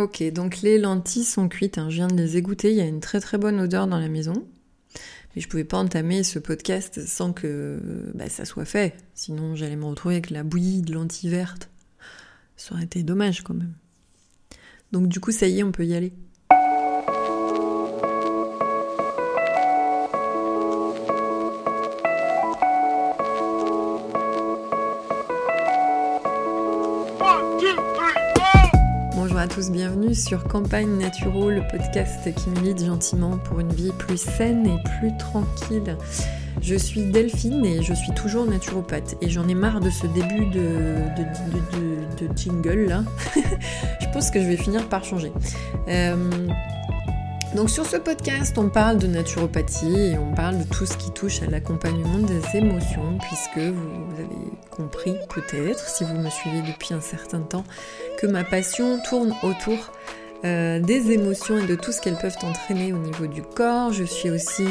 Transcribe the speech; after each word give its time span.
Ok, 0.00 0.22
donc 0.32 0.62
les 0.62 0.78
lentilles 0.78 1.24
sont 1.24 1.46
cuites, 1.50 1.76
hein. 1.76 1.90
je 1.90 1.96
viens 1.96 2.08
de 2.08 2.16
les 2.16 2.38
égoutter, 2.38 2.70
il 2.70 2.76
y 2.78 2.80
a 2.80 2.86
une 2.86 3.00
très 3.00 3.20
très 3.20 3.36
bonne 3.36 3.60
odeur 3.60 3.86
dans 3.86 3.98
la 3.98 4.08
maison. 4.08 4.46
Mais 5.36 5.42
je 5.42 5.48
pouvais 5.48 5.64
pas 5.64 5.76
entamer 5.76 6.22
ce 6.22 6.38
podcast 6.38 7.06
sans 7.06 7.34
que 7.34 8.10
bah, 8.14 8.30
ça 8.30 8.46
soit 8.46 8.64
fait. 8.64 8.96
Sinon 9.14 9.56
j'allais 9.56 9.76
me 9.76 9.84
retrouver 9.84 10.14
avec 10.14 10.30
la 10.30 10.42
bouillie 10.42 10.80
de 10.80 10.94
lentilles 10.94 11.28
vertes. 11.28 11.68
Ça 12.56 12.74
aurait 12.74 12.84
été 12.84 13.02
dommage 13.02 13.42
quand 13.42 13.52
même. 13.52 13.74
Donc 14.90 15.08
du 15.08 15.20
coup 15.20 15.32
ça 15.32 15.48
y 15.48 15.58
est, 15.58 15.62
on 15.62 15.70
peut 15.70 15.84
y 15.84 15.94
aller. 15.94 16.14
Tous, 29.54 29.70
bienvenue 29.72 30.14
sur 30.14 30.44
Campagne 30.44 30.98
Naturo, 30.98 31.50
le 31.50 31.62
podcast 31.66 32.32
qui 32.32 32.50
milite 32.50 32.84
gentiment 32.84 33.36
pour 33.36 33.58
une 33.58 33.72
vie 33.72 33.90
plus 33.98 34.16
saine 34.16 34.64
et 34.64 34.78
plus 34.98 35.16
tranquille. 35.16 35.96
Je 36.62 36.76
suis 36.76 37.02
Delphine 37.02 37.64
et 37.64 37.82
je 37.82 37.92
suis 37.92 38.12
toujours 38.12 38.46
naturopathe 38.46 39.16
et 39.20 39.28
j'en 39.28 39.48
ai 39.48 39.54
marre 39.54 39.80
de 39.80 39.90
ce 39.90 40.06
début 40.06 40.46
de, 40.46 40.98
de, 42.20 42.28
jingle 42.36 42.86
là. 42.86 43.02
je 44.00 44.06
pense 44.12 44.30
que 44.30 44.40
je 44.40 44.46
vais 44.46 44.56
finir 44.56 44.88
par 44.88 45.04
changer. 45.04 45.32
Euh, 45.88 46.30
donc 47.54 47.68
sur 47.68 47.84
ce 47.84 47.96
podcast, 47.96 48.56
on 48.58 48.68
parle 48.68 48.98
de 48.98 49.06
naturopathie 49.06 50.12
et 50.12 50.18
on 50.18 50.34
parle 50.34 50.58
de 50.58 50.64
tout 50.64 50.86
ce 50.86 50.96
qui 50.96 51.10
touche 51.10 51.42
à 51.42 51.46
l'accompagnement 51.46 52.18
des 52.18 52.40
émotions, 52.56 53.18
puisque 53.18 53.58
vous 53.58 54.12
avez 54.14 54.52
compris 54.70 55.14
peut-être, 55.34 55.88
si 55.88 56.04
vous 56.04 56.14
me 56.14 56.30
suivez 56.30 56.62
depuis 56.62 56.94
un 56.94 57.00
certain 57.00 57.40
temps, 57.40 57.64
que 58.18 58.26
ma 58.26 58.44
passion 58.44 59.00
tourne 59.08 59.34
autour 59.42 59.92
euh, 60.44 60.80
des 60.80 61.12
émotions 61.12 61.58
et 61.58 61.66
de 61.66 61.74
tout 61.74 61.92
ce 61.92 62.00
qu'elles 62.00 62.16
peuvent 62.16 62.36
entraîner 62.42 62.92
au 62.92 62.98
niveau 62.98 63.26
du 63.26 63.42
corps. 63.42 63.92
Je 63.92 64.04
suis 64.04 64.30
aussi 64.30 64.64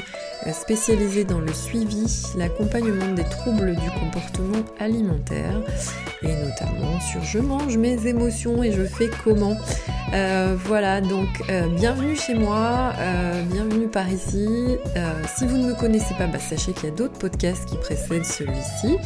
euh, 0.47 0.51
spécialisée 0.51 1.25
dans 1.25 1.39
le 1.39 1.53
suivi, 1.53 2.23
l'accompagnement 2.35 3.13
des 3.13 3.23
troubles 3.25 3.75
du 3.75 3.89
comportement 3.91 4.63
alimentaire 4.79 5.61
et 6.23 6.33
notamment 6.33 6.99
sur 6.99 7.23
je 7.23 7.39
mange 7.39 7.77
mes 7.77 8.07
émotions 8.07 8.63
et 8.63 8.71
je 8.71 8.83
fais 8.83 9.09
comment. 9.23 9.57
Euh, 10.13 10.55
voilà, 10.65 11.01
donc 11.01 11.27
bienvenue 11.75 12.15
chez 12.15 12.33
moi, 12.33 12.93
bienvenue 13.51 13.87
par 13.87 14.09
ici. 14.09 14.47
si 15.35 15.45
vous 15.45 15.57
ne 15.57 15.67
me 15.67 15.73
connaissez 15.75 16.15
pas, 16.15 16.27
bah, 16.27 16.39
sachez 16.39 16.73
qu'il 16.73 16.89
y 16.89 16.91
a 16.91 16.95
d'autres 16.95 17.19
podcasts 17.19 17.65
qui 17.65 17.77
précèdent 17.77 18.25
celui-ci. 18.25 18.97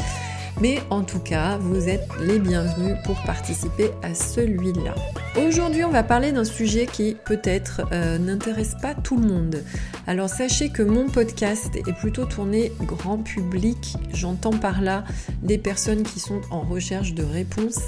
Mais 0.62 0.80
en 0.90 1.04
tout 1.04 1.20
cas, 1.20 1.58
vous 1.58 1.90
êtes 1.90 2.08
les 2.22 2.40
bienvenus 2.40 2.96
pour 3.06 3.22
participer 3.24 3.92
à 4.02 4.14
celui-là. 4.14 4.96
Aujourd'hui, 5.36 5.84
on 5.84 5.90
va 5.90 6.04
parler 6.04 6.32
d'un 6.32 6.44
sujet 6.44 6.86
qui 6.86 7.18
peut-être 7.26 7.82
euh, 7.92 8.18
n'intéresse 8.18 8.76
pas 8.82 8.94
tout 8.94 9.18
le 9.18 9.28
monde. 9.28 9.64
Alors 10.06 10.30
sachez 10.30 10.70
que 10.70 10.84
mon 10.84 11.08
podcast 11.10 11.76
est 11.76 11.94
plutôt 11.94 12.26
tourné 12.26 12.72
grand 12.82 13.18
public. 13.18 13.96
J'entends 14.14 14.58
par 14.58 14.82
là 14.82 15.04
des 15.42 15.58
personnes 15.58 16.04
qui 16.04 16.20
sont 16.20 16.42
en 16.52 16.62
recherche 16.62 17.14
de 17.14 17.24
réponses. 17.24 17.82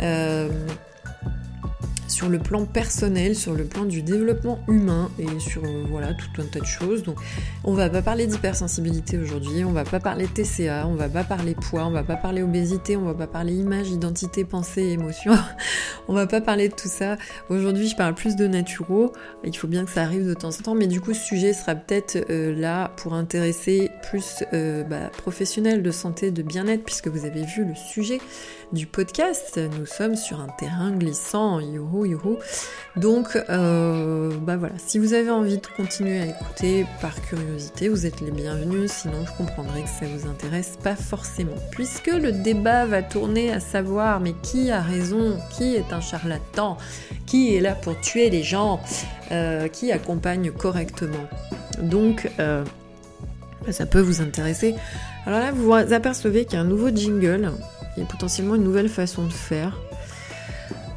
Euh, 0.00 0.48
sur 2.20 2.28
le 2.28 2.38
plan 2.38 2.66
personnel, 2.66 3.34
sur 3.34 3.54
le 3.54 3.64
plan 3.64 3.86
du 3.86 4.02
développement 4.02 4.58
humain 4.68 5.10
et 5.18 5.40
sur 5.40 5.64
euh, 5.64 5.84
voilà 5.88 6.12
tout 6.12 6.42
un 6.42 6.44
tas 6.44 6.60
de 6.60 6.66
choses. 6.66 7.02
Donc 7.02 7.16
on 7.64 7.72
va 7.72 7.88
pas 7.88 8.02
parler 8.02 8.26
d'hypersensibilité 8.26 9.16
aujourd'hui, 9.16 9.64
on 9.64 9.72
va 9.72 9.84
pas 9.84 10.00
parler 10.00 10.26
TCA, 10.26 10.86
on 10.86 10.96
va 10.96 11.08
pas 11.08 11.24
parler 11.24 11.54
poids, 11.54 11.86
on 11.86 11.90
va 11.90 12.02
pas 12.02 12.16
parler 12.16 12.42
obésité, 12.42 12.94
on 12.98 13.06
va 13.06 13.14
pas 13.14 13.26
parler 13.26 13.54
image, 13.54 13.88
identité, 13.88 14.44
pensée, 14.44 14.82
émotion. 14.82 15.32
on 16.08 16.12
va 16.12 16.26
pas 16.26 16.42
parler 16.42 16.68
de 16.68 16.74
tout 16.74 16.88
ça. 16.88 17.16
Aujourd'hui, 17.48 17.88
je 17.88 17.96
parle 17.96 18.14
plus 18.14 18.36
de 18.36 18.46
naturo. 18.46 19.14
Il 19.42 19.56
faut 19.56 19.66
bien 19.66 19.86
que 19.86 19.90
ça 19.90 20.02
arrive 20.02 20.28
de 20.28 20.34
temps 20.34 20.50
en 20.50 20.62
temps, 20.62 20.74
mais 20.74 20.88
du 20.88 21.00
coup, 21.00 21.14
ce 21.14 21.24
sujet 21.24 21.54
sera 21.54 21.74
peut-être 21.74 22.18
euh, 22.28 22.54
là 22.54 22.92
pour 22.98 23.14
intéresser 23.14 23.90
plus 24.10 24.44
euh, 24.52 24.84
bah, 24.84 25.08
professionnels 25.16 25.82
de 25.82 25.90
santé, 25.90 26.32
de 26.32 26.42
bien-être, 26.42 26.84
puisque 26.84 27.08
vous 27.08 27.24
avez 27.24 27.46
vu 27.46 27.64
le 27.64 27.74
sujet 27.74 28.20
du 28.74 28.86
podcast. 28.86 29.58
Nous 29.78 29.86
sommes 29.86 30.16
sur 30.16 30.38
un 30.40 30.48
terrain 30.58 30.92
glissant, 30.92 31.60
youhou, 31.60 32.09
Donc, 32.96 33.38
euh, 33.48 34.30
bah 34.42 34.56
voilà, 34.56 34.74
si 34.78 34.98
vous 34.98 35.14
avez 35.14 35.30
envie 35.30 35.58
de 35.58 35.66
continuer 35.76 36.20
à 36.20 36.26
écouter 36.26 36.86
par 37.00 37.20
curiosité, 37.22 37.88
vous 37.88 38.06
êtes 38.06 38.20
les 38.20 38.30
bienvenus, 38.30 38.90
sinon 38.90 39.24
je 39.24 39.32
comprendrai 39.36 39.82
que 39.82 39.88
ça 39.88 40.06
vous 40.06 40.28
intéresse 40.28 40.76
pas 40.82 40.96
forcément. 40.96 41.56
Puisque 41.70 42.08
le 42.08 42.32
débat 42.32 42.86
va 42.86 43.02
tourner 43.02 43.52
à 43.52 43.60
savoir, 43.60 44.20
mais 44.20 44.34
qui 44.42 44.70
a 44.70 44.80
raison, 44.80 45.38
qui 45.50 45.76
est 45.76 45.92
un 45.92 46.00
charlatan, 46.00 46.76
qui 47.26 47.54
est 47.54 47.60
là 47.60 47.74
pour 47.74 47.98
tuer 48.00 48.30
les 48.30 48.42
gens, 48.42 48.80
euh, 49.30 49.68
qui 49.68 49.92
accompagne 49.92 50.50
correctement? 50.50 51.28
Donc, 51.80 52.30
euh, 52.40 52.64
ça 53.70 53.86
peut 53.86 54.00
vous 54.00 54.20
intéresser. 54.20 54.74
Alors 55.26 55.40
là, 55.40 55.52
vous 55.52 55.72
apercevez 55.72 56.44
qu'il 56.44 56.54
y 56.54 56.56
a 56.56 56.60
un 56.60 56.64
nouveau 56.64 56.90
jingle 56.90 57.52
a 58.00 58.04
potentiellement 58.04 58.54
une 58.54 58.64
nouvelle 58.64 58.88
façon 58.88 59.24
de 59.24 59.32
faire. 59.32 59.76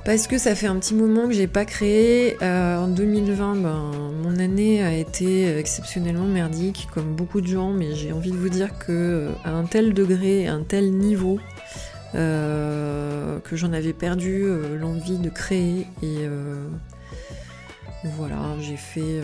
Parce 0.06 0.28
que 0.28 0.38
ça 0.38 0.54
fait 0.54 0.68
un 0.68 0.76
petit 0.76 0.96
moment 0.96 1.28
que 1.28 1.34
j'ai 1.34 1.48
pas 1.48 1.64
créé. 1.64 2.36
Euh, 2.42 2.78
en 2.78 2.90
2020, 2.90 3.56
ben, 3.56 3.92
mon 4.22 4.38
année 4.38 4.84
a 4.84 4.94
été 4.94 5.58
exceptionnellement 5.58 6.26
merdique, 6.26 6.90
comme 6.94 7.16
beaucoup 7.16 7.40
de 7.40 7.48
gens, 7.48 7.72
mais 7.72 7.96
j'ai 7.96 8.12
envie 8.12 8.32
de 8.32 8.38
vous 8.38 8.50
dire 8.50 8.78
que 8.78 8.92
euh, 8.92 9.30
à 9.46 9.52
un 9.52 9.64
tel 9.64 9.94
degré, 9.94 10.48
un 10.48 10.62
tel 10.64 10.92
niveau, 10.92 11.40
euh, 12.16 13.40
que 13.40 13.56
j'en 13.56 13.72
avais 13.72 13.94
perdu 13.94 14.46
l'envie 14.78 15.20
de 15.20 15.30
créer. 15.30 15.88
Et 16.02 16.28
voilà, 18.04 18.58
j'ai 18.60 18.76
fait 18.76 19.22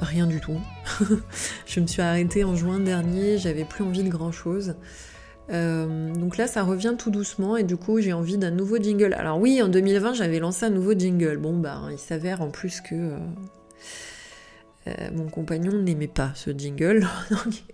rien 0.00 0.26
du 0.26 0.38
tout. 0.40 0.60
je 1.66 1.80
me 1.80 1.86
suis 1.86 2.02
arrêtée 2.02 2.44
en 2.44 2.54
juin 2.54 2.78
dernier, 2.78 3.38
j'avais 3.38 3.64
plus 3.64 3.84
envie 3.84 4.02
de 4.02 4.10
grand 4.10 4.32
chose. 4.32 4.74
Euh, 5.50 6.12
donc 6.14 6.36
là, 6.36 6.46
ça 6.46 6.62
revient 6.62 6.94
tout 6.98 7.10
doucement 7.10 7.56
et 7.56 7.64
du 7.64 7.76
coup, 7.76 8.00
j'ai 8.00 8.12
envie 8.12 8.38
d'un 8.38 8.50
nouveau 8.50 8.76
jingle. 8.78 9.14
Alors 9.14 9.40
oui, 9.40 9.62
en 9.62 9.68
2020, 9.68 10.14
j'avais 10.14 10.38
lancé 10.38 10.66
un 10.66 10.70
nouveau 10.70 10.92
jingle. 10.92 11.38
Bon, 11.38 11.56
bah, 11.56 11.82
il 11.90 11.98
s'avère 11.98 12.42
en 12.42 12.50
plus 12.50 12.80
que 12.80 12.94
euh, 12.94 13.18
euh, 14.88 15.10
mon 15.14 15.28
compagnon 15.28 15.72
n'aimait 15.72 16.06
pas 16.06 16.32
ce 16.34 16.50
jingle. 16.50 17.06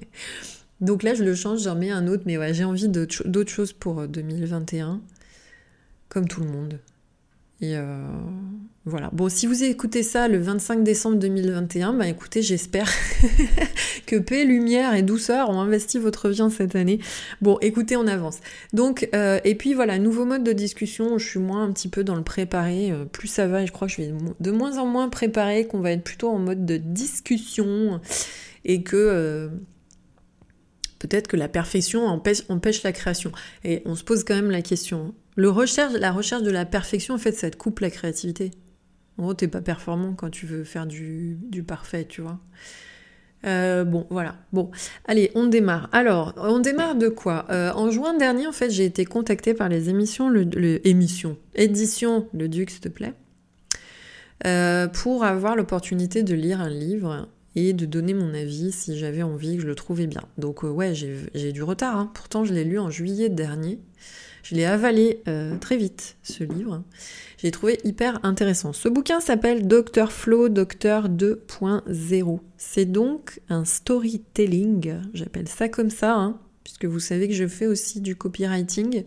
donc 0.80 1.02
là, 1.02 1.14
je 1.14 1.24
le 1.24 1.34
change, 1.34 1.62
j'en 1.62 1.74
mets 1.74 1.90
un 1.90 2.06
autre. 2.06 2.22
Mais 2.26 2.38
ouais, 2.38 2.54
j'ai 2.54 2.64
envie 2.64 2.88
d'autres 2.88 3.50
choses 3.50 3.72
pour 3.72 4.06
2021, 4.06 5.00
comme 6.08 6.28
tout 6.28 6.40
le 6.40 6.48
monde. 6.48 6.78
Et 7.60 7.76
voilà. 8.86 9.08
Bon, 9.14 9.30
si 9.30 9.46
vous 9.46 9.64
écoutez 9.64 10.02
ça 10.02 10.28
le 10.28 10.38
25 10.38 10.84
décembre 10.84 11.16
2021, 11.16 11.94
bah 11.94 12.06
écoutez, 12.06 12.42
j'espère 12.42 12.86
que 14.06 14.16
paix, 14.16 14.44
lumière 14.44 14.94
et 14.94 15.02
douceur 15.02 15.48
ont 15.48 15.58
investi 15.58 15.98
votre 15.98 16.28
vie 16.28 16.42
en 16.42 16.50
cette 16.50 16.76
année. 16.76 16.98
Bon, 17.40 17.56
écoutez, 17.62 17.96
on 17.96 18.06
avance. 18.06 18.40
Donc, 18.74 19.08
euh, 19.14 19.40
et 19.44 19.54
puis 19.54 19.72
voilà, 19.72 19.98
nouveau 19.98 20.26
mode 20.26 20.44
de 20.44 20.52
discussion. 20.52 21.16
Je 21.16 21.26
suis 21.26 21.38
moins 21.38 21.62
un 21.62 21.72
petit 21.72 21.88
peu 21.88 22.04
dans 22.04 22.14
le 22.14 22.22
préparé. 22.22 22.92
Euh, 22.92 23.06
plus 23.06 23.28
ça 23.28 23.46
va, 23.46 23.64
je 23.64 23.72
crois 23.72 23.88
que 23.88 23.94
je 23.94 24.02
vais 24.02 24.12
de 24.38 24.50
moins 24.50 24.76
en 24.76 24.84
moins 24.84 25.08
préparer, 25.08 25.66
qu'on 25.66 25.80
va 25.80 25.92
être 25.92 26.04
plutôt 26.04 26.28
en 26.28 26.38
mode 26.38 26.66
de 26.66 26.76
discussion 26.76 28.02
et 28.66 28.82
que 28.82 28.96
euh, 28.96 29.48
peut-être 30.98 31.26
que 31.26 31.38
la 31.38 31.48
perfection 31.48 32.04
empêche, 32.04 32.42
empêche, 32.50 32.82
la 32.82 32.92
création. 32.92 33.32
Et 33.64 33.80
on 33.86 33.94
se 33.94 34.04
pose 34.04 34.24
quand 34.24 34.34
même 34.34 34.50
la 34.50 34.60
question. 34.62 35.14
Le 35.36 35.48
la 35.98 36.12
recherche 36.12 36.42
de 36.42 36.50
la 36.50 36.64
perfection, 36.64 37.14
en 37.14 37.18
fait, 37.18 37.32
ça 37.32 37.50
te 37.50 37.56
coupe 37.56 37.80
la 37.80 37.90
créativité. 37.90 38.52
En 39.18 39.24
gros, 39.24 39.34
t'es 39.34 39.48
pas 39.48 39.60
performant 39.60 40.14
quand 40.14 40.30
tu 40.30 40.46
veux 40.46 40.64
faire 40.64 40.86
du, 40.86 41.38
parfait, 41.66 42.04
tu 42.04 42.20
vois. 42.20 42.38
Euh, 43.44 43.84
bon, 43.84 44.06
voilà. 44.10 44.36
Bon, 44.52 44.70
allez, 45.06 45.30
on 45.34 45.46
démarre. 45.46 45.88
Alors, 45.92 46.34
on 46.36 46.60
démarre 46.60 46.94
de 46.94 47.08
quoi? 47.08 47.46
Euh, 47.50 47.72
En 47.72 47.90
juin 47.90 48.16
dernier, 48.16 48.46
en 48.46 48.52
fait, 48.52 48.70
j'ai 48.70 48.84
été 48.84 49.04
contactée 49.04 49.54
par 49.54 49.68
les 49.68 49.90
émissions, 49.90 50.30
le, 50.30 50.86
émission, 50.86 51.36
édition 51.54 52.28
Le 52.32 52.48
Duc, 52.48 52.70
s'il 52.70 52.80
te 52.80 52.88
plaît, 52.88 53.12
euh, 54.46 54.88
pour 54.88 55.24
avoir 55.24 55.56
l'opportunité 55.56 56.22
de 56.22 56.34
lire 56.34 56.60
un 56.60 56.70
livre 56.70 57.28
et 57.54 57.72
de 57.72 57.86
donner 57.86 58.14
mon 58.14 58.34
avis 58.34 58.72
si 58.72 58.98
j'avais 58.98 59.22
envie, 59.22 59.56
que 59.56 59.62
je 59.62 59.66
le 59.66 59.74
trouvais 59.74 60.06
bien. 60.06 60.22
Donc, 60.38 60.62
ouais, 60.62 60.94
j'ai 60.94 61.52
du 61.52 61.62
retard. 61.62 61.96
Hein. 61.96 62.10
Pourtant, 62.14 62.44
je 62.44 62.54
l'ai 62.54 62.64
lu 62.64 62.78
en 62.78 62.90
juillet 62.90 63.28
dernier. 63.28 63.78
Je 64.44 64.54
l'ai 64.54 64.64
avalé 64.64 65.20
très 65.60 65.76
vite, 65.76 66.16
ce 66.22 66.44
livre 66.44 66.84
j'ai 67.44 67.50
trouvé 67.50 67.78
hyper 67.84 68.24
intéressant. 68.24 68.72
Ce 68.72 68.88
bouquin 68.88 69.20
s'appelle 69.20 69.68
Docteur 69.68 70.12
Flow 70.12 70.48
Docteur 70.48 71.10
2.0. 71.10 72.40
C'est 72.56 72.86
donc 72.86 73.38
un 73.50 73.66
storytelling, 73.66 74.94
j'appelle 75.12 75.46
ça 75.46 75.68
comme 75.68 75.90
ça, 75.90 76.14
hein, 76.14 76.40
puisque 76.64 76.86
vous 76.86 77.00
savez 77.00 77.28
que 77.28 77.34
je 77.34 77.46
fais 77.46 77.66
aussi 77.66 78.00
du 78.00 78.16
copywriting 78.16 79.04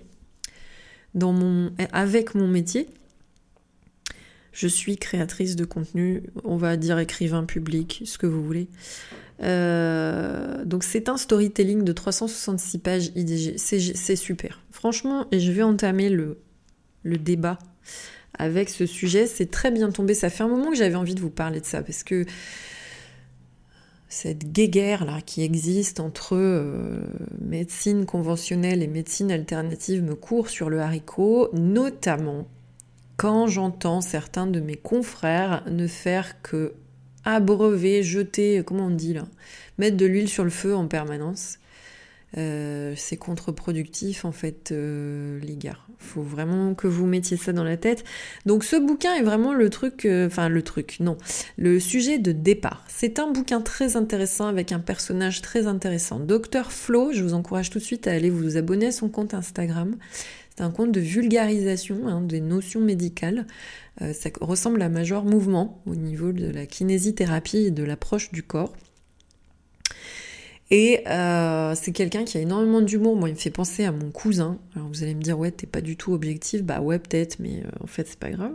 dans 1.16 1.34
mon, 1.34 1.72
avec 1.92 2.36
mon 2.36 2.48
métier. 2.48 2.88
Je 4.52 4.68
suis 4.68 4.98
créatrice 4.98 5.56
de 5.56 5.66
contenu, 5.66 6.22
on 6.44 6.58
va 6.58 6.78
dire 6.78 7.00
écrivain 7.00 7.44
public, 7.44 8.04
ce 8.06 8.20
que 8.20 8.28
vous 8.28 8.44
voulez. 8.44 8.68
Euh, 9.44 10.66
donc 10.66 10.84
c'est 10.84 11.10
un 11.10 11.18
storytelling 11.18 11.84
de 11.84 11.92
366 11.92 12.78
pages 12.80 13.12
IDG, 13.16 13.58
c'est 13.58 14.16
super. 14.16 14.62
Franchement, 14.72 15.28
et 15.32 15.40
je 15.40 15.52
vais 15.52 15.64
entamer 15.64 16.10
le, 16.10 16.40
le 17.04 17.18
débat 17.18 17.60
avec 18.38 18.70
ce 18.70 18.86
sujet. 18.86 19.28
C'est 19.28 19.52
très 19.52 19.72
bien 19.72 19.92
tombé. 19.92 20.14
Ça 20.14 20.30
fait 20.30 20.44
un 20.44 20.48
moment 20.48 20.70
que 20.70 20.78
j'avais 20.78 20.96
envie 20.96 21.16
de 21.16 21.22
vous 21.22 21.30
parler 21.30 21.60
de 21.62 21.66
ça 21.66 21.82
parce 21.82 22.04
que 22.04 22.26
cette 24.10 24.52
guéguerre 24.52 25.06
là 25.06 25.20
qui 25.26 25.44
existe 25.44 26.00
entre 26.00 26.36
euh, 26.36 27.02
médecine 27.42 28.06
conventionnelle 28.06 28.82
et 28.82 28.88
médecine 28.88 29.32
alternative 29.32 30.02
me 30.02 30.16
court 30.16 30.50
sur 30.50 30.70
le 30.70 30.80
haricot, 30.80 31.50
notamment 31.54 32.48
quand 33.18 33.48
j'entends 33.48 34.02
certains 34.02 34.48
de 34.48 34.60
mes 34.60 34.76
confrères 34.76 35.64
ne 35.70 35.88
faire 35.88 36.42
que 36.42 36.74
abreuver, 37.36 38.04
jeter, 38.04 38.64
comment 38.66 38.88
on 38.88 38.92
dit 38.92 39.14
là, 39.14 39.28
mettre 39.78 39.98
de 39.98 40.06
l'huile 40.06 40.30
sur 40.30 40.44
le 40.44 40.50
feu 40.50 40.76
en 40.76 40.88
permanence. 40.88 41.60
Euh, 42.38 42.94
c'est 42.98 43.16
contre-productif 43.16 44.26
en 44.26 44.34
fait, 44.34 44.72
euh, 44.72 45.40
les 45.42 45.56
gars. 45.56 45.78
Faut 45.98 46.22
vraiment 46.22 46.76
que 46.76 46.86
vous 46.86 47.06
mettiez 47.06 47.38
ça 47.38 47.54
dans 47.54 47.64
la 47.64 47.78
tête. 47.78 48.04
Donc 48.46 48.64
ce 48.64 48.76
bouquin 48.76 49.16
est 49.16 49.24
vraiment 49.24 49.54
le 49.54 49.70
truc, 49.70 50.06
euh, 50.06 50.28
enfin 50.28 50.50
le 50.50 50.62
truc, 50.62 50.98
non, 51.00 51.18
le 51.58 51.80
sujet 51.80 52.20
de 52.20 52.34
départ. 52.34 52.84
C'est 52.90 53.20
un 53.20 53.32
bouquin 53.32 53.62
très 53.62 53.96
intéressant 53.96 54.48
avec 54.48 54.72
un 54.72 54.80
personnage 54.80 55.42
très 55.42 55.68
intéressant. 55.68 56.20
Docteur 56.20 56.72
Flo, 56.72 57.14
je 57.14 57.24
vous 57.24 57.34
encourage 57.34 57.70
tout 57.70 57.80
de 57.80 57.84
suite 57.84 58.08
à 58.08 58.12
aller 58.12 58.30
vous 58.30 58.58
abonner 58.58 58.88
à 58.88 58.92
son 58.92 59.10
compte 59.10 59.34
Instagram. 59.34 59.96
C'est 60.56 60.64
un 60.64 60.72
compte 60.72 60.92
de 60.92 61.00
vulgarisation 61.00 62.08
hein, 62.08 62.22
des 62.22 62.42
notions 62.42 62.82
médicales. 62.82 63.46
Ça 64.00 64.30
ressemble 64.42 64.82
à 64.82 64.90
Major 64.90 65.26
Mouvement 65.26 65.82
au 65.86 65.96
niveau 65.96 66.32
de 66.32 66.48
la 66.50 66.66
kinésithérapie 66.66 67.58
et 67.58 67.72
de 67.72 67.84
l'approche 67.84 68.32
du 68.32 68.44
corps. 68.44 68.74
Et 70.70 71.08
euh, 71.08 71.76
c'est 71.76 71.94
quelqu'un 71.94 72.26
qui 72.26 72.38
a 72.38 72.42
énormément 72.42 72.82
d'humour. 72.82 73.16
Moi, 73.16 73.30
il 73.30 73.36
me 73.36 73.40
fait 73.40 73.50
penser 73.50 73.86
à 73.86 73.92
mon 73.92 74.12
cousin. 74.12 74.60
Alors 74.76 74.90
vous 74.90 75.04
allez 75.04 75.16
me 75.16 75.22
dire, 75.22 75.40
ouais, 75.40 75.52
t'es 75.52 75.68
pas 75.68 75.82
du 75.82 75.96
tout 75.96 76.14
objectif. 76.14 76.64
Bah 76.64 76.82
ouais, 76.82 77.00
peut-être, 77.00 77.40
mais 77.40 77.64
euh, 77.64 77.70
en 77.84 77.88
fait, 77.88 78.08
c'est 78.08 78.20
pas 78.20 78.32
grave. 78.32 78.54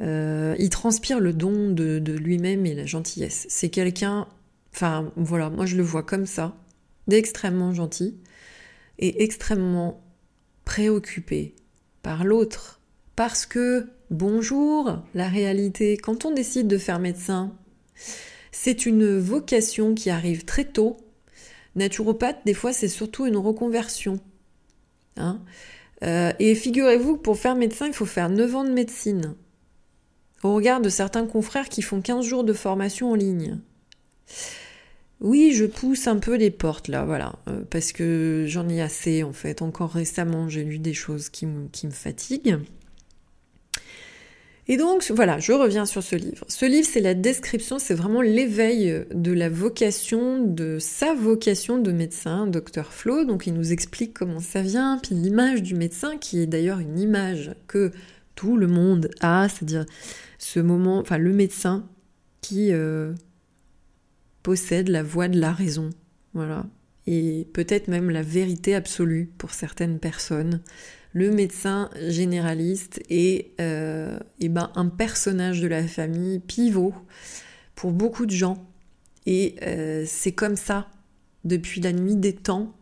Euh, 0.00 0.56
il 0.58 0.70
transpire 0.70 1.20
le 1.20 1.32
don 1.32 1.70
de 1.70 2.12
lui-même 2.12 2.66
et 2.66 2.74
la 2.74 2.86
gentillesse. 2.86 3.46
C'est 3.48 3.68
quelqu'un, 3.68 4.26
enfin 4.74 5.12
voilà, 5.16 5.50
moi 5.50 5.66
je 5.66 5.76
le 5.76 5.82
vois 5.82 6.02
comme 6.02 6.24
ça, 6.24 6.56
d'extrêmement 7.06 7.74
gentil 7.74 8.16
et 8.98 9.22
extrêmement 9.22 10.02
préoccupé 10.64 11.54
par 12.02 12.24
l'autre. 12.24 12.80
Parce 13.14 13.44
que, 13.44 13.88
bonjour, 14.10 14.98
la 15.14 15.28
réalité, 15.28 15.96
quand 15.96 16.24
on 16.24 16.32
décide 16.32 16.68
de 16.68 16.78
faire 16.78 16.98
médecin, 16.98 17.52
c'est 18.52 18.86
une 18.86 19.18
vocation 19.18 19.94
qui 19.94 20.10
arrive 20.10 20.44
très 20.44 20.64
tôt 20.64 20.96
Naturopathe, 21.76 22.44
des 22.44 22.54
fois, 22.54 22.72
c'est 22.72 22.88
surtout 22.88 23.26
une 23.26 23.36
reconversion. 23.36 24.18
Hein. 25.16 25.40
Euh, 26.02 26.32
et 26.38 26.54
figurez-vous 26.54 27.16
que 27.16 27.22
pour 27.22 27.38
faire 27.38 27.54
médecin, 27.54 27.86
il 27.86 27.92
faut 27.92 28.06
faire 28.06 28.28
9 28.28 28.56
ans 28.56 28.64
de 28.64 28.72
médecine. 28.72 29.34
Au 30.42 30.54
regard 30.54 30.80
de 30.80 30.88
certains 30.88 31.26
confrères 31.26 31.68
qui 31.68 31.82
font 31.82 32.00
15 32.00 32.24
jours 32.24 32.44
de 32.44 32.52
formation 32.52 33.12
en 33.12 33.14
ligne. 33.14 33.58
Oui, 35.20 35.52
je 35.52 35.66
pousse 35.66 36.06
un 36.06 36.16
peu 36.16 36.34
les 36.34 36.50
portes 36.50 36.88
là, 36.88 37.04
voilà, 37.04 37.34
euh, 37.46 37.62
parce 37.68 37.92
que 37.92 38.46
j'en 38.48 38.68
ai 38.70 38.80
assez 38.80 39.22
en 39.22 39.34
fait. 39.34 39.60
Encore 39.60 39.90
récemment, 39.90 40.48
j'ai 40.48 40.64
lu 40.64 40.78
des 40.78 40.94
choses 40.94 41.28
qui 41.28 41.46
me 41.46 41.68
fatiguent. 41.90 42.58
Et 44.70 44.76
donc 44.76 45.10
voilà, 45.12 45.40
je 45.40 45.50
reviens 45.50 45.84
sur 45.84 46.00
ce 46.00 46.14
livre. 46.14 46.44
Ce 46.46 46.64
livre, 46.64 46.86
c'est 46.88 47.00
la 47.00 47.14
description, 47.14 47.80
c'est 47.80 47.94
vraiment 47.94 48.20
l'éveil 48.20 49.04
de 49.12 49.32
la 49.32 49.48
vocation, 49.48 50.44
de 50.44 50.78
sa 50.78 51.12
vocation 51.12 51.78
de 51.78 51.90
médecin, 51.90 52.46
docteur 52.46 52.92
Flo. 52.92 53.24
Donc 53.24 53.48
il 53.48 53.54
nous 53.54 53.72
explique 53.72 54.14
comment 54.14 54.38
ça 54.38 54.62
vient, 54.62 55.00
puis 55.02 55.16
l'image 55.16 55.64
du 55.64 55.74
médecin, 55.74 56.18
qui 56.18 56.38
est 56.38 56.46
d'ailleurs 56.46 56.78
une 56.78 57.00
image 57.00 57.50
que 57.66 57.90
tout 58.36 58.56
le 58.56 58.68
monde 58.68 59.10
a, 59.20 59.48
c'est-à-dire 59.48 59.86
ce 60.38 60.60
moment, 60.60 61.00
enfin 61.00 61.18
le 61.18 61.32
médecin 61.32 61.84
qui 62.40 62.72
euh, 62.72 63.12
possède 64.44 64.88
la 64.88 65.02
voix 65.02 65.26
de 65.26 65.40
la 65.40 65.50
raison, 65.50 65.90
voilà, 66.32 66.64
et 67.08 67.48
peut-être 67.54 67.88
même 67.88 68.08
la 68.08 68.22
vérité 68.22 68.76
absolue 68.76 69.32
pour 69.36 69.50
certaines 69.50 69.98
personnes 69.98 70.60
le 71.12 71.30
médecin 71.30 71.90
généraliste 72.08 73.02
est 73.10 73.50
euh, 73.60 74.18
ben, 74.40 74.70
un 74.74 74.86
personnage 74.86 75.60
de 75.60 75.68
la 75.68 75.86
famille 75.86 76.38
pivot 76.38 76.94
pour 77.74 77.92
beaucoup 77.92 78.26
de 78.26 78.30
gens. 78.30 78.64
Et 79.26 79.56
euh, 79.62 80.04
c'est 80.06 80.32
comme 80.32 80.56
ça 80.56 80.88
depuis 81.44 81.80
la 81.80 81.92
nuit 81.92 82.16
des 82.16 82.34
temps. 82.34 82.74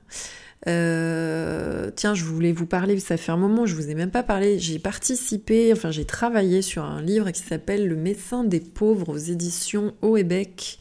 Euh, 0.66 1.90
tiens, 1.94 2.14
je 2.14 2.24
voulais 2.24 2.52
vous 2.52 2.66
parler, 2.66 2.98
ça 3.00 3.16
fait 3.16 3.32
un 3.32 3.36
moment, 3.36 3.64
je 3.64 3.74
vous 3.74 3.88
ai 3.88 3.94
même 3.94 4.10
pas 4.10 4.22
parlé. 4.22 4.58
J'ai 4.58 4.78
participé, 4.78 5.72
enfin 5.72 5.90
j'ai 5.90 6.04
travaillé 6.04 6.62
sur 6.62 6.84
un 6.84 7.00
livre 7.00 7.30
qui 7.30 7.42
s'appelle 7.42 7.86
Le 7.86 7.96
médecin 7.96 8.44
des 8.44 8.60
pauvres 8.60 9.10
aux 9.10 9.18
éditions 9.18 9.94
Oebec. 10.02 10.78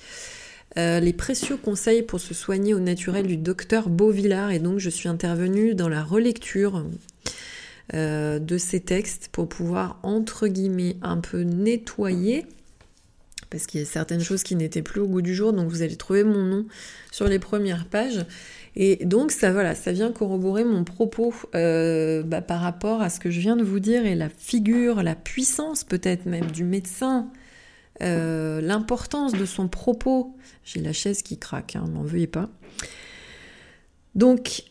Les 0.77 1.13
précieux 1.13 1.57
conseils 1.57 2.03
pour 2.03 2.19
se 2.19 2.33
soigner 2.33 2.73
au 2.73 2.79
naturel 2.79 3.25
du 3.25 3.35
docteur 3.35 3.89
Beauvillard 3.89 4.51
et 4.51 4.59
donc 4.59 4.79
je 4.79 4.89
suis 4.89 5.09
intervenue 5.09 5.73
dans 5.73 5.89
la 5.89 6.03
relecture 6.03 6.85
euh, 7.93 8.39
de 8.39 8.57
ces 8.57 8.81
textes 8.81 9.29
pour 9.31 9.47
pouvoir, 9.47 9.97
entre 10.03 10.49
guillemets, 10.49 10.97
un 11.01 11.19
peu 11.19 11.43
nettoyer 11.43 12.45
parce 13.49 13.65
qu'il 13.65 13.79
y 13.79 13.83
a 13.83 13.85
certaines 13.85 14.21
choses 14.21 14.43
qui 14.43 14.57
n'étaient 14.57 14.81
plus 14.81 14.99
au 14.99 15.07
goût 15.07 15.21
du 15.21 15.33
jour, 15.33 15.53
donc 15.53 15.69
vous 15.69 15.83
allez 15.83 15.95
trouver 15.95 16.25
mon 16.25 16.43
nom 16.43 16.65
sur 17.13 17.29
les 17.29 17.39
premières 17.39 17.85
pages. 17.85 18.25
Et 18.75 19.05
donc 19.05 19.31
ça 19.31 19.53
voilà, 19.53 19.73
ça 19.73 19.93
vient 19.93 20.11
corroborer 20.11 20.65
mon 20.65 20.83
propos 20.83 21.33
euh, 21.55 22.23
bah, 22.23 22.41
par 22.41 22.59
rapport 22.59 23.01
à 23.01 23.09
ce 23.09 23.21
que 23.21 23.31
je 23.31 23.39
viens 23.39 23.55
de 23.55 23.63
vous 23.63 23.79
dire 23.79 24.05
et 24.05 24.15
la 24.15 24.27
figure, 24.27 25.01
la 25.01 25.15
puissance 25.15 25.85
peut-être 25.85 26.25
même 26.25 26.51
du 26.51 26.65
médecin, 26.65 27.31
euh, 28.01 28.61
l'importance 28.61 29.33
de 29.33 29.45
son 29.45 29.67
propos. 29.67 30.35
J'ai 30.63 30.81
la 30.81 30.93
chaise 30.93 31.21
qui 31.21 31.37
craque, 31.37 31.75
hein, 31.75 31.85
m'en 31.91 32.03
veuillez 32.03 32.27
pas. 32.27 32.49
Donc 34.15 34.63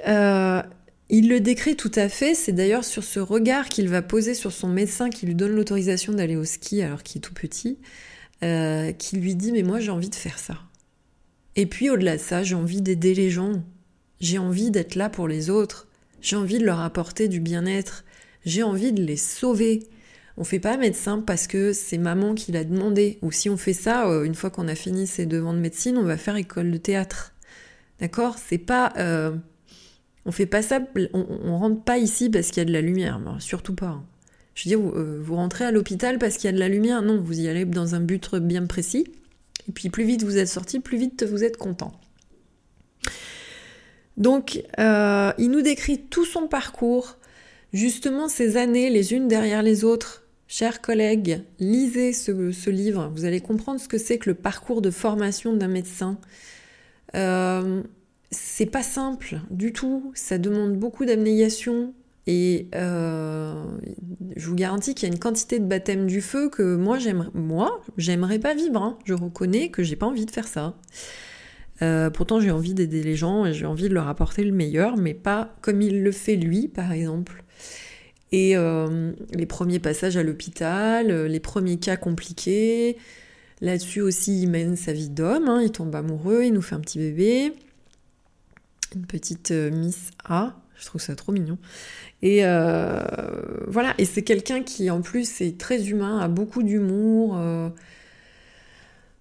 il 1.08 1.28
le 1.28 1.40
décrit 1.40 1.76
tout 1.76 1.92
à 1.94 2.08
fait, 2.08 2.34
c'est 2.34 2.52
d'ailleurs 2.52 2.84
sur 2.84 3.04
ce 3.04 3.20
regard 3.20 3.68
qu'il 3.68 3.88
va 3.88 4.02
poser 4.02 4.34
sur 4.34 4.50
son 4.50 4.68
médecin 4.68 5.08
qui 5.08 5.26
lui 5.26 5.34
donne 5.34 5.52
l'autorisation 5.52 6.12
d'aller 6.12 6.36
au 6.36 6.44
ski 6.44 6.82
alors 6.82 7.02
qu'il 7.02 7.18
est 7.18 7.22
tout 7.22 7.34
petit, 7.34 7.78
euh, 8.42 8.90
qui 8.92 9.16
lui 9.16 9.36
dit 9.36 9.52
mais 9.52 9.62
moi 9.62 9.78
j'ai 9.78 9.90
envie 9.90 10.10
de 10.10 10.16
faire 10.16 10.38
ça. 10.38 10.58
Et 11.54 11.66
puis 11.66 11.90
au-delà 11.90 12.16
de 12.16 12.20
ça, 12.20 12.42
j'ai 12.42 12.56
envie 12.56 12.82
d'aider 12.82 13.14
les 13.14 13.30
gens, 13.30 13.62
j'ai 14.20 14.38
envie 14.38 14.70
d'être 14.70 14.96
là 14.96 15.08
pour 15.08 15.28
les 15.28 15.48
autres, 15.48 15.86
j'ai 16.20 16.36
envie 16.36 16.58
de 16.58 16.64
leur 16.64 16.80
apporter 16.80 17.28
du 17.28 17.38
bien-être, 17.38 18.04
j'ai 18.44 18.64
envie 18.64 18.92
de 18.92 19.02
les 19.02 19.16
sauver. 19.16 19.86
On 20.38 20.44
fait 20.44 20.58
pas 20.58 20.76
médecin 20.76 21.22
parce 21.26 21.46
que 21.46 21.72
c'est 21.72 21.96
maman 21.96 22.34
qui 22.34 22.52
l'a 22.52 22.64
demandé, 22.64 23.18
ou 23.22 23.32
si 23.32 23.48
on 23.48 23.56
fait 23.56 23.72
ça, 23.72 24.06
euh, 24.06 24.24
une 24.24 24.34
fois 24.34 24.50
qu'on 24.50 24.68
a 24.68 24.74
fini 24.74 25.06
ses 25.06 25.24
devants 25.24 25.54
de 25.54 25.58
médecine, 25.58 25.96
on 25.96 26.02
va 26.02 26.18
faire 26.18 26.36
école 26.36 26.70
de 26.70 26.76
théâtre. 26.76 27.32
D'accord? 28.00 28.36
C'est 28.38 28.58
pas... 28.58 28.92
Euh, 28.98 29.34
on 30.26 30.32
fait 30.32 30.46
pas 30.46 30.60
ça, 30.60 30.80
on, 31.14 31.56
rentre 31.56 31.82
pas 31.82 31.98
ici 31.98 32.28
parce 32.28 32.48
qu'il 32.48 32.60
y 32.60 32.62
a 32.62 32.64
de 32.64 32.72
la 32.72 32.80
lumière, 32.80 33.20
surtout 33.38 33.74
pas. 33.74 33.86
Hein. 33.86 34.04
Je 34.54 34.64
veux 34.64 34.76
dire, 34.76 34.98
euh, 34.98 35.20
vous, 35.22 35.36
rentrez 35.36 35.64
à 35.64 35.70
l'hôpital 35.70 36.18
parce 36.18 36.36
qu'il 36.36 36.46
y 36.46 36.48
a 36.48 36.52
de 36.52 36.58
la 36.58 36.68
lumière, 36.68 37.00
non, 37.00 37.20
vous 37.20 37.40
y 37.40 37.48
allez 37.48 37.64
dans 37.64 37.94
un 37.94 38.00
but 38.00 38.34
bien 38.34 38.66
précis. 38.66 39.06
Et 39.68 39.72
puis 39.72 39.88
plus 39.88 40.04
vite 40.04 40.24
vous 40.24 40.36
êtes 40.36 40.48
sorti, 40.48 40.80
plus 40.80 40.98
vite 40.98 41.22
vous 41.22 41.44
êtes 41.44 41.56
content. 41.56 41.92
Donc, 44.16 44.64
il 44.78 45.48
nous 45.50 45.62
décrit 45.62 46.02
tout 46.02 46.24
son 46.24 46.48
parcours, 46.48 47.18
justement 47.72 48.28
ces 48.28 48.56
années 48.56 48.90
les 48.90 49.12
unes 49.12 49.28
derrière 49.28 49.62
les 49.62 49.84
autres. 49.84 50.25
Chers 50.48 50.80
collègues, 50.80 51.42
lisez 51.58 52.12
ce, 52.12 52.70
livre, 52.70 53.10
vous 53.12 53.24
allez 53.24 53.40
comprendre 53.40 53.80
ce 53.80 53.88
que 53.88 53.98
c'est 53.98 54.18
que 54.18 54.30
le 54.30 54.34
parcours 54.34 54.80
de 54.80 54.90
formation 54.90 55.56
d'un 55.56 55.66
médecin. 55.66 56.18
Euh, 57.16 57.82
c'est 58.30 58.66
pas 58.66 58.84
simple 58.84 59.40
du 59.50 59.72
tout, 59.72 60.12
ça 60.14 60.38
demande 60.38 60.76
beaucoup 60.76 61.04
d'abnégation 61.04 61.94
et 62.28 62.68
euh, 62.74 63.64
je 64.36 64.48
vous 64.48 64.54
garantis 64.54 64.94
qu'il 64.94 65.08
y 65.08 65.10
a 65.10 65.14
une 65.14 65.20
quantité 65.20 65.58
de 65.58 65.64
baptême 65.64 66.06
du 66.06 66.20
feu 66.20 66.48
que 66.48 66.76
moi 66.76 66.98
j'aimerais, 66.98 68.38
pas 68.38 68.54
vivre. 68.54 68.82
Hein. 68.82 68.98
Je 69.04 69.14
reconnais 69.14 69.70
que 69.70 69.82
j'ai 69.82 69.96
pas 69.96 70.06
envie 70.06 70.26
de 70.26 70.30
faire 70.30 70.46
ça. 70.46 70.76
Euh, 71.82 72.08
pourtant 72.08 72.40
j'ai 72.40 72.52
envie 72.52 72.72
d'aider 72.72 73.02
les 73.02 73.16
gens 73.16 73.46
et 73.46 73.52
j'ai 73.52 73.66
envie 73.66 73.88
de 73.88 73.94
leur 73.94 74.08
apporter 74.08 74.44
le 74.44 74.52
meilleur, 74.52 74.96
mais 74.96 75.14
pas 75.14 75.56
comme 75.60 75.82
il 75.82 76.02
le 76.02 76.12
fait 76.12 76.36
lui 76.36 76.68
par 76.68 76.92
exemple. 76.92 77.44
Et 78.32 78.56
euh, 78.56 79.12
les 79.32 79.46
premiers 79.46 79.78
passages 79.78 80.16
à 80.16 80.22
l'hôpital, 80.22 81.26
les 81.26 81.40
premiers 81.40 81.78
cas 81.78 81.96
compliqués. 81.96 82.96
Là-dessus 83.60 84.00
aussi, 84.00 84.42
il 84.42 84.50
mène 84.50 84.76
sa 84.76 84.92
vie 84.92 85.08
d'homme, 85.08 85.48
hein. 85.48 85.62
il 85.62 85.72
tombe 85.72 85.94
amoureux, 85.94 86.44
il 86.44 86.52
nous 86.52 86.62
fait 86.62 86.74
un 86.74 86.80
petit 86.80 86.98
bébé 86.98 87.52
une 88.96 89.06
petite 89.06 89.50
euh, 89.50 89.70
Miss 89.70 90.10
A. 90.24 90.54
Je 90.78 90.86
trouve 90.86 91.00
ça 91.00 91.14
trop 91.14 91.32
mignon. 91.32 91.58
Et 92.22 92.44
euh, 92.44 93.00
voilà, 93.66 93.94
et 93.98 94.04
c'est 94.04 94.22
quelqu'un 94.22 94.62
qui 94.62 94.90
en 94.90 95.00
plus 95.00 95.40
est 95.40 95.58
très 95.58 95.88
humain, 95.88 96.18
a 96.18 96.28
beaucoup 96.28 96.62
d'humour. 96.62 97.36
Euh, 97.38 97.70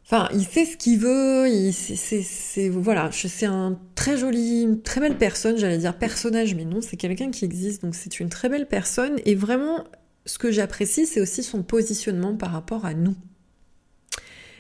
enfin, 0.05 0.29
il 0.33 0.45
sait 0.45 0.65
ce 0.65 0.77
qu'il 0.77 1.00
veut. 1.00 1.71
C'est, 1.71 2.69
voilà, 2.69 3.09
c'est 3.12 3.45
un 3.45 3.79
très 3.95 4.17
joli, 4.17 4.62
une 4.62 4.81
très 4.81 5.01
belle 5.01 5.17
personne. 5.17 5.57
J'allais 5.57 5.79
dire 5.79 5.97
personnage, 5.97 6.55
mais 6.55 6.65
non, 6.65 6.81
c'est 6.81 6.97
quelqu'un 6.97 7.31
qui 7.31 7.45
existe. 7.45 7.81
Donc 7.81 7.95
c'est 7.95 8.19
une 8.19 8.29
très 8.29 8.50
belle 8.50 8.67
personne. 8.67 9.17
Et 9.25 9.35
vraiment, 9.35 9.83
ce 10.25 10.38
que 10.38 10.51
j'apprécie, 10.51 11.05
c'est 11.05 11.21
aussi 11.21 11.43
son 11.43 11.63
positionnement 11.63 12.35
par 12.35 12.51
rapport 12.51 12.85
à 12.85 12.93
nous. 12.93 13.15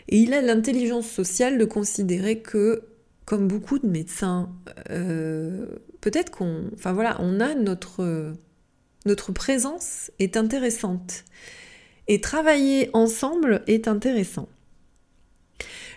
Et 0.07 0.19
il 0.19 0.33
a 0.33 0.41
l'intelligence 0.41 1.07
sociale 1.09 1.57
de 1.57 1.65
considérer 1.65 2.39
que, 2.39 2.83
comme 3.25 3.47
beaucoup 3.47 3.79
de 3.79 3.87
médecins, 3.87 4.51
euh, 4.91 5.65
peut-être 6.01 6.29
qu'on, 6.29 6.69
enfin 6.75 6.93
voilà, 6.93 7.17
on 7.19 7.39
a 7.39 7.55
notre 7.55 8.35
notre 9.05 9.31
présence 9.31 10.11
est 10.19 10.35
intéressante 10.35 11.25
et 12.07 12.21
travailler 12.21 12.89
ensemble 12.93 13.63
est 13.67 13.87
intéressant. 13.87 14.49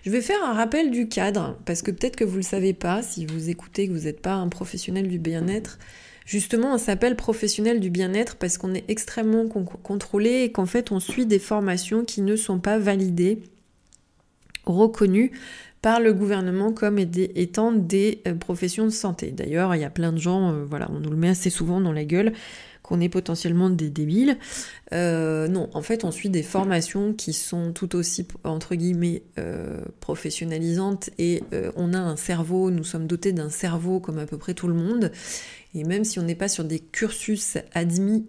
Je 0.08 0.12
vais 0.14 0.22
faire 0.22 0.42
un 0.42 0.54
rappel 0.54 0.90
du 0.90 1.06
cadre, 1.06 1.58
parce 1.66 1.82
que 1.82 1.90
peut-être 1.90 2.16
que 2.16 2.24
vous 2.24 2.30
ne 2.30 2.36
le 2.38 2.42
savez 2.42 2.72
pas, 2.72 3.02
si 3.02 3.26
vous 3.26 3.50
écoutez 3.50 3.86
que 3.88 3.92
vous 3.92 4.04
n'êtes 4.04 4.22
pas 4.22 4.32
un 4.32 4.48
professionnel 4.48 5.06
du 5.06 5.18
bien-être. 5.18 5.78
Justement, 6.24 6.72
on 6.72 6.78
s'appelle 6.78 7.14
professionnel 7.14 7.78
du 7.78 7.90
bien-être 7.90 8.36
parce 8.36 8.56
qu'on 8.56 8.72
est 8.72 8.88
extrêmement 8.88 9.46
contrôlé 9.46 10.44
et 10.44 10.50
qu'en 10.50 10.64
fait, 10.64 10.92
on 10.92 10.98
suit 10.98 11.26
des 11.26 11.38
formations 11.38 12.06
qui 12.06 12.22
ne 12.22 12.36
sont 12.36 12.58
pas 12.58 12.78
validées, 12.78 13.42
reconnues 14.64 15.32
par 15.82 16.00
le 16.00 16.14
gouvernement 16.14 16.72
comme 16.72 16.98
étant 16.98 17.72
des 17.72 18.22
euh, 18.26 18.34
professions 18.34 18.86
de 18.86 18.90
santé. 18.90 19.30
D'ailleurs, 19.30 19.74
il 19.74 19.82
y 19.82 19.84
a 19.84 19.90
plein 19.90 20.12
de 20.12 20.18
gens, 20.18 20.52
euh, 20.52 20.64
voilà, 20.64 20.88
on 20.90 21.00
nous 21.00 21.10
le 21.10 21.18
met 21.18 21.28
assez 21.28 21.50
souvent 21.50 21.82
dans 21.82 21.92
la 21.92 22.06
gueule, 22.06 22.32
qu'on 22.88 23.00
est 23.02 23.10
potentiellement 23.10 23.68
des 23.68 23.90
débiles. 23.90 24.38
Euh, 24.94 25.46
non, 25.46 25.68
en 25.74 25.82
fait, 25.82 26.04
on 26.04 26.10
suit 26.10 26.30
des 26.30 26.42
formations 26.42 27.12
qui 27.12 27.34
sont 27.34 27.72
tout 27.74 27.94
aussi, 27.94 28.26
entre 28.44 28.76
guillemets, 28.76 29.24
euh, 29.38 29.82
professionnalisantes 30.00 31.10
et 31.18 31.42
euh, 31.52 31.70
on 31.76 31.92
a 31.92 31.98
un 31.98 32.16
cerveau, 32.16 32.70
nous 32.70 32.84
sommes 32.84 33.06
dotés 33.06 33.32
d'un 33.32 33.50
cerveau 33.50 34.00
comme 34.00 34.18
à 34.18 34.24
peu 34.24 34.38
près 34.38 34.54
tout 34.54 34.68
le 34.68 34.74
monde. 34.74 35.12
Et 35.74 35.84
même 35.84 36.02
si 36.02 36.18
on 36.18 36.22
n'est 36.22 36.34
pas 36.34 36.48
sur 36.48 36.64
des 36.64 36.78
cursus 36.78 37.58
admis 37.74 38.26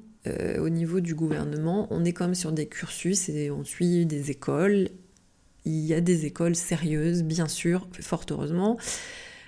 au 0.59 0.69
niveau 0.69 0.99
du 0.99 1.15
gouvernement, 1.15 1.87
on 1.89 2.05
est 2.05 2.19
même 2.19 2.35
sur 2.35 2.51
des 2.51 2.67
cursus 2.67 3.29
et 3.29 3.49
on 3.49 3.63
suit 3.63 4.05
des 4.05 4.29
écoles. 4.29 4.89
Il 5.65 5.79
y 5.79 5.93
a 5.93 6.01
des 6.01 6.25
écoles 6.25 6.55
sérieuses, 6.55 7.23
bien 7.23 7.47
sûr, 7.47 7.87
fort 8.01 8.25
heureusement, 8.29 8.77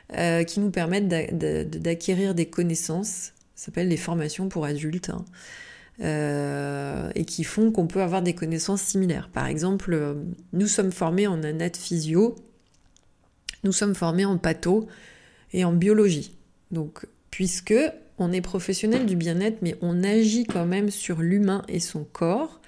qui 0.09 0.59
nous 0.59 0.71
permettent 0.71 1.07
d'acquérir 1.07 2.33
des 2.33 2.47
connaissances 2.47 3.33
ça 3.61 3.67
s'appelle 3.67 3.89
les 3.89 3.97
formations 3.97 4.49
pour 4.49 4.65
adultes, 4.65 5.11
hein. 5.11 5.23
euh, 6.01 7.11
et 7.13 7.25
qui 7.25 7.43
font 7.43 7.71
qu'on 7.71 7.85
peut 7.85 8.01
avoir 8.01 8.23
des 8.23 8.33
connaissances 8.33 8.81
similaires. 8.81 9.29
Par 9.29 9.45
exemple, 9.45 9.93
euh, 9.93 10.15
nous 10.51 10.65
sommes 10.65 10.91
formés 10.91 11.27
en 11.27 11.43
anat 11.43 11.69
physio, 11.77 12.33
nous 13.63 13.71
sommes 13.71 13.93
formés 13.93 14.25
en 14.25 14.39
patho 14.39 14.87
et 15.53 15.63
en 15.63 15.73
biologie. 15.73 16.35
Donc, 16.71 17.05
puisque 17.29 17.75
on 18.17 18.31
est 18.31 18.41
professionnel 18.41 19.05
du 19.05 19.15
bien-être, 19.15 19.59
mais 19.61 19.77
on 19.81 20.03
agit 20.03 20.45
quand 20.45 20.65
même 20.65 20.89
sur 20.89 21.21
l'humain 21.21 21.61
et 21.67 21.79
son 21.79 22.03
corps, 22.03 22.61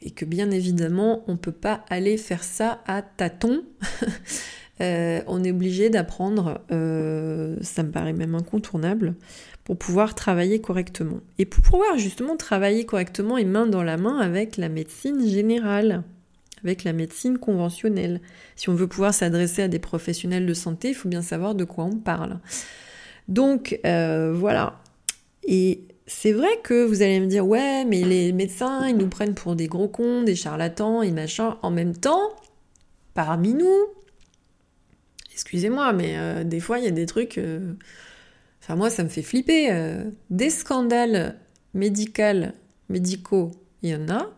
et 0.00 0.10
que 0.10 0.24
bien 0.24 0.50
évidemment, 0.50 1.22
on 1.26 1.32
ne 1.32 1.36
peut 1.36 1.52
pas 1.52 1.84
aller 1.90 2.16
faire 2.16 2.44
ça 2.44 2.80
à 2.86 3.02
tâtons. 3.02 3.62
Euh, 4.80 5.20
on 5.26 5.44
est 5.44 5.50
obligé 5.50 5.90
d'apprendre, 5.90 6.60
ça 6.68 7.82
me 7.82 7.90
paraît 7.90 8.12
même 8.12 8.34
incontournable, 8.34 9.14
pour 9.64 9.76
pouvoir 9.76 10.14
travailler 10.14 10.60
correctement. 10.60 11.20
Et 11.38 11.44
pour 11.44 11.62
pouvoir 11.62 11.98
justement 11.98 12.36
travailler 12.36 12.84
correctement 12.84 13.38
et 13.38 13.44
main 13.44 13.66
dans 13.66 13.82
la 13.82 13.96
main 13.96 14.18
avec 14.18 14.56
la 14.56 14.68
médecine 14.68 15.28
générale, 15.28 16.02
avec 16.64 16.84
la 16.84 16.92
médecine 16.92 17.38
conventionnelle. 17.38 18.20
Si 18.56 18.68
on 18.68 18.74
veut 18.74 18.86
pouvoir 18.86 19.14
s'adresser 19.14 19.62
à 19.62 19.68
des 19.68 19.78
professionnels 19.78 20.46
de 20.46 20.54
santé, 20.54 20.88
il 20.88 20.94
faut 20.94 21.08
bien 21.08 21.22
savoir 21.22 21.54
de 21.54 21.64
quoi 21.64 21.84
on 21.84 21.96
parle. 21.96 22.38
Donc 23.28 23.78
euh, 23.86 24.32
voilà. 24.34 24.80
Et 25.44 25.82
c'est 26.06 26.32
vrai 26.32 26.50
que 26.62 26.84
vous 26.84 27.02
allez 27.02 27.20
me 27.20 27.26
dire, 27.26 27.46
ouais, 27.46 27.84
mais 27.84 28.02
les 28.02 28.32
médecins, 28.32 28.88
ils 28.88 28.96
nous 28.96 29.08
prennent 29.08 29.34
pour 29.34 29.54
des 29.54 29.68
gros 29.68 29.88
cons, 29.88 30.22
des 30.22 30.34
charlatans 30.34 31.02
et 31.02 31.12
machin. 31.12 31.56
En 31.62 31.70
même 31.70 31.96
temps, 31.96 32.34
parmi 33.14 33.54
nous, 33.54 33.86
excusez-moi, 35.40 35.94
mais 35.94 36.18
euh, 36.18 36.44
des 36.44 36.60
fois, 36.60 36.78
il 36.78 36.84
y 36.84 36.88
a 36.88 36.92
des 36.92 37.06
trucs... 37.06 37.38
Euh, 37.38 37.72
Enfin, 38.62 38.76
moi, 38.76 38.90
ça 38.90 39.02
me 39.02 39.08
fait 39.08 39.22
flipper. 39.22 39.68
Euh, 39.70 40.04
des 40.28 40.50
scandales 40.50 41.36
médicaux, 41.72 42.52
médicaux, 42.90 43.52
il 43.82 43.88
y 43.88 43.94
en 43.94 44.06
a. 44.10 44.30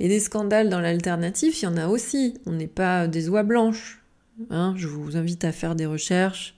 Et 0.00 0.08
des 0.08 0.20
scandales 0.20 0.70
dans 0.70 0.80
l'alternatif, 0.80 1.60
il 1.60 1.66
y 1.66 1.68
en 1.68 1.76
a 1.76 1.86
aussi. 1.86 2.40
On 2.46 2.52
n'est 2.52 2.66
pas 2.66 3.06
des 3.06 3.28
oies 3.28 3.42
blanches. 3.42 4.02
Hein. 4.48 4.72
je 4.78 4.88
vous 4.88 5.18
invite 5.18 5.44
à 5.44 5.52
faire 5.52 5.74
des 5.74 5.84
recherches, 5.84 6.56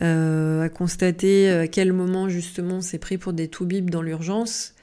à 0.00 0.68
constater 0.72 1.50
à 1.50 1.66
quel 1.66 1.92
moment 1.92 2.28
justement 2.28 2.80
c'est 2.80 2.98
pris 2.98 3.18
pour 3.18 3.32
des 3.32 3.48
toubibs 3.48 3.90
dans 3.90 4.00
l'urgence 4.00 4.74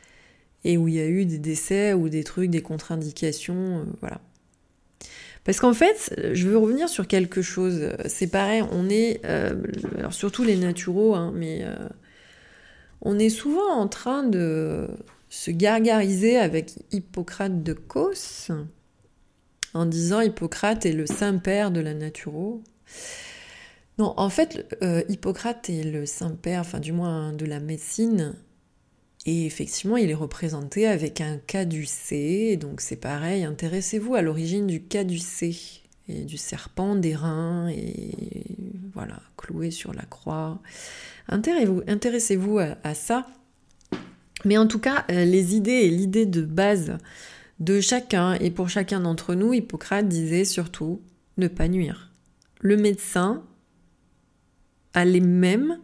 et 0.66 0.78
où 0.78 0.90
il 0.90 0.96
y 0.96 1.00
a 1.00 1.08
eu 1.08 1.26
des 1.26 1.40
décès 1.40 1.94
ou 1.94 2.10
des 2.10 2.26
trucs, 2.26 2.50
des 2.50 2.62
contre-indications, 2.62 3.86
voilà. 4.02 4.20
Parce 5.46 5.60
qu'en 5.60 5.74
fait, 5.74 6.20
je 6.34 6.48
veux 6.48 6.58
revenir 6.58 6.90
sur 6.90 7.08
quelque 7.08 7.44
chose. 7.44 7.92
C'est 8.08 8.28
pareil, 8.28 8.64
on 8.72 8.90
est, 8.90 9.22
euh, 9.26 9.56
alors 9.98 10.14
surtout 10.14 10.44
les 10.44 10.58
naturaux, 10.58 11.14
hein, 11.14 11.32
mais 11.36 11.60
euh, 11.62 11.88
on 13.02 13.20
est 13.20 13.30
souvent 13.30 13.72
en 13.72 13.88
train 13.88 14.24
de 14.24 14.88
se 15.30 15.52
gargariser 15.52 16.38
avec 16.38 16.74
Hippocrate 16.92 17.62
de 17.62 17.74
Cos, 17.74 18.52
en 19.76 19.86
disant 19.86 20.22
Hippocrate 20.22 20.88
est 20.88 20.94
le 20.94 21.06
saint-père 21.06 21.70
de 21.70 21.80
la 21.80 21.94
naturo. 21.94 22.64
Non, 24.00 24.16
en 24.18 24.30
fait, 24.30 24.76
euh, 24.82 25.04
Hippocrate 25.10 25.70
est 25.70 25.84
le 25.84 26.08
saint-père, 26.08 26.62
enfin 26.62 26.80
du 26.80 26.92
moins 26.92 27.34
de 27.34 27.46
la 27.46 27.60
médecine, 27.60 28.34
et 29.26 29.46
effectivement, 29.46 29.98
il 29.98 30.12
est 30.12 30.16
représenté 30.16 30.86
avec 30.86 31.20
un 31.20 31.38
caducé, 31.38 32.58
donc 32.58 32.80
c'est 32.80 32.96
pareil, 32.96 33.44
intéressez-vous 33.44 34.14
à 34.14 34.22
l'origine 34.22 34.68
du 34.68 34.84
caducé 34.84 35.58
et 36.08 36.22
du 36.24 36.38
serpent 36.38 36.96
des 36.96 37.16
reins, 37.16 37.68
et 37.70 38.12
voilà, 38.94 39.20
cloué 39.36 39.72
sur 39.72 39.94
la 39.94 40.04
croix. 40.04 40.62
Intéressez-vous 41.28 42.60
à, 42.60 42.94
ça. 42.94 43.26
Mais 44.44 44.58
en 44.60 44.68
tout 44.68 44.78
cas, 44.78 45.06
euh, 45.10 45.26
les 45.26 45.56
idées 45.56 45.72
et 45.72 45.90
l'idée 45.90 46.28
de 46.28 46.42
base 46.42 47.00
de 47.60 47.82
chacun, 47.82 48.34
et 48.36 48.52
pour 48.52 48.70
chacun 48.70 49.00
d'entre 49.00 49.34
nous, 49.34 49.54
Hippocrate 49.54 50.08
disait 50.08 50.46
surtout 50.46 51.02
ne 51.38 51.48
pas 51.48 51.68
nuire. 51.68 52.12
Le 52.60 52.78
médecin 52.78 53.44
a 54.94 55.04
les 55.04 55.20
mêmes 55.20 55.80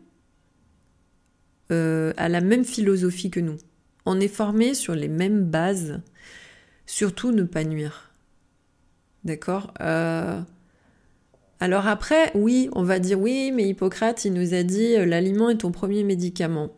euh, 1.71 2.13
a 2.17 2.29
la 2.29 2.41
même 2.41 2.65
philosophie 2.65 3.31
que 3.31 3.39
nous. 3.39 3.57
On 4.05 4.19
est 4.19 4.27
formé 4.27 4.73
sur 4.73 4.95
les 4.95 5.07
mêmes 5.07 5.43
bases, 5.45 6.01
surtout 6.85 7.31
ne 7.31 7.43
pas 7.43 7.63
nuire. 7.63 8.11
D'accord 9.23 9.73
euh, 9.81 10.41
Alors 11.59 11.87
après, 11.87 12.31
oui, 12.35 12.69
on 12.73 12.83
va 12.83 12.99
dire 12.99 13.19
oui, 13.19 13.51
mais 13.53 13.69
Hippocrate, 13.69 14.25
il 14.25 14.33
nous 14.33 14.53
a 14.53 14.63
dit 14.63 14.95
euh, 14.95 15.05
l'aliment 15.05 15.49
est 15.49 15.57
ton 15.57 15.71
premier 15.71 16.03
médicament. 16.03 16.71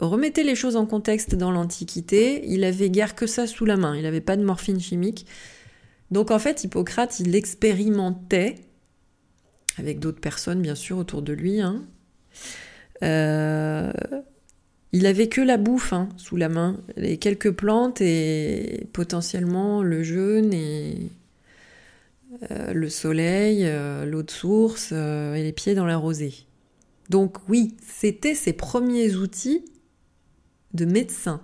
Remettez 0.00 0.42
les 0.42 0.56
choses 0.56 0.76
en 0.76 0.86
contexte 0.86 1.34
dans 1.34 1.50
l'Antiquité, 1.52 2.42
il 2.48 2.64
avait 2.64 2.90
guère 2.90 3.14
que 3.14 3.26
ça 3.26 3.46
sous 3.46 3.64
la 3.64 3.76
main, 3.76 3.96
il 3.96 4.02
n'avait 4.02 4.20
pas 4.20 4.36
de 4.36 4.44
morphine 4.44 4.80
chimique. 4.80 5.26
Donc 6.10 6.30
en 6.30 6.38
fait, 6.38 6.64
Hippocrate, 6.64 7.20
il 7.20 7.34
expérimentait, 7.36 8.56
avec 9.78 10.00
d'autres 10.00 10.20
personnes 10.20 10.62
bien 10.62 10.74
sûr 10.74 10.98
autour 10.98 11.22
de 11.22 11.32
lui, 11.32 11.60
hein, 11.60 11.84
euh, 13.02 13.92
il 14.92 15.06
avait 15.06 15.28
que 15.28 15.40
la 15.40 15.56
bouffe 15.56 15.92
hein, 15.92 16.08
sous 16.16 16.36
la 16.36 16.48
main, 16.48 16.80
les 16.96 17.18
quelques 17.18 17.50
plantes 17.50 18.00
et 18.00 18.86
potentiellement 18.92 19.82
le 19.82 20.02
jeûne 20.02 20.52
et 20.54 21.10
euh, 22.50 22.72
le 22.72 22.88
soleil, 22.88 23.64
euh, 23.64 24.04
l'eau 24.04 24.22
de 24.22 24.30
source 24.30 24.92
et 24.92 25.42
les 25.42 25.52
pieds 25.52 25.74
dans 25.74 25.86
la 25.86 25.96
rosée. 25.96 26.34
Donc 27.10 27.36
oui, 27.48 27.76
c'était 27.86 28.34
ses 28.34 28.52
premiers 28.52 29.14
outils 29.16 29.64
de 30.72 30.84
médecin 30.84 31.42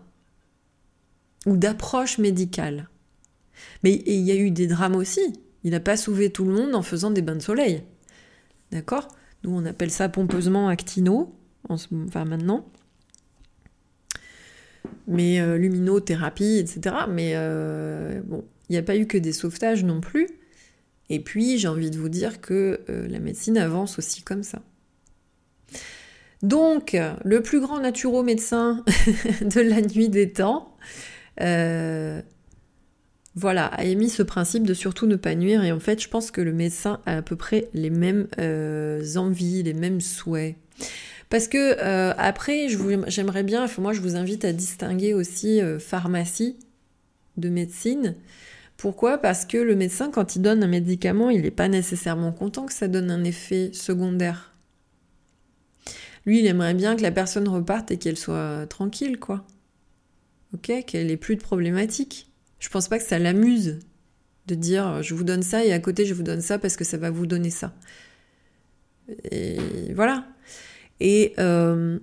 ou 1.47 1.57
d'approche 1.57 2.19
médicale. 2.19 2.89
Mais 3.83 4.03
il 4.07 4.21
y 4.21 4.31
a 4.31 4.37
eu 4.37 4.51
des 4.51 4.67
drames 4.67 4.97
aussi. 4.97 5.35
Il 5.65 5.73
n'a 5.73 5.81
pas 5.81 5.97
sauvé 5.97 6.31
tout 6.31 6.45
le 6.45 6.55
monde 6.55 6.75
en 6.75 6.83
faisant 6.83 7.11
des 7.11 7.21
bains 7.21 7.37
de 7.37 7.43
soleil. 7.43 7.83
D'accord? 8.73 9.09
Nous, 9.43 9.51
on 9.51 9.65
appelle 9.67 9.91
ça 9.91 10.09
pompeusement 10.09 10.69
actino 10.69 11.35
enfin 11.69 12.25
maintenant. 12.25 12.67
Mais 15.07 15.41
euh, 15.41 15.57
luminothérapie, 15.59 16.59
etc. 16.59 16.97
Mais 17.09 17.33
euh, 17.35 18.21
bon, 18.25 18.45
il 18.69 18.73
n'y 18.73 18.79
a 18.79 18.83
pas 18.83 18.97
eu 18.97 19.07
que 19.07 19.19
des 19.19 19.33
sauvetages 19.33 19.85
non 19.85 20.01
plus. 20.01 20.29
Et 21.09 21.21
puis, 21.21 21.59
j'ai 21.59 21.69
envie 21.69 21.91
de 21.91 21.99
vous 21.99 22.09
dire 22.09 22.41
que 22.41 22.81
euh, 22.89 23.09
la 23.09 23.19
médecine 23.19 23.59
avance 23.59 23.99
aussi 23.99 24.23
comme 24.23 24.43
ça. 24.43 24.63
Donc, 26.43 26.97
le 27.25 27.43
plus 27.43 27.61
grand 27.61 27.81
naturo-médecin 27.81 28.83
de 29.43 29.61
la 29.61 29.83
nuit 29.83 30.09
des 30.09 30.33
temps, 30.33 30.75
voilà, 33.37 33.67
a 33.67 33.85
émis 33.85 34.09
ce 34.09 34.23
principe 34.23 34.67
de 34.67 34.73
surtout 34.73 35.07
ne 35.07 35.17
pas 35.17 35.35
nuire. 35.35 35.63
Et 35.65 35.73
en 35.73 35.81
fait, 35.81 36.03
je 36.03 36.09
pense 36.09 36.31
que 36.31 36.41
le 36.41 36.55
médecin 36.55 37.01
a 37.05 37.19
à 37.19 37.23
peu 37.23 37.37
près 37.37 37.69
les 37.75 37.91
mêmes 37.91 38.27
envies, 39.17 39.63
les 39.63 39.75
mêmes 39.75 40.01
souhaits. 40.01 40.57
Parce 41.31 41.47
que 41.47 41.77
euh, 41.79 42.13
après, 42.19 42.67
j'aimerais 43.07 43.45
bien, 43.45 43.67
moi 43.79 43.93
je 43.93 44.01
vous 44.01 44.17
invite 44.17 44.45
à 44.45 44.53
distinguer 44.53 45.15
aussi 45.15 45.61
euh, 45.61 45.79
pharmacie 45.79 46.59
de 47.37 47.49
médecine. 47.49 48.17
Pourquoi? 48.77 49.17
Parce 49.17 49.45
que 49.45 49.57
le 49.57 49.77
médecin, 49.77 50.11
quand 50.11 50.35
il 50.35 50.43
donne 50.43 50.65
un 50.65 50.69
médicament, 50.69 51.31
il 51.31 51.43
n'est 51.43 51.53
pas 51.53 51.69
nécessairement 51.69 52.33
content 52.33 52.67
que 52.67 52.73
ça 52.73 52.89
donne 52.89 53.13
un 53.13 53.23
effet 53.23 53.71
secondaire. 53.73 54.55
Lui, 56.27 56.41
il 56.41 56.47
aimerait 56.47 56.75
bien 56.75 56.97
que 56.97 57.03
la 57.03 57.13
personne 57.13 57.49
reparte 57.49 57.93
et 57.93 57.97
qu'elle 57.97 58.19
soit 58.19 58.67
tranquille, 58.69 59.19
quoi. 59.19 59.47
Ok? 60.53 60.73
Qu'elle 60.85 61.11
ait 61.11 61.17
plus 61.17 61.37
de 61.37 61.43
problématiques. 61.43 62.33
Je 62.59 62.69
pense 62.69 62.89
pas 62.89 62.99
que 62.99 63.05
ça 63.05 63.19
l'amuse 63.21 63.79
de 64.47 64.55
dire 64.57 65.03
je 65.03 65.15
vous 65.15 65.23
donne 65.23 65.43
ça 65.43 65.65
et 65.65 65.73
à 65.73 65.79
côté 65.79 66.05
je 66.05 66.13
vous 66.13 66.25
donne 66.25 66.41
ça 66.41 66.59
parce 66.59 66.77
que 66.77 66.85
ça 66.85 66.97
va 66.97 67.11
vous 67.11 67.27
donner 67.27 67.51
ça. 67.51 67.73
Et 69.31 69.59
voilà. 69.95 70.27
Et 71.01 71.35
euh, 71.39 71.99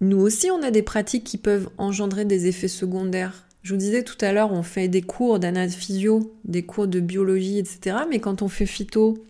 nous 0.00 0.18
aussi, 0.18 0.50
on 0.50 0.62
a 0.62 0.70
des 0.70 0.82
pratiques 0.82 1.24
qui 1.24 1.38
peuvent 1.38 1.68
engendrer 1.78 2.24
des 2.24 2.46
effets 2.46 2.68
secondaires. 2.68 3.46
Je 3.62 3.74
vous 3.74 3.78
disais 3.78 4.02
tout 4.02 4.16
à 4.20 4.32
l'heure, 4.32 4.52
on 4.52 4.62
fait 4.62 4.88
des 4.88 5.02
cours 5.02 5.38
d'anaphysio, 5.38 6.34
des 6.44 6.64
cours 6.64 6.88
de 6.88 7.00
biologie, 7.00 7.58
etc. 7.58 7.98
Mais 8.08 8.20
quand 8.20 8.42
on 8.42 8.48
fait 8.48 8.66
phyto, 8.66 9.26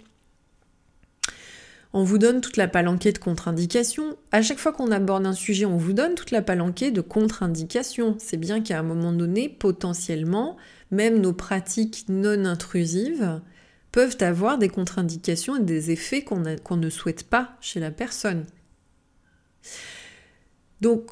on 1.95 2.05
vous 2.05 2.19
donne 2.19 2.41
toute 2.41 2.59
la 2.59 2.69
palanquée 2.69 3.13
de 3.13 3.19
contre-indications. 3.19 4.17
À 4.31 4.43
chaque 4.43 4.59
fois 4.59 4.73
qu'on 4.73 4.91
aborde 4.91 5.27
un 5.27 5.33
sujet, 5.33 5.65
on 5.65 5.79
vous 5.79 5.95
donne 5.95 6.15
toute 6.15 6.31
la 6.31 6.43
palanquée 6.43 6.91
de 6.91 7.01
contre-indications. 7.01 8.17
C'est 8.19 8.37
bien 8.37 8.61
qu'à 8.61 8.79
un 8.79 8.83
moment 8.83 9.13
donné, 9.13 9.49
potentiellement, 9.49 10.57
même 10.91 11.21
nos 11.21 11.33
pratiques 11.33 12.05
non 12.09 12.45
intrusives 12.45 13.41
peuvent 13.91 14.19
avoir 14.21 14.59
des 14.59 14.69
contre-indications 14.69 15.57
et 15.57 15.63
des 15.63 15.91
effets 15.91 16.23
qu'on 16.23 16.77
ne 16.77 16.91
souhaite 16.91 17.25
pas 17.25 17.57
chez 17.63 17.81
la 17.81 17.91
personne. 17.91 18.45
Donc, 20.81 21.11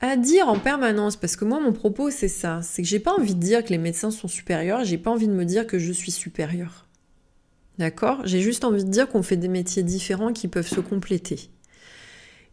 à 0.00 0.16
dire 0.16 0.48
en 0.48 0.58
permanence, 0.58 1.16
parce 1.16 1.36
que 1.36 1.44
moi 1.44 1.60
mon 1.60 1.72
propos 1.72 2.10
c'est 2.10 2.28
ça, 2.28 2.62
c'est 2.62 2.82
que 2.82 2.88
j'ai 2.88 3.00
pas 3.00 3.12
envie 3.12 3.34
de 3.34 3.40
dire 3.40 3.64
que 3.64 3.70
les 3.70 3.78
médecins 3.78 4.10
sont 4.10 4.28
supérieurs, 4.28 4.84
j'ai 4.84 4.98
pas 4.98 5.10
envie 5.10 5.28
de 5.28 5.32
me 5.32 5.44
dire 5.44 5.66
que 5.66 5.78
je 5.78 5.92
suis 5.92 6.12
supérieure. 6.12 6.86
D'accord? 7.78 8.20
J'ai 8.24 8.40
juste 8.40 8.64
envie 8.64 8.84
de 8.84 8.90
dire 8.90 9.08
qu'on 9.08 9.22
fait 9.22 9.38
des 9.38 9.48
métiers 9.48 9.82
différents 9.82 10.34
qui 10.34 10.48
peuvent 10.48 10.68
se 10.68 10.80
compléter. 10.80 11.50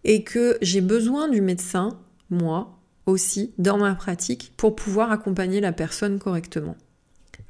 Et 0.06 0.24
que 0.24 0.58
j'ai 0.62 0.80
besoin 0.80 1.28
du 1.28 1.42
médecin, 1.42 2.00
moi 2.30 2.80
aussi, 3.06 3.54
dans 3.58 3.78
ma 3.78 3.94
pratique, 3.94 4.54
pour 4.56 4.76
pouvoir 4.76 5.12
accompagner 5.12 5.60
la 5.60 5.74
personne 5.74 6.18
correctement. 6.18 6.78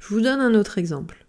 Je 0.00 0.08
vous 0.08 0.20
donne 0.20 0.40
un 0.40 0.54
autre 0.54 0.78
exemple. 0.78 1.27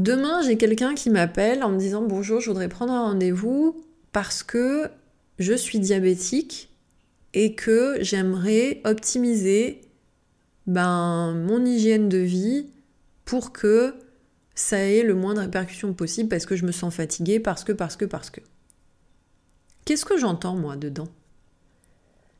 Demain, 0.00 0.40
j'ai 0.40 0.56
quelqu'un 0.56 0.94
qui 0.94 1.10
m'appelle 1.10 1.62
en 1.62 1.68
me 1.68 1.78
disant 1.78 2.00
bonjour, 2.00 2.40
je 2.40 2.48
voudrais 2.48 2.70
prendre 2.70 2.90
un 2.90 3.02
rendez-vous 3.02 3.84
parce 4.12 4.42
que 4.42 4.88
je 5.38 5.52
suis 5.52 5.78
diabétique 5.78 6.70
et 7.34 7.54
que 7.54 7.98
j'aimerais 8.00 8.80
optimiser 8.84 9.82
ben, 10.66 11.34
mon 11.34 11.66
hygiène 11.66 12.08
de 12.08 12.16
vie 12.16 12.70
pour 13.26 13.52
que 13.52 13.92
ça 14.54 14.78
ait 14.78 15.02
le 15.02 15.14
moins 15.14 15.34
de 15.34 15.40
répercussions 15.40 15.92
possible 15.92 16.30
parce 16.30 16.46
que 16.46 16.56
je 16.56 16.64
me 16.64 16.72
sens 16.72 16.94
fatiguée, 16.94 17.38
parce 17.38 17.62
que, 17.62 17.72
parce 17.72 17.96
que, 17.96 18.06
parce 18.06 18.30
que. 18.30 18.40
Qu'est-ce 19.84 20.06
que 20.06 20.16
j'entends 20.16 20.56
moi 20.56 20.76
dedans? 20.76 21.08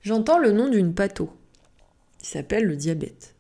J'entends 0.00 0.38
le 0.38 0.52
nom 0.52 0.70
d'une 0.70 0.94
patho 0.94 1.28
qui 2.20 2.30
s'appelle 2.30 2.64
le 2.64 2.76
diabète. 2.76 3.34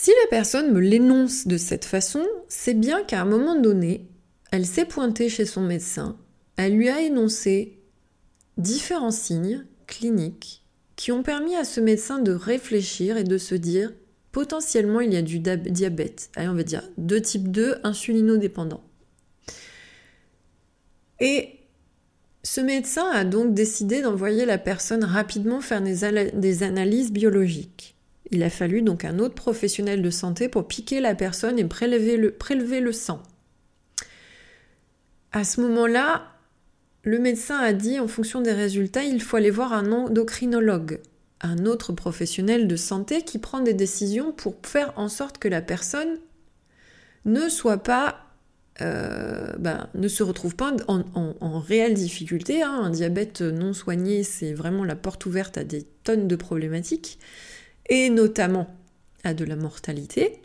Si 0.00 0.12
la 0.12 0.28
personne 0.30 0.72
me 0.72 0.78
l'énonce 0.78 1.48
de 1.48 1.56
cette 1.56 1.84
façon, 1.84 2.24
c'est 2.46 2.74
bien 2.74 3.02
qu'à 3.02 3.20
un 3.20 3.24
moment 3.24 3.60
donné, 3.60 4.06
elle 4.52 4.64
s'est 4.64 4.84
pointée 4.84 5.28
chez 5.28 5.44
son 5.44 5.60
médecin, 5.60 6.16
elle 6.56 6.76
lui 6.76 6.88
a 6.88 7.02
énoncé 7.02 7.80
différents 8.58 9.10
signes 9.10 9.66
cliniques 9.88 10.64
qui 10.94 11.10
ont 11.10 11.24
permis 11.24 11.56
à 11.56 11.64
ce 11.64 11.80
médecin 11.80 12.20
de 12.20 12.30
réfléchir 12.30 13.16
et 13.16 13.24
de 13.24 13.38
se 13.38 13.56
dire 13.56 13.92
potentiellement 14.30 15.00
il 15.00 15.12
y 15.12 15.16
a 15.16 15.22
du 15.22 15.40
diabète, 15.40 16.30
allez 16.36 16.48
on 16.48 16.54
va 16.54 16.62
dire 16.62 16.88
de 16.96 17.18
type 17.18 17.50
2 17.50 17.80
insulinodépendant. 17.82 18.84
Et 21.18 21.56
ce 22.44 22.60
médecin 22.60 23.10
a 23.10 23.24
donc 23.24 23.52
décidé 23.52 24.00
d'envoyer 24.00 24.46
la 24.46 24.58
personne 24.58 25.02
rapidement 25.02 25.60
faire 25.60 25.82
des 25.82 26.62
analyses 26.62 27.10
biologiques. 27.10 27.97
Il 28.30 28.42
a 28.42 28.50
fallu 28.50 28.82
donc 28.82 29.04
un 29.04 29.18
autre 29.18 29.34
professionnel 29.34 30.02
de 30.02 30.10
santé 30.10 30.48
pour 30.48 30.68
piquer 30.68 31.00
la 31.00 31.14
personne 31.14 31.58
et 31.58 31.64
prélever 31.64 32.16
le, 32.16 32.92
sang. 32.92 33.22
À 35.32 35.44
ce 35.44 35.60
moment-là, 35.62 36.32
le 37.04 37.18
médecin 37.18 37.58
a 37.58 37.72
dit, 37.72 37.98
en 37.98 38.08
fonction 38.08 38.40
des 38.40 38.52
résultats, 38.52 39.04
il 39.04 39.22
faut 39.22 39.36
aller 39.36 39.50
voir 39.50 39.72
un 39.72 39.92
endocrinologue, 39.92 41.00
un 41.40 41.64
autre 41.64 41.92
professionnel 41.92 42.68
de 42.68 42.76
santé 42.76 43.22
qui 43.22 43.38
prend 43.38 43.60
des 43.60 43.74
décisions 43.74 44.32
pour 44.32 44.56
faire 44.62 44.92
en 44.96 45.08
sorte 45.08 45.38
que 45.38 45.48
la 45.48 45.62
personne 45.62 46.18
ne 47.24 47.48
soit 47.48 47.82
pas, 47.82 48.26
euh, 48.82 49.52
ben, 49.58 49.88
ne 49.94 50.08
se 50.08 50.22
retrouve 50.22 50.54
pas 50.54 50.76
en, 50.86 51.60
réelle 51.60 51.94
difficulté. 51.94 52.62
Hein. 52.62 52.72
Un 52.82 52.90
diabète 52.90 53.40
non 53.40 53.72
soigné, 53.72 54.22
c'est 54.22 54.52
vraiment 54.52 54.84
la 54.84 54.96
porte 54.96 55.24
ouverte 55.24 55.56
à 55.56 55.64
des 55.64 55.84
tonnes 56.04 56.28
de 56.28 56.36
problématiques 56.36 57.18
et 57.88 58.10
notamment 58.10 58.66
à 59.24 59.34
de 59.34 59.44
la 59.44 59.56
mortalité. 59.56 60.40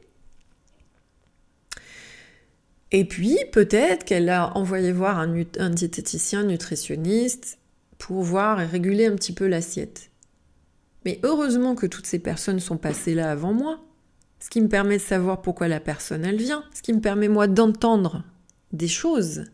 Et 2.92 3.06
puis, 3.06 3.38
peut-être 3.52 4.06
qu'elle 4.06 4.30
a 4.30 4.56
envoyé 4.56 4.92
voir 4.92 5.18
un, 5.18 5.34
un, 5.58 5.70
diététicien 5.72 6.44
nutritionniste 6.44 7.58
pour 7.98 8.22
voir 8.22 8.62
et 8.62 8.66
réguler 8.66 9.08
un 9.08 9.16
petit 9.16 9.34
peu 9.34 9.48
l'assiette. 9.48 10.12
Mais 11.04 11.20
heureusement 11.24 11.76
que 11.76 11.88
toutes 11.88 12.06
ces 12.06 12.20
personnes 12.20 12.60
sont 12.60 12.78
passées 12.78 13.16
là 13.16 13.32
avant 13.32 13.54
moi, 13.54 13.84
ce 14.40 14.50
qui 14.50 14.62
me 14.62 14.70
permet 14.70 14.98
de 14.98 15.02
savoir 15.02 15.42
pourquoi 15.42 15.68
la 15.68 15.80
personne 15.80 16.24
elle 16.24 16.38
vient, 16.38 16.64
ce 16.74 16.82
qui 16.82 16.94
me 16.94 17.02
permet 17.02 17.30
moi 17.30 17.48
d'entendre 17.48 18.24
des 18.74 18.88
choses, 18.88 19.46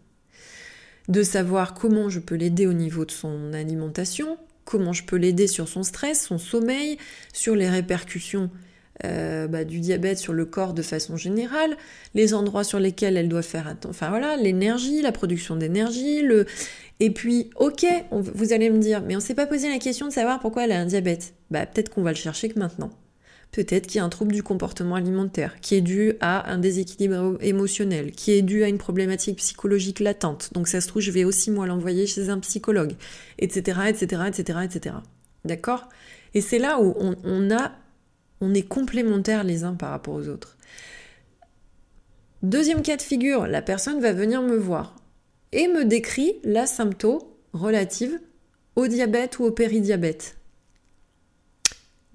de 1.08 1.23
savoir 1.23 1.73
comment 1.73 2.10
je 2.10 2.19
peux 2.19 2.36
l'aider 2.36 2.67
au 2.67 2.73
niveau 2.73 3.06
de 3.06 3.12
son 3.12 3.54
alimentation, 3.54 4.38
comment 4.69 4.93
je 4.93 5.03
peux 5.03 5.15
l'aider 5.15 5.47
sur 5.47 5.67
son 5.67 5.82
stress, 5.82 6.27
son 6.27 6.38
sommeil, 6.38 6.99
sur 7.34 7.55
les 7.55 7.67
répercussions 7.67 8.51
euh, 9.03 9.47
bah, 9.47 9.63
du 9.63 9.79
diabète 9.79 10.19
sur 10.19 10.32
le 10.32 10.45
corps 10.45 10.75
de 10.75 10.84
façon 10.84 11.17
générale, 11.17 11.75
les 12.13 12.36
endroits 12.36 12.63
sur 12.63 12.79
lesquels 12.79 13.17
elle 13.17 13.29
doit 13.29 13.41
faire 13.41 13.67
attention, 13.67 13.89
enfin 13.89 14.10
voilà, 14.10 14.38
l'énergie, 14.38 15.01
la 15.01 15.12
production 15.12 15.55
d'énergie, 15.55 16.21
le... 16.21 16.45
Et 16.99 17.10
puis, 17.10 17.49
ok, 17.55 17.86
vous 18.12 18.53
allez 18.53 18.69
me 18.69 18.77
dire, 18.77 19.01
mais 19.01 19.15
on 19.15 19.21
s'est 19.21 19.34
pas 19.34 19.47
posé 19.47 19.69
la 19.69 19.79
question 19.79 20.08
de 20.08 20.12
savoir 20.12 20.39
pourquoi 20.39 20.65
elle 20.65 20.73
a 20.73 20.79
un 20.79 20.86
diabète. 20.86 21.34
Bah 21.49 21.65
peut-être 21.65 21.89
qu'on 21.89 22.03
va 22.03 22.12
le 22.12 22.17
chercher 22.17 22.49
que 22.49 22.60
maintenant. 22.60 22.91
Peut-être 23.51 23.88
qu'il 23.88 23.97
y 23.97 23.99
a 23.99 24.03
un 24.03 24.09
trouble 24.09 24.31
du 24.31 24.43
comportement 24.43 24.95
alimentaire 24.95 25.59
qui 25.59 25.73
est 25.73 25.81
dû 25.81 26.13
à 26.21 26.51
un 26.51 26.59
déséquilibre 26.59 27.38
émotionnel, 27.41 28.12
qui 28.12 28.31
est 28.31 28.43
dû 28.43 28.63
à 28.63 28.67
une 28.67 28.77
problématique 28.77 29.38
psychologique 29.38 29.99
latente. 29.99 30.51
Donc 30.53 30.67
ça 30.67 30.81
se 30.81 30.88
trouve, 30.88 31.01
je 31.01 31.09
vais 31.09 31.23
aussi 31.23 31.49
moi 31.49 31.65
l'envoyer 31.65 32.05
chez 32.05 32.29
un 32.29 32.39
psychologue, 32.39 32.93
etc., 33.39 33.79
etc., 33.88 34.23
etc., 34.27 34.59
etc. 34.63 34.95
D'accord? 35.45 35.89
Et 36.35 36.41
c'est 36.41 36.59
là 36.59 36.79
où 36.79 36.93
on, 36.99 37.15
on 38.41 38.53
est 38.53 38.67
complémentaires 38.67 39.43
les 39.43 39.63
uns 39.63 39.73
par 39.73 39.89
rapport 39.89 40.13
aux 40.13 40.27
autres. 40.27 40.57
Deuxième 42.43 42.83
cas 42.83 42.97
de 42.97 43.01
figure, 43.01 43.47
la 43.47 43.62
personne 43.62 43.99
va 43.99 44.13
venir 44.13 44.41
me 44.41 44.55
voir 44.55 44.95
et 45.51 45.67
me 45.67 45.83
décrit 45.83 46.35
la 46.43 46.67
symptôme 46.67 47.19
relative 47.51 48.19
au 48.75 48.88
diabète 48.88 49.39
ou 49.39 49.45
au 49.45 49.51
péridiabète. 49.51 50.38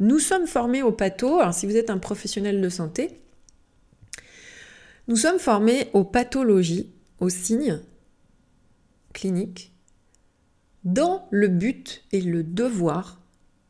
Nous 0.00 0.18
sommes 0.18 0.46
formés 0.46 0.83
au 0.83 0.92
patho, 0.92 1.38
alors 1.38 1.54
si 1.54 1.66
vous 1.66 1.76
êtes 1.76 1.90
un 1.90 1.98
professionnel 1.98 2.61
de 2.61 2.68
santé, 2.68 3.20
nous 5.07 5.16
sommes 5.16 5.38
formés 5.38 5.88
aux 5.92 6.04
pathologies, 6.04 6.90
aux 7.20 7.28
signes 7.28 7.80
cliniques, 9.12 9.72
dans 10.83 11.28
le 11.30 11.48
but 11.48 12.04
et 12.12 12.20
le 12.20 12.42
devoir 12.42 13.20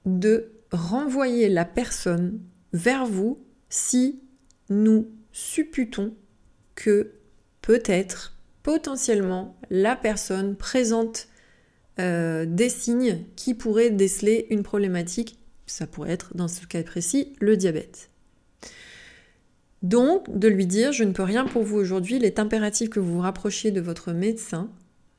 de 0.07 0.53
renvoyer 0.73 1.49
la 1.49 1.65
personne 1.65 2.41
vers 2.73 3.07
vous 3.07 3.45
si 3.69 4.23
nous 4.71 5.11
supputons 5.33 6.15
que 6.75 7.13
peut-être, 7.63 8.37
potentiellement, 8.63 9.57
la 9.71 9.97
personne 9.97 10.57
présente 10.57 11.29
euh, 11.99 12.47
des 12.47 12.69
signes 12.69 13.25
qui 13.37 13.55
pourraient 13.55 13.91
déceler 13.91 14.47
une 14.51 14.63
problématique 14.63 15.39
ça 15.66 15.87
pourrait 15.87 16.12
être, 16.12 16.37
dans 16.37 16.48
ce 16.48 16.66
cas 16.66 16.83
précis, 16.83 17.33
le 17.40 17.57
diabète. 17.57 18.11
Donc, 19.83 20.37
de 20.37 20.48
lui 20.48 20.66
dire, 20.66 20.92
je 20.92 21.05
ne 21.05 21.12
peux 21.12 21.22
rien 21.22 21.44
pour 21.44 21.62
vous 21.62 21.77
aujourd'hui, 21.77 22.16
il 22.16 22.24
est 22.24 22.38
impératif 22.38 22.88
que 22.88 23.00
vous 23.00 23.14
vous 23.14 23.20
rapprochiez 23.20 23.70
de 23.70 23.81
votre 23.81 24.12
médecin 24.12 24.70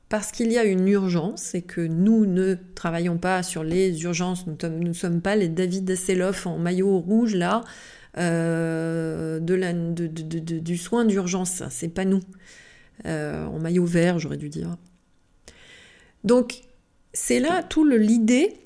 parce 0.09 0.31
qu'il 0.31 0.51
y 0.51 0.57
a 0.57 0.63
une 0.63 0.87
urgence 0.87 1.55
et 1.55 1.61
que 1.61 1.81
nous 1.81 2.25
ne 2.25 2.55
travaillons 2.73 3.17
pas 3.17 3.43
sur 3.43 3.63
les 3.63 4.03
urgences, 4.03 4.45
nous 4.47 4.57
ne 4.87 4.93
sommes 4.93 5.21
pas 5.21 5.35
les 5.35 5.49
David 5.49 5.89
Hasselhoff 5.89 6.47
en 6.47 6.57
maillot 6.57 6.99
rouge 6.99 7.35
là, 7.35 7.61
euh, 8.17 9.39
de 9.39 9.53
la, 9.53 9.73
du 9.73 10.77
soin 10.77 11.05
d'urgence, 11.05 11.63
c'est 11.69 11.89
pas 11.89 12.05
nous. 12.05 12.21
en 13.03 13.59
maillot 13.59 13.85
vert, 13.85 14.19
j'aurais 14.19 14.37
dû 14.37 14.49
dire. 14.49 14.77
Donc, 16.23 16.61
c'est 17.13 17.39
là 17.39 17.63
tout 17.63 17.85
l'idée 17.85 18.57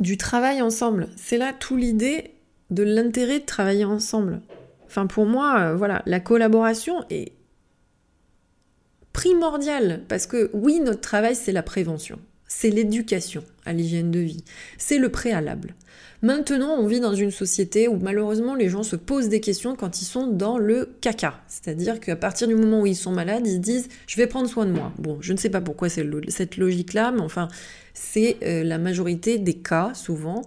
du 0.00 0.16
travail 0.16 0.62
ensemble. 0.62 1.08
C'est 1.16 1.38
là 1.38 1.52
tout 1.52 1.76
l'idée 1.76 2.32
de 2.70 2.82
l'intérêt 2.82 3.40
de 3.40 3.44
travailler 3.44 3.84
ensemble. 3.84 4.40
Enfin, 4.86 5.06
pour 5.06 5.26
moi, 5.26 5.60
euh, 5.60 5.76
voilà, 5.76 6.02
la 6.06 6.20
collaboration 6.20 7.04
est 7.10 7.32
primordiale 9.12 10.02
parce 10.08 10.26
que 10.26 10.50
oui, 10.52 10.80
notre 10.80 11.00
travail, 11.00 11.34
c'est 11.34 11.52
la 11.52 11.62
prévention, 11.62 12.18
c'est 12.46 12.70
l'éducation 12.70 13.44
à 13.66 13.72
l'hygiène 13.72 14.10
de 14.10 14.20
vie, 14.20 14.44
c'est 14.78 14.98
le 14.98 15.10
préalable. 15.10 15.74
Maintenant, 16.20 16.74
on 16.76 16.86
vit 16.86 16.98
dans 16.98 17.14
une 17.14 17.30
société 17.30 17.86
où 17.86 17.96
malheureusement 17.96 18.56
les 18.56 18.68
gens 18.68 18.82
se 18.82 18.96
posent 18.96 19.28
des 19.28 19.40
questions 19.40 19.76
quand 19.76 20.02
ils 20.02 20.04
sont 20.04 20.26
dans 20.26 20.58
le 20.58 20.96
caca. 21.00 21.40
C'est-à-dire 21.46 22.00
qu'à 22.00 22.16
partir 22.16 22.48
du 22.48 22.56
moment 22.56 22.80
où 22.80 22.86
ils 22.86 22.96
sont 22.96 23.12
malades, 23.12 23.46
ils 23.46 23.54
se 23.54 23.58
disent 23.58 23.88
je 24.08 24.16
vais 24.16 24.26
prendre 24.26 24.48
soin 24.48 24.66
de 24.66 24.72
moi. 24.72 24.92
Bon, 24.98 25.18
je 25.20 25.32
ne 25.32 25.38
sais 25.38 25.50
pas 25.50 25.60
pourquoi 25.60 25.88
c'est 25.88 26.04
cette 26.28 26.56
logique-là, 26.56 27.12
mais 27.12 27.20
enfin, 27.20 27.46
c'est 27.94 28.36
euh, 28.42 28.64
la 28.64 28.78
majorité 28.78 29.38
des 29.38 29.54
cas 29.54 29.92
souvent. 29.94 30.42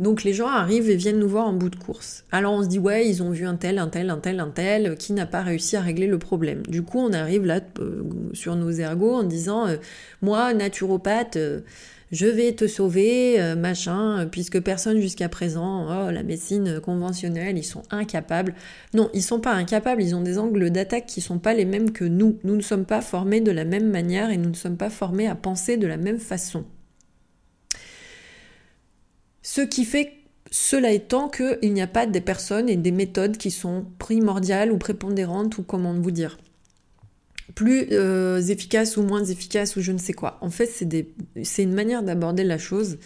Donc 0.00 0.22
les 0.22 0.32
gens 0.32 0.46
arrivent 0.46 0.88
et 0.88 0.94
viennent 0.94 1.18
nous 1.18 1.28
voir 1.28 1.46
en 1.46 1.52
bout 1.52 1.70
de 1.70 1.76
course. 1.76 2.24
Alors 2.30 2.52
on 2.52 2.62
se 2.62 2.68
dit 2.68 2.78
ouais, 2.78 3.08
ils 3.08 3.22
ont 3.22 3.30
vu 3.30 3.46
un 3.46 3.56
tel, 3.56 3.78
un 3.78 3.88
tel, 3.88 4.10
un 4.10 4.18
tel, 4.18 4.38
un 4.38 4.50
tel 4.50 4.96
qui 4.96 5.12
n'a 5.12 5.26
pas 5.26 5.42
réussi 5.42 5.76
à 5.76 5.80
régler 5.80 6.06
le 6.06 6.18
problème. 6.18 6.62
Du 6.68 6.82
coup, 6.82 6.98
on 6.98 7.12
arrive 7.12 7.44
là 7.44 7.60
euh, 7.80 8.02
sur 8.32 8.54
nos 8.54 8.70
ergots 8.70 9.14
en 9.14 9.24
disant 9.24 9.66
euh, 9.66 9.76
moi 10.22 10.54
naturopathe 10.54 11.38
je 12.10 12.26
vais 12.26 12.52
te 12.52 12.66
sauver, 12.66 13.40
euh, 13.40 13.54
machin, 13.54 14.26
puisque 14.30 14.60
personne 14.60 15.00
jusqu'à 15.00 15.28
présent, 15.28 15.86
oh, 15.88 16.10
la 16.10 16.22
médecine 16.22 16.80
conventionnelle, 16.80 17.58
ils 17.58 17.64
sont 17.64 17.82
incapables. 17.90 18.54
Non, 18.94 19.10
ils 19.12 19.22
sont 19.22 19.40
pas 19.40 19.52
incapables, 19.52 20.02
ils 20.02 20.14
ont 20.14 20.22
des 20.22 20.38
angles 20.38 20.70
d'attaque 20.70 21.06
qui 21.06 21.20
sont 21.20 21.38
pas 21.38 21.54
les 21.54 21.66
mêmes 21.66 21.92
que 21.92 22.04
nous. 22.04 22.38
Nous 22.44 22.56
ne 22.56 22.62
sommes 22.62 22.86
pas 22.86 23.02
formés 23.02 23.40
de 23.40 23.50
la 23.50 23.64
même 23.64 23.90
manière 23.90 24.30
et 24.30 24.38
nous 24.38 24.50
ne 24.50 24.54
sommes 24.54 24.78
pas 24.78 24.90
formés 24.90 25.26
à 25.26 25.34
penser 25.34 25.76
de 25.76 25.86
la 25.86 25.98
même 25.98 26.18
façon. 26.18 26.64
Ce 29.42 29.60
qui 29.60 29.84
fait 29.84 30.12
cela 30.50 30.92
étant 30.92 31.28
qu'il 31.28 31.72
n'y 31.72 31.82
a 31.82 31.86
pas 31.86 32.06
des 32.06 32.20
personnes 32.20 32.68
et 32.70 32.76
des 32.76 32.92
méthodes 32.92 33.36
qui 33.36 33.50
sont 33.50 33.84
primordiales 33.98 34.72
ou 34.72 34.78
prépondérantes 34.78 35.58
ou 35.58 35.62
comment 35.62 35.92
vous 35.92 36.10
dire 36.10 36.38
plus 37.54 37.88
euh, 37.92 38.40
efficace 38.40 38.96
ou 38.96 39.02
moins 39.02 39.24
efficace 39.24 39.76
ou 39.76 39.80
je 39.80 39.92
ne 39.92 39.98
sais 39.98 40.12
quoi. 40.12 40.38
En 40.40 40.50
fait, 40.50 40.66
c'est 40.66 41.62
une 41.62 41.74
manière 41.74 42.02
d'aborder 42.02 42.44
la 42.44 42.58
chose. 42.58 42.98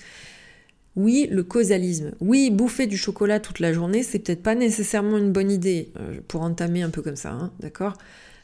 Oui, 0.94 1.26
le 1.30 1.42
causalisme. 1.42 2.12
Oui, 2.20 2.50
bouffer 2.50 2.86
du 2.86 2.98
chocolat 2.98 3.40
toute 3.40 3.60
la 3.60 3.72
journée, 3.72 4.02
c'est 4.02 4.18
peut-être 4.18 4.42
pas 4.42 4.54
nécessairement 4.54 5.16
une 5.16 5.32
bonne 5.32 5.50
idée, 5.50 5.90
euh, 5.98 6.20
pour 6.28 6.42
entamer 6.42 6.82
un 6.82 6.90
peu 6.90 7.00
comme 7.00 7.16
ça, 7.16 7.30
hein, 7.30 7.52
d'accord? 7.60 7.96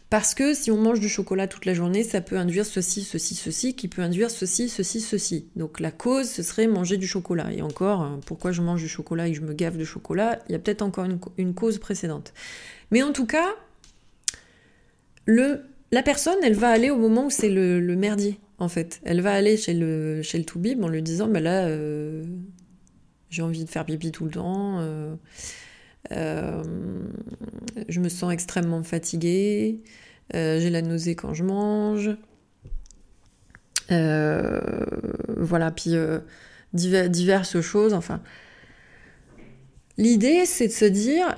Parce 0.09 0.35
que 0.35 0.55
si 0.55 0.71
on 0.71 0.79
mange 0.79 1.01
du 1.01 1.11
chocolat 1.11 1.47
toute 1.47 1.67
la 1.67 1.75
journée, 1.75 2.03
ça 2.03 2.23
peut 2.23 2.39
induire 2.39 2.65
ceci, 2.65 3.03
ceci, 3.03 3.35
ceci, 3.35 3.75
qui 3.77 3.89
peut 3.89 4.01
induire 4.01 4.31
ceci, 4.31 4.71
ceci, 4.71 5.03
ceci. 5.03 5.49
Donc 5.57 5.81
la 5.81 5.91
cause, 5.91 6.31
ce 6.31 6.43
serait 6.43 6.67
manger 6.67 6.97
du 6.97 7.07
chocolat. 7.07 7.53
Et 7.53 7.61
encore, 7.61 8.03
euh, 8.03 8.17
pourquoi 8.25 8.53
je 8.53 8.63
mange 8.63 8.81
du 8.81 8.89
chocolat 8.89 9.29
et 9.29 9.35
je 9.35 9.43
me 9.43 9.53
gave 9.53 9.77
de 9.77 9.85
chocolat? 9.85 10.39
Il 10.49 10.53
y 10.53 10.55
a 10.55 10.59
peut-être 10.59 10.81
encore 10.81 11.05
une 11.37 11.53
cause 11.53 11.77
précédente. 11.77 12.33
Mais 12.91 13.03
en 13.03 13.13
tout 13.13 13.27
cas, 13.27 13.49
le 15.27 15.61
la 15.91 16.03
personne, 16.03 16.37
elle 16.43 16.55
va 16.55 16.69
aller 16.69 16.91
au 16.91 16.99
moment 16.99 17.27
où 17.27 17.31
c'est 17.31 17.49
le, 17.49 17.81
merdier, 17.97 18.39
en 18.59 18.69
fait. 18.69 19.01
Elle 19.05 19.21
va 19.21 19.33
aller 19.33 19.57
chez 19.57 19.75
le, 19.75 20.23
chez 20.23 20.39
le 20.39 20.45
toubib 20.45 20.83
en 20.85 20.89
lui 20.89 21.03
disant, 21.03 21.29
bah 21.29 21.41
là, 21.41 21.67
euh, 21.67 22.25
j'ai 23.31 23.43
envie 23.43 23.65
de 23.65 23.71
faire 23.71 23.85
pipi 23.85 24.13
tout 24.13 24.27
le 24.27 24.31
temps, 24.31 24.81
euh, 24.81 25.15
euh, 26.13 26.63
je 27.89 28.01
me 28.01 28.09
sens 28.09 28.33
extrêmement 28.33 28.83
fatiguée, 28.83 29.81
j'ai 30.35 30.71
la 30.71 30.83
nausée 30.83 31.15
quand 31.15 31.33
je 31.33 31.45
mange. 31.45 32.11
voilà, 33.89 35.71
puis 35.71 35.95
diverses 36.75 37.61
choses, 37.61 37.95
enfin. 37.95 38.21
L'idée, 39.97 40.45
c'est 40.47 40.69
de 40.69 40.73
se 40.73 40.85
dire, 40.85 41.35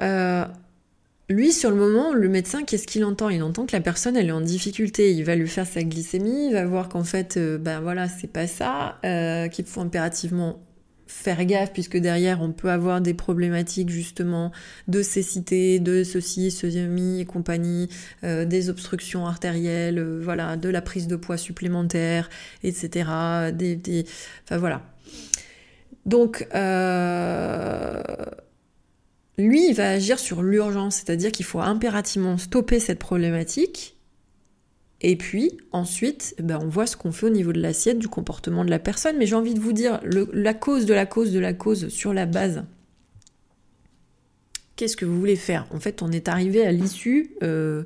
lui, 1.31 1.53
sur 1.53 1.71
le 1.71 1.77
moment, 1.77 2.13
le 2.13 2.29
médecin, 2.29 2.65
qu'est-ce 2.65 2.89
qu'il 2.89 3.05
entend? 3.05 3.29
Il 3.29 3.43
entend 3.45 3.65
que 3.65 3.73
la 3.73 3.81
personne, 3.81 4.17
elle 4.17 4.29
est 4.29 4.33
en 4.33 4.41
difficulté. 4.41 5.13
Il 5.13 5.25
va 5.25 5.37
lui 5.37 5.47
faire 5.47 5.67
sa 5.67 5.85
glycémie, 5.85 6.49
il 6.49 6.53
va 6.53 6.67
voir 6.67 6.89
qu'en 6.89 7.05
fait, 7.05 7.37
euh, 7.37 7.57
ben 7.57 7.81
voilà, 7.81 8.09
c'est 8.09 8.27
pas 8.27 8.49
ça, 8.49 8.99
euh, 9.05 9.47
qu'il 9.47 9.65
faut 9.65 9.81
impérativement 9.81 10.61
faire 11.07 11.45
gaffe 11.45 11.73
puisque 11.73 11.97
derrière 11.97 12.41
on 12.41 12.53
peut 12.53 12.71
avoir 12.71 13.01
des 13.01 13.15
problématiques 13.15 13.91
justement 13.91 14.53
de 14.87 15.03
cécité, 15.03 15.81
de 15.81 16.05
ceci, 16.05 16.53
ceci 16.53 17.21
et 17.21 17.25
compagnie, 17.25 17.89
euh, 18.23 18.45
des 18.45 18.69
obstructions 18.69 19.27
artérielles, 19.27 20.01
voilà, 20.21 20.57
de 20.57 20.69
la 20.69 20.83
prise 20.83 21.07
de 21.09 21.17
poids 21.17 21.37
supplémentaire, 21.37 22.29
etc. 22.63 23.09
Des, 23.53 24.05
Enfin 24.45 24.59
voilà. 24.59 24.83
Donc 26.07 26.47
lui, 29.41 29.69
il 29.69 29.75
va 29.75 29.91
agir 29.91 30.19
sur 30.19 30.43
l'urgence, 30.43 30.97
c'est-à-dire 30.97 31.33
qu'il 31.33 31.45
faut 31.45 31.61
impérativement 31.61 32.39
stopper 32.39 32.81
cette 32.81 32.99
problématique. 32.99 33.97
Et 35.03 35.17
puis, 35.17 35.53
ensuite, 35.73 36.35
ben, 36.43 36.59
on 36.63 36.69
voit 36.69 36.87
ce 36.87 36.97
qu'on 36.97 37.13
fait 37.13 37.27
au 37.27 37.31
niveau 37.31 37.53
de 37.53 37.61
l'assiette, 37.61 37.99
du 37.99 38.09
comportement 38.09 38.65
de 38.65 38.71
la 38.71 38.79
personne. 38.79 39.17
Mais 39.17 39.27
j'ai 39.27 39.35
envie 39.35 39.55
de 39.55 39.61
vous 39.61 39.73
dire, 39.73 40.01
la 40.05 40.55
cause 40.55 40.85
de 40.85 40.93
la 40.93 41.07
cause 41.07 41.33
de 41.33 41.39
la 41.39 41.55
cause 41.55 41.89
sur 41.89 42.13
la 42.13 42.27
base. 42.27 42.65
Qu'est-ce 44.77 44.97
que 44.97 45.07
vous 45.07 45.19
voulez 45.19 45.37
faire? 45.37 45.67
En 45.71 45.81
fait, 45.81 46.03
on 46.03 46.11
est 46.13 46.29
arrivé 46.29 46.67
à 46.67 46.73
l'issue, 46.73 47.35
euh, 47.43 47.85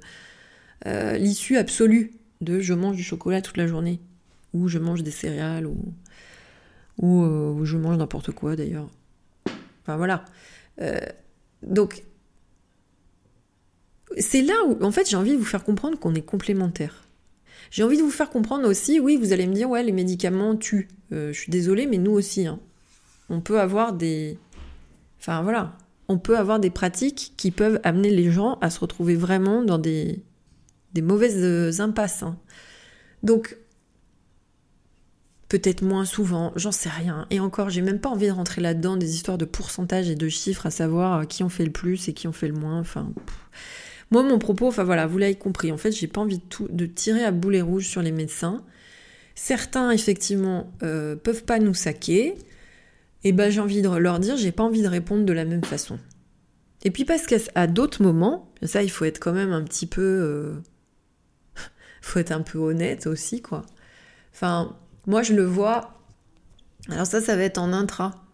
euh, 0.86 1.16
l'issue 1.16 1.56
absolue 1.56 2.12
de 2.40 2.60
je 2.60 2.74
mange 2.74 2.96
du 2.96 3.02
chocolat 3.02 3.42
toute 3.42 3.56
la 3.56 3.66
journée, 3.66 4.00
ou 4.52 4.68
je 4.68 4.78
mange 4.78 5.02
des 5.02 5.10
céréales, 5.10 5.66
ou, 5.66 7.24
euh, 7.24 7.64
je 7.64 7.76
mange 7.76 7.96
n'importe 7.96 8.32
quoi 8.32 8.54
d'ailleurs. 8.56 8.88
Enfin 9.82 9.96
voilà. 9.96 10.24
Donc, 11.66 12.04
c'est 14.18 14.42
là 14.42 14.54
où, 14.66 14.82
en 14.82 14.92
fait, 14.92 15.08
j'ai 15.08 15.16
envie 15.16 15.32
de 15.32 15.36
vous 15.36 15.44
faire 15.44 15.64
comprendre 15.64 15.98
qu'on 15.98 16.14
est 16.14 16.22
complémentaires. 16.22 17.08
J'ai 17.70 17.82
envie 17.82 17.96
de 17.96 18.02
vous 18.02 18.10
faire 18.10 18.30
comprendre 18.30 18.68
aussi, 18.68 19.00
oui, 19.00 19.16
vous 19.16 19.32
allez 19.32 19.46
me 19.46 19.54
dire, 19.54 19.68
ouais, 19.68 19.82
les 19.82 19.92
médicaments 19.92 20.56
tuent. 20.56 20.88
Euh, 21.12 21.32
je 21.32 21.38
suis 21.40 21.50
désolée, 21.50 21.86
mais 21.86 21.98
nous 21.98 22.12
aussi. 22.12 22.46
Hein. 22.46 22.60
On 23.28 23.40
peut 23.40 23.60
avoir 23.60 23.92
des. 23.92 24.38
Enfin, 25.18 25.42
voilà. 25.42 25.76
On 26.08 26.18
peut 26.18 26.36
avoir 26.36 26.60
des 26.60 26.70
pratiques 26.70 27.32
qui 27.36 27.50
peuvent 27.50 27.80
amener 27.82 28.10
les 28.10 28.30
gens 28.30 28.58
à 28.60 28.68
se 28.68 28.78
retrouver 28.78 29.16
vraiment 29.16 29.62
dans 29.62 29.78
des, 29.78 30.22
des 30.92 31.02
mauvaises 31.02 31.80
impasses. 31.80 32.22
Hein. 32.22 32.38
Donc, 33.22 33.56
peut-être 35.48 35.82
moins 35.82 36.04
souvent, 36.04 36.52
j'en 36.56 36.72
sais 36.72 36.88
rien. 36.88 37.26
Et 37.30 37.40
encore, 37.40 37.70
j'ai 37.70 37.82
même 37.82 38.00
pas 38.00 38.08
envie 38.08 38.26
de 38.26 38.32
rentrer 38.32 38.60
là-dedans 38.60 38.96
des 38.96 39.14
histoires 39.14 39.38
de 39.38 39.44
pourcentage 39.44 40.08
et 40.08 40.14
de 40.14 40.28
chiffres 40.28 40.66
à 40.66 40.70
savoir 40.70 41.20
euh, 41.20 41.24
qui 41.24 41.42
en 41.42 41.48
fait 41.48 41.64
le 41.64 41.72
plus 41.72 42.08
et 42.08 42.12
qui 42.12 42.28
en 42.28 42.32
fait 42.32 42.48
le 42.48 42.54
moins. 42.54 42.78
Enfin, 42.80 43.12
moi, 44.10 44.22
mon 44.22 44.38
propos, 44.38 44.68
enfin 44.68 44.84
voilà, 44.84 45.06
vous 45.06 45.18
l'avez 45.18 45.34
compris. 45.34 45.72
En 45.72 45.76
fait, 45.76 45.92
j'ai 45.92 46.06
pas 46.06 46.20
envie 46.20 46.38
de, 46.38 46.44
tout, 46.44 46.68
de 46.70 46.86
tirer 46.86 47.24
à 47.24 47.30
boulet 47.30 47.62
rouge 47.62 47.86
sur 47.86 48.02
les 48.02 48.12
médecins. 48.12 48.64
Certains, 49.34 49.90
effectivement, 49.90 50.72
euh, 50.82 51.16
peuvent 51.16 51.44
pas 51.44 51.58
nous 51.58 51.74
saquer. 51.74 52.34
Et 53.24 53.32
ben, 53.32 53.50
j'ai 53.50 53.60
envie 53.60 53.82
de 53.82 53.88
leur 53.88 54.18
dire, 54.18 54.36
j'ai 54.36 54.52
pas 54.52 54.62
envie 54.62 54.82
de 54.82 54.88
répondre 54.88 55.24
de 55.24 55.32
la 55.32 55.44
même 55.44 55.64
façon. 55.64 55.98
Et 56.84 56.90
puis 56.90 57.06
parce 57.06 57.26
qu'à 57.26 57.66
d'autres 57.66 58.02
moments, 58.02 58.52
ça, 58.62 58.82
il 58.82 58.90
faut 58.90 59.06
être 59.06 59.18
quand 59.18 59.32
même 59.32 59.52
un 59.52 59.62
petit 59.62 59.86
peu, 59.86 60.02
euh, 60.02 60.54
faut 62.02 62.18
être 62.18 62.32
un 62.32 62.42
peu 62.42 62.58
honnête 62.58 63.06
aussi, 63.06 63.40
quoi. 63.40 63.62
Enfin, 64.34 64.76
moi, 65.06 65.22
je 65.22 65.34
le 65.34 65.44
vois. 65.44 65.98
Alors 66.88 67.06
ça, 67.06 67.20
ça 67.20 67.36
va 67.36 67.42
être 67.42 67.58
en 67.58 67.72
intra, 67.72 68.24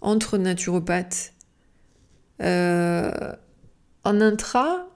entre 0.00 0.38
naturopathes. 0.38 1.32
Euh, 2.40 3.32
en 4.04 4.20
intra, 4.20 4.88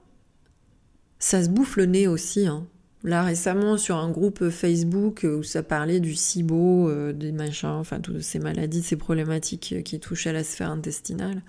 ça 1.19 1.43
se 1.43 1.49
bouffe 1.49 1.77
le 1.77 1.87
nez 1.87 2.07
aussi. 2.07 2.47
Hein. 2.47 2.67
Là, 3.05 3.23
récemment, 3.23 3.77
sur 3.77 3.97
un 3.97 4.11
groupe 4.11 4.49
Facebook 4.49 5.25
où 5.29 5.43
ça 5.43 5.63
parlait 5.63 5.99
du 5.99 6.15
SIBO, 6.15 6.89
euh, 6.89 7.13
des 7.13 7.33
machins, 7.33 7.69
enfin, 7.69 8.01
toutes 8.01 8.21
ces 8.21 8.39
maladies, 8.39 8.83
ces 8.83 8.97
problématiques 8.97 9.83
qui 9.85 9.99
touchent 9.99 10.29
à 10.29 10.33
la 10.33 10.45
sphère 10.45 10.71
intestinale 10.71 11.43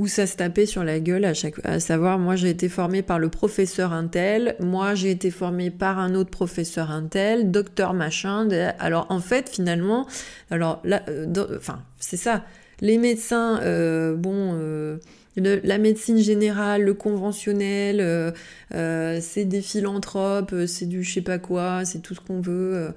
où 0.00 0.08
ça 0.08 0.26
se 0.26 0.34
tapait 0.34 0.64
sur 0.64 0.82
la 0.82 0.98
gueule 0.98 1.26
à 1.26 1.34
chaque 1.34 1.56
à 1.62 1.78
savoir 1.78 2.18
moi 2.18 2.34
j'ai 2.34 2.48
été 2.48 2.70
formée 2.70 3.02
par 3.02 3.18
le 3.18 3.28
professeur 3.28 3.92
Intel, 3.92 4.56
moi 4.58 4.94
j'ai 4.94 5.10
été 5.10 5.30
formée 5.30 5.70
par 5.70 5.98
un 5.98 6.14
autre 6.14 6.30
professeur 6.30 6.90
Intel, 6.90 7.50
docteur 7.50 7.92
machin. 7.92 8.48
Alors 8.78 9.06
en 9.10 9.20
fait 9.20 9.50
finalement, 9.50 10.06
alors 10.50 10.80
là, 10.84 11.02
euh, 11.10 11.54
enfin 11.54 11.82
c'est 11.98 12.16
ça, 12.16 12.44
les 12.80 12.98
médecins, 12.98 13.60
euh, 13.60 14.16
bon. 14.16 14.54
Euh, 14.54 14.96
la 15.36 15.78
médecine 15.78 16.18
générale, 16.18 16.82
le 16.82 16.92
conventionnel, 16.92 18.34
c'est 18.72 19.44
des 19.44 19.62
philanthropes, 19.62 20.54
c'est 20.66 20.86
du 20.86 21.02
je 21.04 21.14
sais 21.14 21.20
pas 21.22 21.38
quoi, 21.38 21.84
c'est 21.84 22.00
tout 22.00 22.14
ce 22.14 22.20
qu'on 22.20 22.40
veut. 22.40 22.92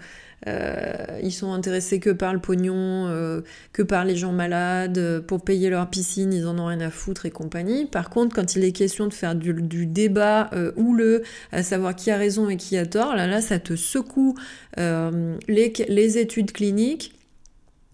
Euh, 0.47 0.93
ils 1.21 1.32
sont 1.32 1.53
intéressés 1.53 1.99
que 1.99 2.10
par 2.10 2.34
le 2.34 2.39
pognon, 2.39 3.08
euh, 3.08 3.41
que 3.71 3.82
par 3.82 4.06
les 4.06 4.15
gens 4.15 4.32
malades, 4.32 5.21
pour 5.27 5.43
payer 5.43 5.69
leur 5.69 5.89
piscine, 5.89 6.34
ils 6.34 6.47
en 6.47 6.58
ont 6.60 6.65
rien 6.65 6.82
à 6.82 6.89
foutre 6.89 7.25
et 7.25 7.32
compagnie. 7.32 7.86
Par 7.86 8.10
contre, 8.10 8.36
quand 8.36 8.56
il 8.56 8.63
est 8.63 8.71
question 8.71 9.08
de 9.08 9.13
faire 9.13 9.36
du, 9.36 9.86
débat 9.86 10.49
houleux, 10.75 11.23
à 11.51 11.63
savoir 11.63 11.95
qui 11.95 12.12
a 12.12 12.17
raison 12.17 12.49
et 12.49 12.58
qui 12.58 12.77
a 12.77 12.86
tort, 12.86 13.15
là, 13.15 13.27
là, 13.27 13.41
ça 13.41 13.60
te 13.60 13.75
secoue 13.75 14.36
les, 14.77 15.73
les 15.88 16.17
études 16.17 16.51
cliniques 16.51 17.13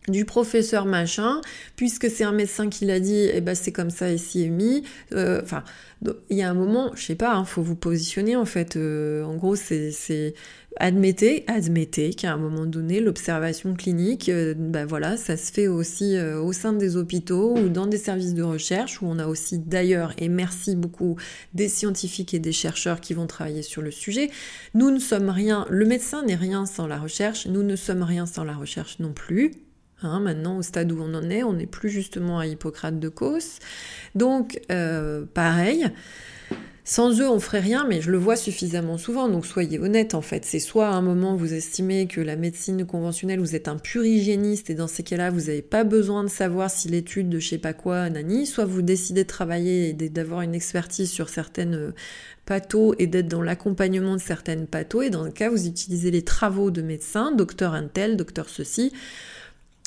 du 0.08 0.26
professeur 0.26 0.86
machin, 0.86 1.42
puisque 1.76 2.10
c'est 2.10 2.24
un 2.24 2.32
médecin 2.32 2.70
qui 2.70 2.86
l'a 2.86 3.00
dit, 3.00 3.16
et 3.16 3.34
eh 3.36 3.42
ben 3.42 3.56
c'est 3.56 3.72
comme 3.72 3.90
ça 3.90 4.12
ici 4.12 4.44
est 4.44 4.50
mis. 4.50 4.84
Euh, 5.14 5.42
enfin, 5.44 5.64
il 6.30 6.38
y 6.38 6.42
a 6.42 6.50
un 6.50 6.54
moment, 6.54 6.92
je 6.96 7.04
sais 7.04 7.16
pas, 7.16 7.34
hein, 7.36 7.46
faut 7.46 7.62
vous 7.62 7.76
positionner 7.76 8.36
en 8.36 8.46
fait. 8.46 8.76
Euh, 8.76 9.24
en 9.24 9.36
gros, 9.36 9.56
c'est 9.56 10.34
admettez, 10.78 11.44
admettez 11.48 12.14
qu'à 12.14 12.34
un 12.34 12.38
moment 12.38 12.66
donné, 12.66 13.02
l'observation 13.02 13.76
clinique, 13.76 14.30
euh, 14.30 14.54
ben 14.58 14.86
voilà, 14.86 15.18
ça 15.18 15.36
se 15.36 15.52
fait 15.52 15.68
aussi 15.68 16.18
au 16.20 16.54
sein 16.54 16.74
des 16.74 16.96
hôpitaux 16.96 17.58
ou 17.58 17.70
dans 17.70 17.86
des 17.86 17.98
services 17.98 18.34
de 18.34 18.44
recherche 18.44 19.02
où 19.02 19.06
on 19.06 19.20
a 19.20 19.28
aussi 19.28 19.60
d'ailleurs, 19.60 20.14
et 20.18 20.30
merci 20.30 20.76
beaucoup, 20.76 21.18
des 21.54 21.68
scientifiques 21.68 22.34
et 22.34 22.40
des 22.40 22.54
chercheurs 22.54 23.02
qui 23.02 23.14
vont 23.14 23.28
travailler 23.28 23.62
sur 23.62 23.82
le 23.82 23.92
sujet. 23.92 24.32
Nous 24.74 24.92
ne 24.92 25.00
sommes 25.00 25.30
rien, 25.30 25.66
le 25.70 25.86
médecin 25.86 26.24
n'est 26.24 26.36
rien 26.36 26.66
sans 26.66 26.88
la 26.88 26.98
recherche, 26.98 27.46
nous 27.48 27.64
ne 27.64 27.76
sommes 27.76 28.04
rien 28.04 28.26
sans 28.26 28.46
la 28.46 28.56
recherche 28.56 29.00
non 29.00 29.12
plus. 29.12 29.52
Hein, 30.02 30.22
maintenant, 30.22 30.58
au 30.58 30.62
stade 30.62 30.92
où 30.92 31.02
on 31.02 31.14
en 31.14 31.30
est, 31.30 31.44
on 31.44 31.54
n'est 31.54 31.66
plus 31.66 31.90
justement 31.90 32.40
à 32.40 32.46
Hippocrate 32.46 33.00
de 33.00 33.10
Causse. 33.10 33.60
Donc, 34.16 34.62
euh, 34.72 35.26
pareil, 35.34 35.88
sans 36.86 37.20
eux, 37.20 37.30
on 37.30 37.40
ferait 37.40 37.60
rien, 37.60 37.86
mais 37.88 38.02
je 38.02 38.10
le 38.10 38.18
vois 38.18 38.36
suffisamment 38.36 38.98
souvent. 38.98 39.28
Donc, 39.28 39.46
soyez 39.46 39.78
honnête, 39.78 40.16
en 40.16 40.22
fait. 40.22 40.46
C'est 40.46 40.60
soit 40.60 40.88
à 40.88 40.92
un 40.92 41.02
moment, 41.02 41.36
vous 41.36 41.54
estimez 41.54 42.08
que 42.08 42.22
la 42.22 42.36
médecine 42.36 42.86
conventionnelle, 42.86 43.40
vous 43.40 43.56
êtes 43.56 43.68
un 43.68 43.76
pur 43.76 44.06
hygiéniste, 44.06 44.70
et 44.70 44.74
dans 44.74 44.88
ces 44.88 45.04
cas-là, 45.04 45.30
vous 45.32 45.42
n'avez 45.42 45.62
pas 45.62 45.84
besoin 45.84 46.24
de 46.24 46.30
savoir 46.30 46.72
si 46.72 46.88
l'étude 46.88 47.30
de 47.30 47.38
je 47.38 47.50
sais 47.50 47.58
pas 47.58 47.74
quoi, 47.74 48.10
nani, 48.10 48.48
soit 48.48 48.66
vous 48.66 48.82
décidez 48.82 49.24
de 49.24 49.28
travailler 49.28 49.90
et 49.90 49.94
d'avoir 49.94 50.42
une 50.42 50.56
expertise 50.56 51.12
sur 51.12 51.30
certaines 51.30 51.76
euh, 51.76 51.92
pathos 52.46 52.96
et 52.98 53.06
d'être 53.06 53.28
dans 53.28 53.44
l'accompagnement 53.44 54.16
de 54.16 54.22
certaines 54.22 54.66
pathos, 54.66 55.04
et 55.04 55.10
dans 55.10 55.24
le 55.24 55.32
cas, 55.32 55.50
vous 55.50 55.68
utilisez 55.68 56.10
les 56.10 56.24
travaux 56.24 56.72
de 56.72 56.82
médecins, 56.82 57.32
docteur 57.34 57.74
un 57.74 57.88
tel, 57.88 58.16
docteur 58.16 58.48
ceci, 58.50 58.94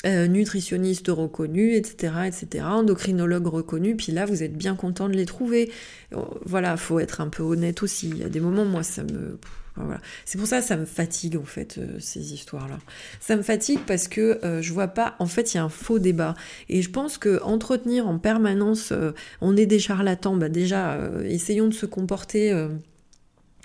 euh, 0.05 0.27
nutritionniste 0.27 1.07
reconnu, 1.07 1.75
etc., 1.75 2.13
etc., 2.27 2.65
endocrinologue 2.65 3.47
reconnu, 3.47 3.95
puis 3.95 4.11
là, 4.11 4.25
vous 4.25 4.43
êtes 4.43 4.57
bien 4.57 4.75
content 4.75 5.07
de 5.07 5.13
les 5.13 5.25
trouver. 5.25 5.71
Euh, 6.13 6.17
voilà, 6.45 6.75
faut 6.75 6.99
être 6.99 7.21
un 7.21 7.29
peu 7.29 7.41
honnête 7.41 7.83
aussi. 7.83 8.09
Il 8.09 8.17
y 8.17 8.23
a 8.23 8.29
des 8.29 8.41
moments, 8.41 8.65
moi, 8.65 8.83
ça 8.83 9.03
me... 9.03 9.39
Voilà. 9.75 10.01
C'est 10.25 10.37
pour 10.37 10.45
ça 10.45 10.59
que 10.59 10.65
ça 10.65 10.75
me 10.75 10.83
fatigue, 10.85 11.37
en 11.37 11.45
fait, 11.45 11.77
euh, 11.77 11.97
ces 11.99 12.33
histoires-là. 12.33 12.79
Ça 13.21 13.37
me 13.37 13.43
fatigue 13.43 13.79
parce 13.87 14.09
que 14.09 14.39
je 14.61 14.73
vois 14.73 14.89
pas... 14.89 15.15
En 15.19 15.25
fait, 15.25 15.53
il 15.53 15.57
y 15.57 15.59
a 15.61 15.63
un 15.63 15.69
faux 15.69 15.99
débat. 15.99 16.35
Et 16.67 16.81
je 16.81 16.89
pense 16.89 17.17
que 17.17 17.41
entretenir 17.41 18.05
en 18.05 18.19
permanence, 18.19 18.91
on 19.39 19.55
est 19.55 19.65
des 19.65 19.79
charlatans, 19.79 20.35
bah 20.35 20.49
déjà, 20.49 20.99
essayons 21.23 21.69
de 21.69 21.73
se 21.73 21.85
comporter 21.85 22.53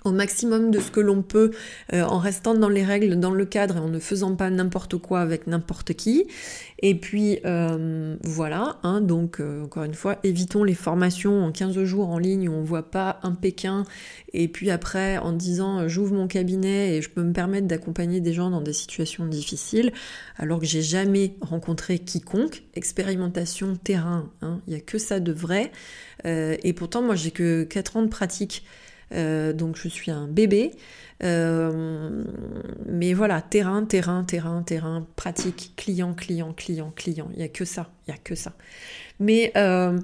au 0.05 0.13
maximum 0.13 0.71
de 0.71 0.79
ce 0.79 0.91
que 0.91 1.01
l'on 1.01 1.23
peut 1.23 1.51
euh, 1.93 2.03
en 2.05 2.19
restant 2.19 2.55
dans 2.55 2.69
les 2.69 2.85
règles, 2.85 3.19
dans 3.19 3.33
le 3.33 3.45
cadre 3.45 3.77
et 3.77 3.81
en 3.81 3.89
ne 3.89 3.99
faisant 3.99 4.37
pas 4.37 4.49
n'importe 4.49 4.97
quoi 4.97 5.21
avec 5.21 5.49
n'importe 5.49 5.95
qui. 5.95 6.27
Et 6.81 6.95
puis 6.95 7.41
euh, 7.45 8.17
voilà, 8.23 8.79
hein, 8.85 9.01
donc 9.01 9.41
euh, 9.41 9.65
encore 9.65 9.83
une 9.83 9.95
fois, 9.95 10.19
évitons 10.23 10.63
les 10.63 10.75
formations 10.75 11.45
en 11.45 11.51
15 11.51 11.83
jours 11.83 12.11
en 12.11 12.19
ligne 12.19 12.49
où 12.49 12.53
on 12.53 12.63
voit 12.63 12.91
pas 12.91 13.19
un 13.25 13.33
Pékin 13.33 13.83
et 14.33 14.47
puis 14.47 14.71
après 14.71 15.19
en 15.19 15.33
disant 15.33 15.89
j'ouvre 15.89 16.15
mon 16.15 16.29
cabinet 16.29 16.97
et 16.97 17.03
je 17.03 17.11
peux 17.11 17.23
me 17.23 17.33
permettre 17.33 17.67
d'accompagner 17.67 18.21
des 18.21 18.33
gens 18.33 18.51
dans 18.51 18.61
des 18.61 18.73
situations 18.73 19.27
difficiles 19.27 19.93
alors 20.37 20.61
que 20.61 20.67
j'ai 20.67 20.83
jamais 20.83 21.35
rencontré 21.41 21.99
quiconque. 21.99 22.63
Expérimentation 22.75 23.75
terrain, 23.75 24.31
hein, 24.43 24.61
il 24.69 24.75
n'y 24.75 24.77
a 24.77 24.81
que 24.81 24.99
ça 24.99 25.19
de 25.19 25.33
vrai. 25.33 25.73
et 26.25 26.73
pourtant 26.75 27.03
moi 27.03 27.17
j'ai 27.17 27.33
que 27.33 27.65
4 27.65 27.97
ans 27.97 28.03
de 28.03 28.09
pratique. 28.09 28.65
Euh, 29.15 29.53
donc 29.53 29.77
je 29.77 29.89
suis 29.89 30.11
un 30.11 30.27
bébé. 30.27 30.73
Euh, 31.25 32.25
mais 32.87 33.13
voilà, 33.15 33.41
terrain, 33.41 33.85
terrain, 33.85 34.25
terrain, 34.25 34.63
terrain, 34.63 35.07
pratique, 35.17 35.73
client, 35.77 36.15
client, 36.15 36.53
client, 36.53 36.93
client. 36.95 37.29
Il 37.33 37.39
n'y 37.39 37.45
a 37.45 37.49
que 37.49 37.65
ça, 37.65 37.91
il 38.07 38.13
n'y 38.13 38.17
a 38.17 38.21
que 38.23 38.35
ça. 38.35 38.53
Mais 39.19 39.53
euh, 39.57 39.99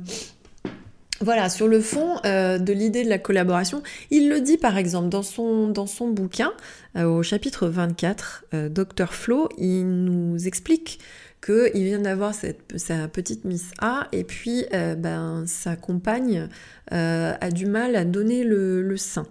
voilà, 1.20 1.48
sur 1.48 1.68
le 1.68 1.80
fond 1.80 2.16
de 2.24 2.72
l'idée 2.72 3.04
de 3.04 3.08
la 3.08 3.18
collaboration, 3.18 3.82
il 4.10 4.28
le 4.28 4.40
dit 4.40 4.58
par 4.58 4.76
exemple 4.76 5.08
dans 5.08 5.22
son, 5.22 5.68
dans 5.68 5.86
son 5.86 6.08
bouquin, 6.08 6.52
au 6.96 7.22
chapitre 7.22 7.68
24, 7.68 8.46
Dr 8.70 9.14
Flo, 9.14 9.48
il 9.56 9.86
nous 9.86 10.46
explique 10.48 10.98
qu'il 11.44 11.84
vient 11.84 12.00
d'avoir 12.00 12.32
sa 12.34 13.08
petite 13.08 13.44
Miss 13.44 13.72
A 13.78 14.08
et 14.12 14.24
puis 14.24 14.64
euh, 14.72 14.94
ben, 14.94 15.44
sa 15.46 15.76
compagne 15.76 16.48
euh, 16.92 17.34
a 17.38 17.50
du 17.50 17.66
mal 17.66 17.96
à 17.96 18.04
donner 18.04 18.44
le, 18.44 18.96
sein. 18.96 19.26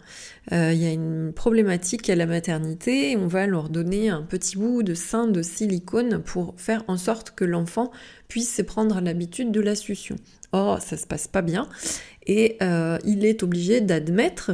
Euh, 0.52 0.74
il 0.74 0.82
y 0.82 0.86
a 0.86 0.92
une 0.92 1.32
problématique 1.34 2.10
à 2.10 2.16
la 2.16 2.26
maternité 2.26 3.16
on 3.18 3.28
va 3.28 3.48
leur 3.48 3.70
donner 3.70 4.10
un 4.10 4.22
petit 4.22 4.58
bout 4.58 4.84
de 4.84 4.94
sein 4.94 5.28
de 5.28 5.42
silicone 5.42 6.22
pour 6.22 6.54
faire 6.58 6.84
en 6.88 6.98
sorte 6.98 7.32
que 7.32 7.46
l'enfant 7.46 7.92
puisse 8.28 8.62
prendre 8.66 9.02
l'habitude 9.02 9.52
de 9.52 9.62
la 9.62 9.76
succion. 9.76 10.16
Or, 10.52 10.82
ça 10.82 10.98
se 10.98 11.08
passe 11.08 11.28
pas 11.28 11.42
bien 11.42 11.68
et 12.28 12.58
il 13.06 13.26
est 13.26 13.44
obligé 13.44 13.82
d'admettre 13.82 14.52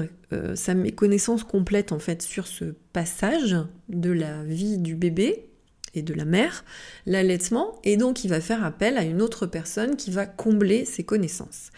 sa 0.55 0.73
méconnaissance 0.75 1.43
complète 1.43 1.91
en 1.91 1.99
fait 1.99 2.21
sur 2.21 2.47
ce 2.47 2.73
passage 2.93 3.57
de 3.89 4.11
la 4.11 4.43
vie 4.43 4.77
du 4.77 4.95
bébé 4.95 5.48
et 5.95 6.01
de 6.01 6.13
la 6.13 6.25
mère, 6.25 6.63
l'allaitement, 7.05 7.79
et 7.83 7.97
donc 7.97 8.23
il 8.23 8.29
va 8.29 8.41
faire 8.41 8.63
appel 8.63 8.97
à 8.97 9.03
une 9.03 9.21
autre 9.21 9.45
personne 9.45 9.95
qui 9.95 10.11
va 10.11 10.25
combler 10.25 10.85
ses 10.85 11.03
connaissances. 11.03 11.71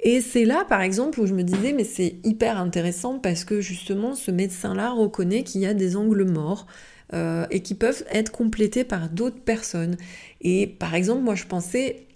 Et 0.00 0.20
c'est 0.20 0.44
là, 0.44 0.64
par 0.68 0.80
exemple, 0.80 1.20
où 1.20 1.26
je 1.26 1.34
me 1.34 1.42
disais, 1.42 1.72
mais 1.72 1.84
c'est 1.84 2.16
hyper 2.22 2.58
intéressant 2.58 3.18
parce 3.18 3.44
que 3.44 3.60
justement, 3.60 4.14
ce 4.14 4.30
médecin-là 4.30 4.90
reconnaît 4.90 5.42
qu'il 5.42 5.60
y 5.60 5.66
a 5.66 5.74
des 5.74 5.96
angles 5.96 6.24
morts 6.24 6.66
euh, 7.14 7.46
et 7.50 7.62
qui 7.62 7.74
peuvent 7.74 8.04
être 8.10 8.30
complétés 8.30 8.84
par 8.84 9.08
d'autres 9.08 9.40
personnes. 9.40 9.96
Et 10.40 10.66
par 10.68 10.94
exemple, 10.94 11.22
moi, 11.22 11.34
je 11.34 11.46
pensais, 11.46 12.06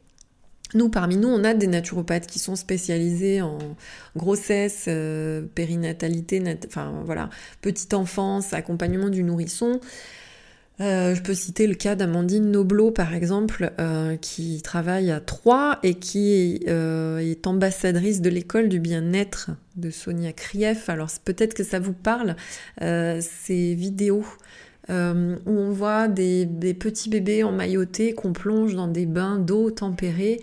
nous, 0.75 0.91
parmi 0.91 1.17
nous, 1.17 1.29
on 1.29 1.43
a 1.43 1.55
des 1.55 1.67
naturopathes 1.67 2.29
qui 2.29 2.39
sont 2.39 2.55
spécialisés 2.55 3.43
en 3.43 3.59
grossesse, 4.17 4.85
euh, 4.87 5.43
périnatalité, 5.55 6.41
enfin 6.67 7.03
voilà, 7.05 7.31
petite 7.63 7.95
enfance, 7.95 8.53
accompagnement 8.53 9.09
du 9.09 9.25
nourrisson. 9.25 9.81
Euh, 10.81 11.15
je 11.15 11.23
peux 11.23 11.35
citer 11.35 11.67
le 11.67 11.75
cas 11.75 11.95
d'Amandine 11.95 12.51
Noblo, 12.51 12.91
par 12.91 13.15
exemple, 13.15 13.73
euh, 13.79 14.17
qui 14.17 14.63
travaille 14.63 15.11
à 15.11 15.21
Troyes 15.21 15.79
et 15.83 15.95
qui 15.95 16.65
euh, 16.67 17.19
est 17.19 17.47
ambassadrice 17.47 18.21
de 18.21 18.31
l'école 18.31 18.69
du 18.69 18.81
bien-être 18.81 19.51
de 19.77 19.91
Sonia 19.91 20.33
Krief. 20.33 20.89
Alors 20.89 21.09
peut-être 21.25 21.55
que 21.55 21.65
ça 21.65 21.79
vous 21.79 21.93
parle, 21.93 22.37
ces 22.81 23.75
vidéos 23.75 24.25
où 24.89 24.93
on 25.47 25.71
voit 25.71 26.09
des, 26.09 26.47
petits 26.79 27.09
bébés 27.09 27.45
emmaillotés 27.45 28.15
qu'on 28.15 28.33
plonge 28.33 28.75
dans 28.75 28.89
des 28.89 29.07
bains 29.07 29.39
d'eau 29.39 29.71
tempérée, 29.71 30.41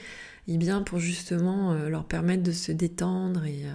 et 0.48 0.58
bien 0.58 0.82
pour 0.82 0.98
justement 0.98 1.74
leur 1.88 2.06
permettre 2.06 2.42
de 2.42 2.52
se 2.52 2.72
détendre 2.72 3.44
et, 3.46 3.66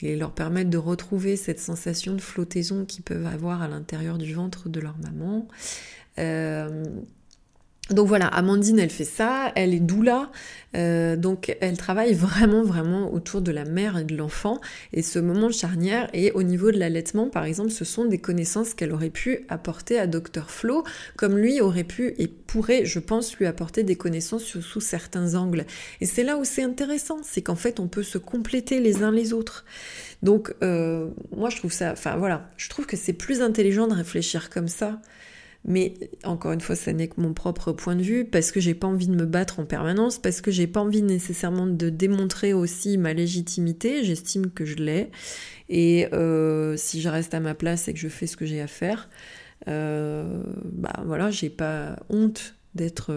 et 0.00 0.16
leur 0.16 0.32
permettre 0.32 0.70
de 0.70 0.78
retrouver 0.78 1.36
cette 1.36 1.60
sensation 1.60 2.14
de 2.14 2.20
flottaison 2.20 2.84
qu'ils 2.84 3.02
peuvent 3.02 3.26
avoir 3.26 3.62
à 3.62 3.68
l'intérieur 3.68 4.18
du 4.18 4.34
ventre 4.34 4.68
de 4.68 4.80
leur 4.80 4.96
maman. 4.98 5.48
Euh, 6.18 6.84
donc 7.90 8.06
voilà, 8.06 8.26
Amandine, 8.26 8.78
elle 8.78 8.90
fait 8.90 9.04
ça, 9.04 9.50
elle 9.54 9.72
est 9.72 9.80
doula, 9.80 10.30
euh, 10.76 11.16
donc 11.16 11.56
elle 11.62 11.78
travaille 11.78 12.12
vraiment, 12.12 12.62
vraiment 12.62 13.12
autour 13.14 13.40
de 13.40 13.50
la 13.50 13.64
mère 13.64 13.96
et 13.96 14.04
de 14.04 14.14
l'enfant. 14.14 14.60
Et 14.92 15.00
ce 15.00 15.18
moment 15.18 15.50
charnière, 15.50 16.10
et 16.12 16.30
au 16.32 16.42
niveau 16.42 16.70
de 16.70 16.78
l'allaitement, 16.78 17.28
par 17.30 17.44
exemple, 17.44 17.70
ce 17.70 17.86
sont 17.86 18.04
des 18.04 18.18
connaissances 18.18 18.74
qu'elle 18.74 18.92
aurait 18.92 19.08
pu 19.08 19.46
apporter 19.48 19.98
à 19.98 20.06
Dr 20.06 20.50
Flo, 20.50 20.84
comme 21.16 21.38
lui 21.38 21.62
aurait 21.62 21.84
pu 21.84 22.14
et 22.18 22.28
pourrait, 22.28 22.84
je 22.84 22.98
pense, 22.98 23.34
lui 23.36 23.46
apporter 23.46 23.84
des 23.84 23.96
connaissances 23.96 24.44
sous, 24.44 24.80
certains 24.80 25.34
angles. 25.34 25.64
Et 26.02 26.06
c'est 26.06 26.24
là 26.24 26.36
où 26.36 26.44
c'est 26.44 26.62
intéressant, 26.62 27.20
c'est 27.22 27.40
qu'en 27.40 27.56
fait, 27.56 27.80
on 27.80 27.88
peut 27.88 28.02
se 28.02 28.18
compléter 28.18 28.80
les 28.80 29.02
uns 29.02 29.12
les 29.12 29.32
autres. 29.32 29.64
Donc, 30.22 30.54
euh, 30.62 31.08
moi, 31.34 31.48
je 31.48 31.56
trouve 31.56 31.72
ça, 31.72 31.92
enfin 31.92 32.16
voilà, 32.16 32.50
je 32.58 32.68
trouve 32.68 32.84
que 32.84 32.96
c'est 32.98 33.14
plus 33.14 33.40
intelligent 33.40 33.86
de 33.86 33.94
réfléchir 33.94 34.50
comme 34.50 34.68
ça 34.68 35.00
mais 35.64 35.94
encore 36.24 36.52
une 36.52 36.60
fois, 36.60 36.76
ça 36.76 36.92
n'est 36.92 37.08
que 37.08 37.20
mon 37.20 37.34
propre 37.34 37.72
point 37.72 37.96
de 37.96 38.02
vue, 38.02 38.24
parce 38.24 38.52
que 38.52 38.60
j'ai 38.60 38.74
pas 38.74 38.86
envie 38.86 39.08
de 39.08 39.14
me 39.14 39.26
battre 39.26 39.60
en 39.60 39.66
permanence, 39.66 40.18
parce 40.18 40.40
que 40.40 40.50
j'ai 40.50 40.66
pas 40.66 40.80
envie 40.80 41.02
nécessairement 41.02 41.66
de 41.66 41.90
démontrer 41.90 42.52
aussi 42.52 42.96
ma 42.96 43.12
légitimité, 43.12 44.04
j'estime 44.04 44.50
que 44.50 44.64
je 44.64 44.76
l'ai. 44.76 45.10
Et 45.68 46.08
euh, 46.14 46.76
si 46.76 47.00
je 47.00 47.08
reste 47.08 47.34
à 47.34 47.40
ma 47.40 47.54
place 47.54 47.88
et 47.88 47.92
que 47.92 47.98
je 47.98 48.08
fais 48.08 48.26
ce 48.26 48.36
que 48.36 48.46
j'ai 48.46 48.60
à 48.60 48.66
faire, 48.66 49.10
euh, 49.68 50.42
bah 50.64 51.02
voilà, 51.04 51.30
j'ai 51.30 51.50
pas 51.50 51.96
honte 52.08 52.54
d'être. 52.74 53.12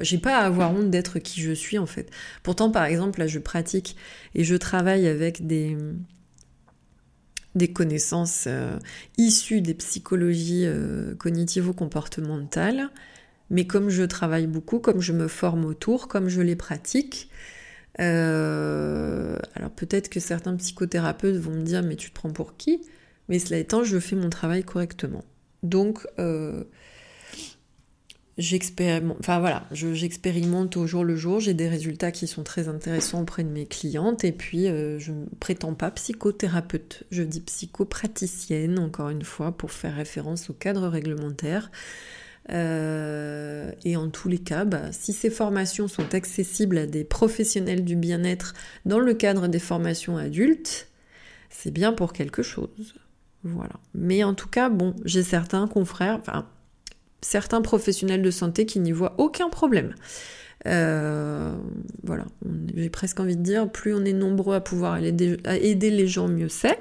j'ai 0.00 0.18
pas 0.18 0.38
à 0.38 0.46
avoir 0.46 0.72
honte 0.72 0.90
d'être 0.90 1.18
qui 1.18 1.40
je 1.40 1.52
suis 1.52 1.78
en 1.78 1.86
fait. 1.86 2.10
Pourtant, 2.42 2.70
par 2.70 2.84
exemple, 2.86 3.20
là, 3.20 3.26
je 3.26 3.38
pratique 3.38 3.96
et 4.34 4.44
je 4.44 4.56
travaille 4.56 5.06
avec 5.06 5.46
des 5.46 5.76
des 7.54 7.72
connaissances 7.72 8.44
euh, 8.46 8.78
issues 9.18 9.60
des 9.60 9.74
psychologies 9.74 10.64
euh, 10.66 11.14
cognitivo-comportementales, 11.16 12.88
mais 13.50 13.66
comme 13.66 13.90
je 13.90 14.02
travaille 14.04 14.46
beaucoup, 14.46 14.78
comme 14.78 15.00
je 15.00 15.12
me 15.12 15.28
forme 15.28 15.64
autour, 15.64 16.08
comme 16.08 16.28
je 16.28 16.40
les 16.40 16.56
pratique, 16.56 17.30
euh, 18.00 19.36
alors 19.54 19.70
peut-être 19.70 20.08
que 20.08 20.20
certains 20.20 20.56
psychothérapeutes 20.56 21.36
vont 21.36 21.52
me 21.52 21.62
dire 21.62 21.82
mais 21.82 21.96
tu 21.96 22.10
te 22.10 22.14
prends 22.14 22.30
pour 22.30 22.56
qui? 22.56 22.80
Mais 23.28 23.38
cela 23.38 23.58
étant, 23.58 23.84
je 23.84 23.98
fais 23.98 24.16
mon 24.16 24.30
travail 24.30 24.64
correctement. 24.64 25.24
Donc 25.62 26.06
j'expérimente, 28.38 29.18
voilà, 29.24 29.66
j'expérimente 29.70 30.76
au 30.76 30.86
jour 30.86 31.04
le 31.04 31.16
jour, 31.16 31.40
j'ai 31.40 31.54
des 31.54 31.68
résultats 31.68 32.10
qui 32.10 32.26
sont 32.26 32.42
très 32.42 32.68
intéressants 32.68 33.22
auprès 33.22 33.44
de 33.44 33.50
mes 33.50 33.66
clientes 33.66 34.24
et 34.24 34.32
puis 34.32 34.68
euh, 34.68 34.98
je 34.98 35.12
ne 35.12 35.26
prétends 35.40 35.74
pas 35.74 35.90
psychothérapeute, 35.90 37.04
je 37.10 37.22
dis 37.22 37.40
psychopraticienne 37.40 38.78
encore 38.78 39.10
une 39.10 39.24
fois 39.24 39.52
pour 39.52 39.70
faire 39.70 39.94
référence 39.94 40.50
au 40.50 40.54
cadre 40.54 40.88
réglementaire. 40.88 41.70
Euh, 42.50 43.70
et 43.84 43.96
en 43.96 44.08
tous 44.08 44.28
les 44.28 44.38
cas, 44.38 44.64
bah, 44.64 44.90
si 44.90 45.12
ces 45.12 45.30
formations 45.30 45.86
sont 45.86 46.14
accessibles 46.14 46.78
à 46.78 46.86
des 46.86 47.04
professionnels 47.04 47.84
du 47.84 47.94
bien-être 47.94 48.54
dans 48.84 48.98
le 48.98 49.14
cadre 49.14 49.46
des 49.46 49.60
formations 49.60 50.16
adultes, 50.16 50.88
c'est 51.50 51.70
bien 51.70 51.92
pour 51.92 52.12
quelque 52.12 52.42
chose. 52.42 52.94
Voilà. 53.44 53.74
Mais 53.94 54.24
en 54.24 54.34
tout 54.34 54.48
cas, 54.48 54.70
bon, 54.70 54.94
j'ai 55.04 55.22
certains 55.22 55.68
confrères, 55.68 56.18
enfin, 56.20 56.46
certains 57.22 57.62
professionnels 57.62 58.22
de 58.22 58.30
santé 58.30 58.66
qui 58.66 58.80
n'y 58.80 58.92
voient 58.92 59.14
aucun 59.18 59.48
problème. 59.48 59.94
Euh, 60.66 61.54
voilà, 62.04 62.24
j'ai 62.74 62.90
presque 62.90 63.20
envie 63.20 63.36
de 63.36 63.42
dire, 63.42 63.70
plus 63.70 63.94
on 63.94 64.04
est 64.04 64.12
nombreux 64.12 64.54
à 64.54 64.60
pouvoir 64.60 64.98
aider, 64.98 65.90
les 65.90 66.06
gens, 66.06 66.28
mieux 66.28 66.48
c'est. 66.48 66.78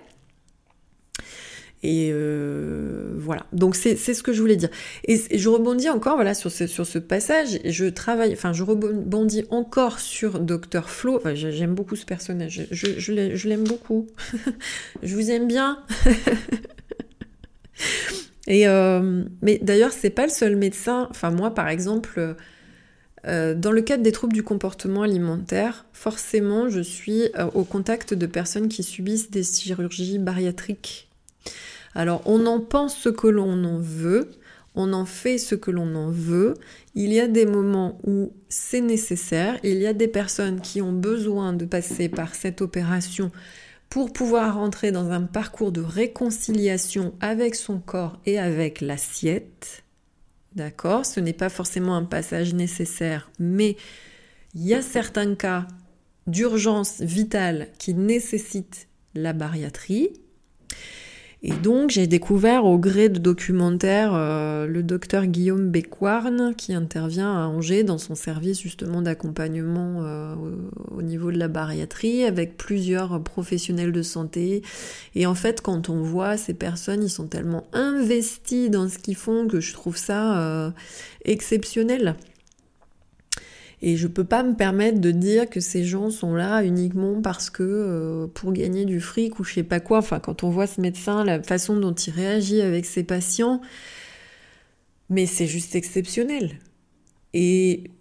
Et 1.84 2.12
euh, 2.13 3.15
voilà, 3.17 3.47
donc 3.54 3.75
c'est 3.75 3.95
ce 3.95 4.21
que 4.21 4.34
je 4.34 4.39
voulais 4.39 4.56
dire. 4.56 4.69
Et, 5.06 5.19
je 5.36 5.49
rebondis 5.49 5.89
encore 5.89 6.13
voilà, 6.13 6.36
sur, 6.36 6.51
ce, 6.51 6.67
sur 6.67 6.86
ce 6.86 6.99
passage, 6.99 7.60
je 7.65 7.86
travaille, 7.86 8.34
enfin 8.34 8.54
je 8.54 8.62
rebondis 8.62 9.45
encore 9.49 9.99
sur 9.99 10.39
Dr 10.39 10.88
Flo, 10.88 11.19
j'aime 11.34 11.73
beaucoup 11.73 11.95
ce 11.95 12.06
personnage, 12.06 12.67
je, 12.69 12.99
je 12.99 13.49
l'aime 13.49 13.63
beaucoup, 13.63 14.06
je 15.01 15.15
vous 15.15 15.32
aime 15.32 15.47
bien. 15.47 15.80
Euh, 18.52 19.24
mais 19.42 19.60
d'ailleurs, 19.62 19.92
c'est 19.92 20.10
pas 20.10 20.26
le 20.26 20.32
seul 20.32 20.56
médecin. 20.56 21.08
Enfin, 21.10 21.32
moi, 21.32 21.54
par 21.54 21.70
exemple, 21.70 22.36
euh, 23.28 23.54
dans 23.54 23.72
le 23.72 23.82
cadre 23.82 24.04
des 24.04 24.12
troubles 24.12 24.34
du 24.34 24.44
comportement 24.44 25.04
alimentaire, 25.04 25.86
forcément, 25.94 26.70
je 26.70 26.82
suis 26.82 27.30
euh, 27.38 27.50
au 27.54 27.64
contact 27.64 28.14
de 28.14 28.26
personnes 28.26 28.68
qui 28.68 28.84
subissent 28.84 29.30
des 29.30 29.44
chirurgies 29.44 30.20
bariatriques. 30.20 31.10
Alors, 31.94 32.22
on 32.26 32.46
en 32.46 32.60
pense 32.60 32.96
ce 32.98 33.10
que 33.10 33.28
l'on 33.28 33.64
en 33.64 33.78
veut, 33.78 34.32
on 34.76 34.94
en 34.94 35.06
fait 35.06 35.38
ce 35.38 35.56
que 35.56 35.70
l'on 35.70 35.94
en 35.96 36.10
veut. 36.10 36.56
Il 36.96 37.14
y 37.14 37.20
a 37.20 37.28
des 37.28 37.46
moments 37.46 38.00
où 38.06 38.32
c'est 38.50 38.82
nécessaire. 38.82 39.60
Il 39.64 39.78
y 39.78 39.86
a 39.86 39.94
des 39.94 40.08
personnes 40.08 40.62
qui 40.62 40.82
ont 40.82 40.94
besoin 40.94 41.54
de 41.54 41.66
passer 41.66 42.10
par 42.10 42.34
cette 42.34 42.62
opération 42.62 43.32
pour 43.91 44.13
pouvoir 44.13 44.56
rentrer 44.56 44.93
dans 44.93 45.12
un 45.12 45.23
parcours 45.23 45.73
de 45.73 45.82
réconciliation 45.82 47.13
avec 47.19 47.56
son 47.56 47.77
corps 47.80 48.19
et 48.25 48.39
avec 48.39 48.80
l'assiette. 48.80 49.84
D'accord 50.56 51.06
Ce 51.06 51.19
n'est 51.19 51.34
pas 51.34 51.49
forcément 51.49 51.97
un 51.97 52.06
passage 52.06 52.54
nécessaire, 52.54 53.30
mais 53.38 53.75
il 54.56 54.65
y 54.65 54.73
a 54.73 54.82
certains 54.82 55.36
cas 55.36 55.67
d'urgence 56.25 57.01
vitale 57.01 57.67
qui 57.80 57.93
nécessitent 57.93 58.88
la 59.13 59.34
bariatrie. 59.34 60.13
Et 61.43 61.54
donc 61.54 61.89
j'ai 61.89 62.06
découvert 62.06 62.65
au 62.65 62.77
gré 62.77 63.10
de 63.10 63.17
documentaires 63.17 64.12
euh, 64.13 64.67
le 64.67 64.84
docteur 64.84 65.25
Guillaume 65.25 65.71
Bécoirne 65.71 66.54
qui 66.56 66.71
intervient 66.71 67.34
à 67.34 67.47
Angers 67.47 67.84
dans 67.84 67.97
son 67.97 68.13
service 68.13 68.62
justement 68.62 69.01
d'accompagnement 69.01 70.04
euh, 70.04 70.36
au, 70.91 71.01
niveau 71.01 71.32
de 71.32 71.39
la 71.39 71.47
bariatrie 71.47 72.25
avec 72.25 72.58
plusieurs 72.58 73.23
professionnels 73.23 73.91
de 73.91 74.04
santé. 74.04 74.62
Et 75.15 75.25
en 75.25 75.34
fait 75.34 75.62
quand 75.62 75.89
on 75.89 76.04
voit 76.04 76.38
ces 76.38 76.54
personnes, 76.54 77.04
ils 77.04 77.10
sont 77.10 77.27
tellement 77.27 77.65
investis 77.73 78.69
dans 78.69 78.88
ce 78.88 78.99
qu'ils 78.99 79.15
font 79.15 79.47
que 79.47 79.60
je 79.60 79.73
trouve 79.73 79.97
ça 79.97 80.38
euh, 80.38 80.69
exceptionnel. 81.25 82.17
Et 83.84 83.98
je 83.98 84.08
peux 84.08 84.24
pas 84.24 84.44
me 84.44 84.54
permettre 84.54 85.00
de 85.00 85.10
dire 85.12 85.50
que 85.50 85.60
ces 85.60 85.84
gens 85.84 86.12
sont 86.12 86.36
là 86.36 86.63
uniquement 86.63 87.22
parce 87.22 87.50
que 87.50 87.63
euh, 87.63 88.28
pour 88.28 88.54
gagner 88.54 88.86
du 88.86 89.00
fric 89.00 89.39
ou 89.39 89.44
je 89.44 89.56
sais 89.56 89.63
pas 89.63 89.80
quoi. 89.80 90.00
Enfin, 90.00 90.20
quand 90.20 90.44
on 90.44 90.50
voit 90.50 90.67
ce 90.67 90.82
médecin, 90.82 91.24
la 91.24 91.41
façon 91.41 91.76
dont 91.80 91.94
il 91.94 92.13
réagit 92.13 92.62
avec 92.62 92.86
ses 92.86 93.04
patients, 93.04 93.60
mais 95.10 95.26
c'est 95.26 95.48
juste 95.48 95.76
exceptionnel. 95.76 96.60
Et 97.34 97.91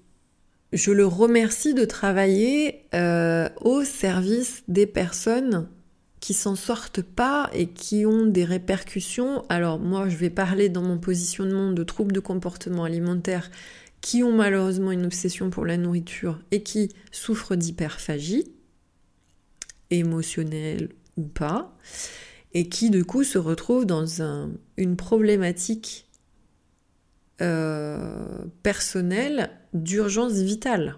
je 0.73 0.93
le 0.93 1.07
remercie 1.07 1.73
de 1.73 1.85
travailler 1.85 2.85
euh, 2.95 3.49
au 3.61 3.83
service 3.83 4.63
des 4.69 4.87
personnes 4.87 5.67
qui 6.21 6.35
s'en 6.35 6.55
sortent 6.55 7.03
pas 7.03 7.49
et 7.55 7.69
qui 7.69 8.05
ont 8.05 8.27
des 8.27 8.45
répercussions. 8.45 9.45
Alors 9.49 9.79
moi, 9.79 10.09
je 10.09 10.17
vais 10.17 10.31
parler 10.31 10.69
dans 10.69 10.83
mon 10.83 10.99
positionnement 10.99 11.73
de 11.73 11.83
troubles 11.83 12.13
de 12.13 12.21
comportement 12.21 12.85
alimentaire 12.85 13.51
qui 14.01 14.23
ont 14.23 14.33
malheureusement 14.33 14.93
une 14.93 15.07
obsession 15.07 15.51
pour 15.51 15.67
la 15.67 15.77
nourriture 15.77 16.41
et 16.51 16.63
qui 16.63 16.95
souffrent 17.13 17.57
d'hyperphagie, 17.57 18.51
émotionnelle 19.91 20.91
ou 21.17 21.25
pas, 21.25 21.77
et 22.55 22.69
qui 22.69 22.91
du 22.91 23.05
coup 23.05 23.25
se 23.25 23.39
retrouvent 23.39 23.87
dans 23.87 24.07
une 24.77 24.97
problématique 24.97 26.09
euh, 27.41 28.45
personnelle 28.63 29.51
d'urgence 29.73 30.35
vitale, 30.35 30.97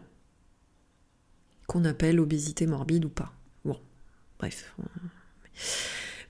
qu'on 1.67 1.85
appelle 1.85 2.21
obésité 2.21 2.67
morbide 2.67 3.05
ou 3.05 3.11
pas. 3.11 3.33
Bon, 3.65 3.79
bref 4.38 4.75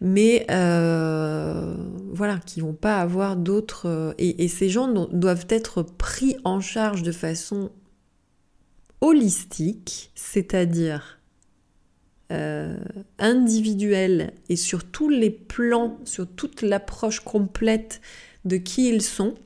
mais 0.05 0.45
euh, 0.51 1.77
voilà, 2.13 2.41
qui 2.45 2.61
vont 2.61 2.73
pas 2.73 3.01
avoir 3.01 3.37
d'autres. 3.37 3.87
Euh, 3.87 4.13
et, 4.19 4.49
ces 4.49 4.69
gens 4.69 4.89
doivent 5.13 5.47
être 5.49 5.85
pris 5.85 6.37
en 6.43 6.61
charge 6.61 7.05
de 7.05 7.13
façon 7.13 7.71
holistique, 9.01 10.11
c'est-à-dire 10.17 11.21
euh, 12.33 12.77
individuelle 13.21 14.33
et 14.49 14.57
sur 14.57 14.83
tous 14.83 15.09
les 15.09 15.31
plans, 15.31 16.01
sur 16.05 16.27
toute 16.27 16.63
l'approche 16.63 17.21
complète 17.21 18.01
de 18.45 18.57
qui 18.57 18.89
ils 18.89 19.03
sont, 19.03 19.37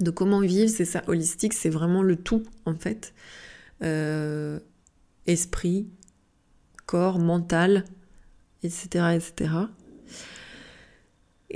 de 0.00 0.10
comment 0.10 0.40
vivre, 0.40 0.68
c'est 0.68 0.84
ça, 0.84 1.02
holistique, 1.06 1.54
c'est 1.54 1.70
vraiment 1.70 2.02
le 2.02 2.16
tout 2.16 2.42
en 2.66 2.74
fait. 2.74 3.14
esprit, 5.26 5.88
corps, 6.84 7.18
mental, 7.18 7.84
etc. 8.62 9.16
etc. 9.16 9.50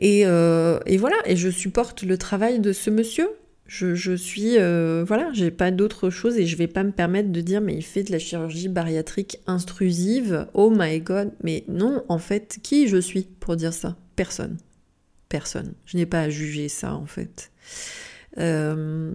Euh, 0.02 0.80
et, 0.86 0.96
voilà, 0.96 1.16
et 1.26 1.36
je 1.36 1.48
supporte 1.48 2.02
le 2.02 2.16
travail 2.18 2.60
de 2.60 2.72
ce 2.72 2.90
monsieur. 2.90 3.28
Je, 3.66 4.16
suis, 4.16 4.58
euh, 4.58 5.04
voilà, 5.06 5.30
j'ai 5.32 5.52
pas 5.52 5.70
d'autre 5.70 6.10
chose 6.10 6.36
et 6.38 6.44
je 6.44 6.56
vais 6.56 6.66
pas 6.66 6.82
me 6.82 6.90
permettre 6.90 7.30
de 7.30 7.40
dire 7.40 7.60
mais 7.60 7.76
il 7.76 7.84
fait 7.84 8.02
de 8.02 8.10
la 8.10 8.18
chirurgie 8.18 8.68
bariatrique 8.68 9.38
intrusive, 9.46 10.48
oh 10.54 10.70
my 10.74 10.98
god, 11.00 11.30
mais 11.44 11.62
non, 11.68 12.02
en 12.08 12.18
fait, 12.18 12.58
qui 12.64 12.88
je 12.88 12.96
suis 12.96 13.22
pour 13.22 13.54
dire 13.54 13.72
ça? 13.72 13.96
Personne. 14.16 14.56
Personne. 15.28 15.74
Je 15.86 15.98
n'ai 15.98 16.06
pas 16.06 16.22
à 16.22 16.28
juger 16.30 16.68
ça 16.68 16.94
en 16.94 17.06
fait. 17.06 17.52
Euh, 18.38 19.12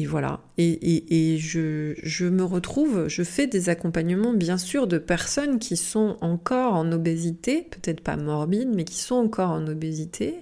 et 0.00 0.06
voilà. 0.06 0.40
Et, 0.56 1.36
je, 1.38 2.24
me 2.24 2.42
retrouve, 2.42 3.06
je 3.08 3.22
fais 3.22 3.46
des 3.46 3.68
accompagnements, 3.68 4.32
bien 4.32 4.56
sûr, 4.56 4.86
de 4.86 4.96
personnes 4.96 5.58
qui 5.58 5.76
sont 5.76 6.16
encore 6.22 6.72
en 6.72 6.90
obésité, 6.90 7.66
peut-être 7.70 8.00
pas 8.00 8.16
morbide, 8.16 8.70
mais 8.74 8.84
qui 8.84 8.98
sont 8.98 9.16
encore 9.16 9.50
en 9.50 9.66
obésité, 9.66 10.36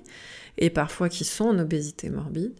et 0.59 0.71
parfois 0.71 1.09
qui 1.09 1.25
sont 1.25 1.47
en 1.47 1.59
obésité 1.59 2.09
morbide, 2.09 2.55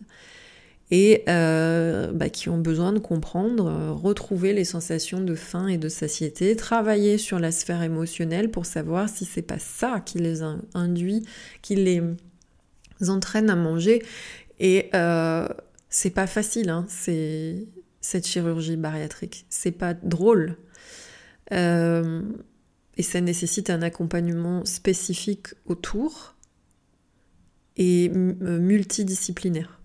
et 0.91 1.23
euh, 1.29 2.11
bah, 2.11 2.31
qui 2.31 2.49
ont 2.49 2.59
besoin 2.59 2.93
de 2.93 2.99
comprendre, 2.99 3.71
retrouver 3.93 4.53
les 4.53 4.65
sensations 4.65 5.21
de 5.21 5.37
faim 5.37 5.69
et 5.69 5.79
de 5.79 5.89
satiété, 5.89 6.57
travailler 6.57 7.17
sur 7.17 7.39
la 7.39 7.53
sphère 7.53 7.85
émotionnelle 7.85 8.51
pour 8.51 8.67
savoir 8.67 9.09
si 9.09 9.25
c'est 9.25 9.43
pas 9.43 9.61
ça 9.61 10.01
qui 10.05 10.19
les 10.19 10.41
induit, 10.75 11.25
qui 11.63 11.77
les 11.77 12.03
entraîne 13.07 13.51
à 13.51 13.57
manger. 13.57 14.03
Et 14.59 14.91
euh, 14.95 15.47
c'est 15.91 16.11
pas 16.11 16.27
facile, 16.27 16.71
hein, 16.71 16.85
c'est 16.89 17.67
cette 18.01 18.27
chirurgie 18.27 18.77
bariatrique. 18.77 19.47
C'est 19.49 19.73
pas 19.73 19.95
drôle. 19.95 20.57
Euh, 21.53 22.23
et 22.97 23.03
ça 23.03 23.21
nécessite 23.21 23.71
un 23.71 23.83
accompagnement 23.83 24.65
spécifique 24.65 25.49
autour 25.67 26.35
et 27.77 28.11
euh, 28.15 28.59
multidisciplinaire. 28.59 29.81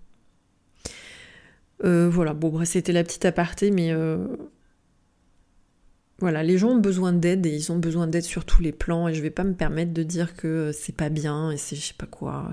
Euh, 1.84 2.10
voilà, 2.10 2.34
bon, 2.34 2.64
c'était 2.66 2.94
la 2.94 3.04
petite 3.04 3.26
aparté, 3.26 3.72
mais 3.72 3.94
voilà, 6.20 6.44
les 6.44 6.58
gens 6.58 6.70
ont 6.70 6.80
besoin 6.80 7.12
d'aide 7.12 7.46
et 7.46 7.54
ils 7.54 7.72
ont 7.72 7.78
besoin 7.78 8.08
d'aide 8.08 8.24
sur 8.24 8.46
tous 8.46 8.62
les 8.62 8.72
plans 8.72 9.10
et 9.10 9.14
je 9.14 9.22
vais 9.22 9.30
pas 9.30 9.44
me 9.44 9.54
permettre 9.54 9.94
de 9.94 10.04
dire 10.04 10.36
que 10.36 10.72
c'est 10.74 10.96
pas 10.96 11.10
bien 11.10 11.52
et 11.52 11.58
c'est 11.58 11.76
je 11.76 11.82
sais 11.82 11.94
pas 11.98 12.06
quoi. 12.06 12.50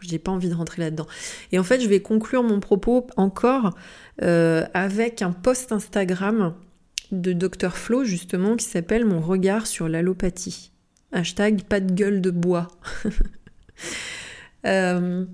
J'ai 0.00 0.18
pas 0.18 0.32
envie 0.32 0.48
de 0.48 0.54
rentrer 0.54 0.82
là-dedans. 0.82 1.06
Et 1.52 1.58
en 1.58 1.62
fait, 1.62 1.80
je 1.80 1.88
vais 1.88 2.00
conclure 2.00 2.42
mon 2.42 2.60
propos 2.60 3.06
encore 3.16 3.74
euh, 4.22 4.64
avec 4.74 5.22
un 5.22 5.32
post 5.32 5.72
Instagram 5.72 6.54
de 7.12 7.32
Dr 7.32 7.76
Flo 7.76 8.04
justement 8.04 8.56
qui 8.56 8.64
s'appelle 8.64 9.04
Mon 9.04 9.20
regard 9.20 9.66
sur 9.66 9.88
l'allopathie. 9.88 10.72
Hashtag 11.12 11.62
pas 11.62 11.80
de 11.80 11.92
gueule 11.92 12.20
de 12.20 12.30
bois. 12.30 12.68
euh, 14.66 15.24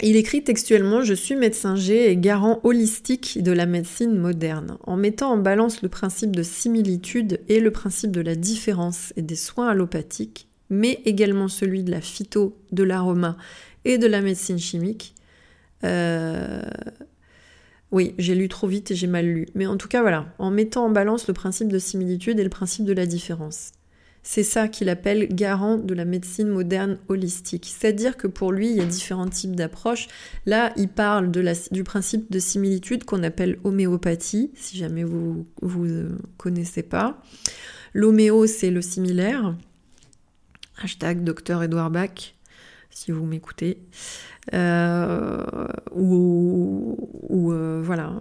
il 0.00 0.16
écrit 0.16 0.42
textuellement 0.42 1.02
Je 1.02 1.14
suis 1.14 1.36
médecin 1.36 1.76
G 1.76 2.10
et 2.10 2.16
garant 2.16 2.60
holistique 2.64 3.42
de 3.42 3.52
la 3.52 3.66
médecine 3.66 4.18
moderne. 4.18 4.76
En 4.82 4.96
mettant 4.96 5.32
en 5.32 5.38
balance 5.38 5.80
le 5.82 5.88
principe 5.88 6.34
de 6.34 6.42
similitude 6.42 7.40
et 7.48 7.60
le 7.60 7.70
principe 7.70 8.10
de 8.10 8.20
la 8.20 8.34
différence 8.34 9.12
et 9.16 9.22
des 9.22 9.36
soins 9.36 9.68
allopathiques, 9.68 10.48
mais 10.70 11.00
également 11.04 11.48
celui 11.48 11.84
de 11.84 11.90
la 11.90 12.00
phyto, 12.00 12.58
de 12.72 12.82
l'aroma 12.82 13.36
et 13.84 13.98
de 13.98 14.06
la 14.06 14.20
médecine 14.20 14.58
chimique. 14.58 15.14
Euh, 15.84 16.62
oui, 17.90 18.14
j'ai 18.18 18.34
lu 18.34 18.48
trop 18.48 18.66
vite 18.66 18.90
et 18.90 18.94
j'ai 18.94 19.06
mal 19.06 19.26
lu. 19.26 19.46
Mais 19.54 19.66
en 19.66 19.76
tout 19.76 19.88
cas, 19.88 20.00
voilà, 20.00 20.32
en 20.38 20.50
mettant 20.50 20.86
en 20.86 20.90
balance 20.90 21.28
le 21.28 21.34
principe 21.34 21.68
de 21.68 21.78
similitude 21.78 22.40
et 22.40 22.44
le 22.44 22.50
principe 22.50 22.84
de 22.84 22.92
la 22.92 23.06
différence. 23.06 23.72
C'est 24.24 24.44
ça 24.44 24.68
qu'il 24.68 24.88
appelle 24.88 25.26
garant 25.34 25.76
de 25.76 25.94
la 25.94 26.04
médecine 26.04 26.48
moderne 26.48 26.96
holistique. 27.08 27.66
C'est-à-dire 27.66 28.16
que 28.16 28.28
pour 28.28 28.52
lui, 28.52 28.70
il 28.70 28.76
y 28.76 28.80
a 28.80 28.84
différents 28.84 29.28
types 29.28 29.56
d'approches. 29.56 30.06
Là, 30.46 30.72
il 30.76 30.88
parle 30.88 31.32
du 31.32 31.84
principe 31.84 32.30
de 32.30 32.38
similitude 32.38 33.04
qu'on 33.04 33.24
appelle 33.24 33.58
homéopathie, 33.64 34.52
si 34.54 34.78
jamais 34.78 35.02
vous 35.02 35.44
ne 35.60 36.10
connaissez 36.36 36.84
pas. 36.84 37.20
L'homéo, 37.94 38.46
c'est 38.46 38.70
le 38.70 38.80
similaire. 38.80 39.56
Hashtag 40.80 41.24
docteur 41.24 41.62
Edouard 41.62 41.90
Bach, 41.90 42.34
si 42.92 43.10
vous 43.10 43.24
m'écoutez. 43.24 43.78
Euh, 44.54 45.66
ou, 45.94 46.96
euh, 47.52 47.80
voilà, 47.84 48.14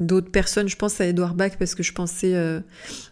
d'autres 0.00 0.30
personnes. 0.30 0.68
Je 0.68 0.76
pense 0.76 1.00
à 1.00 1.06
Edouard 1.06 1.34
Bach 1.34 1.52
parce 1.58 1.74
que 1.74 1.82
je 1.82 1.92
pensais 1.92 2.34
euh, 2.34 2.60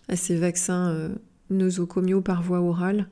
à 0.08 0.16
ces 0.16 0.36
vaccins 0.36 1.10
nosocomiaux 1.50 2.20
par 2.20 2.42
voie 2.42 2.60
orale. 2.60 3.08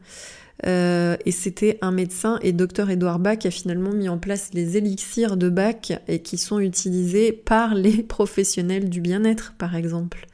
Et 0.65 1.33
c'était 1.33 1.79
un 1.81 1.91
médecin 1.91 2.39
et 2.43 2.53
docteur 2.53 2.91
Edouard 2.91 3.19
Bach 3.19 3.39
a 3.45 3.51
finalement 3.51 3.93
mis 3.93 4.09
en 4.09 4.19
place 4.19 4.51
les 4.53 4.77
élixirs 4.77 5.37
de 5.37 5.49
Bach 5.49 5.93
et 6.07 6.21
qui 6.21 6.37
sont 6.37 6.59
utilisés 6.59 7.33
par 7.33 7.75
les 7.75 8.03
professionnels 8.03 8.91
du 8.91 9.01
bien-être, 9.01 9.55
par 9.57 9.75
exemple. 9.75 10.27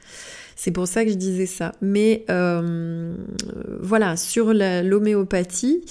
C'est 0.59 0.71
pour 0.71 0.87
ça 0.87 1.05
que 1.05 1.11
je 1.11 1.15
disais 1.15 1.45
ça. 1.45 1.71
Mais 1.81 2.25
voilà, 2.27 4.17
sur 4.17 4.53
l'homéopathie, 4.53 5.85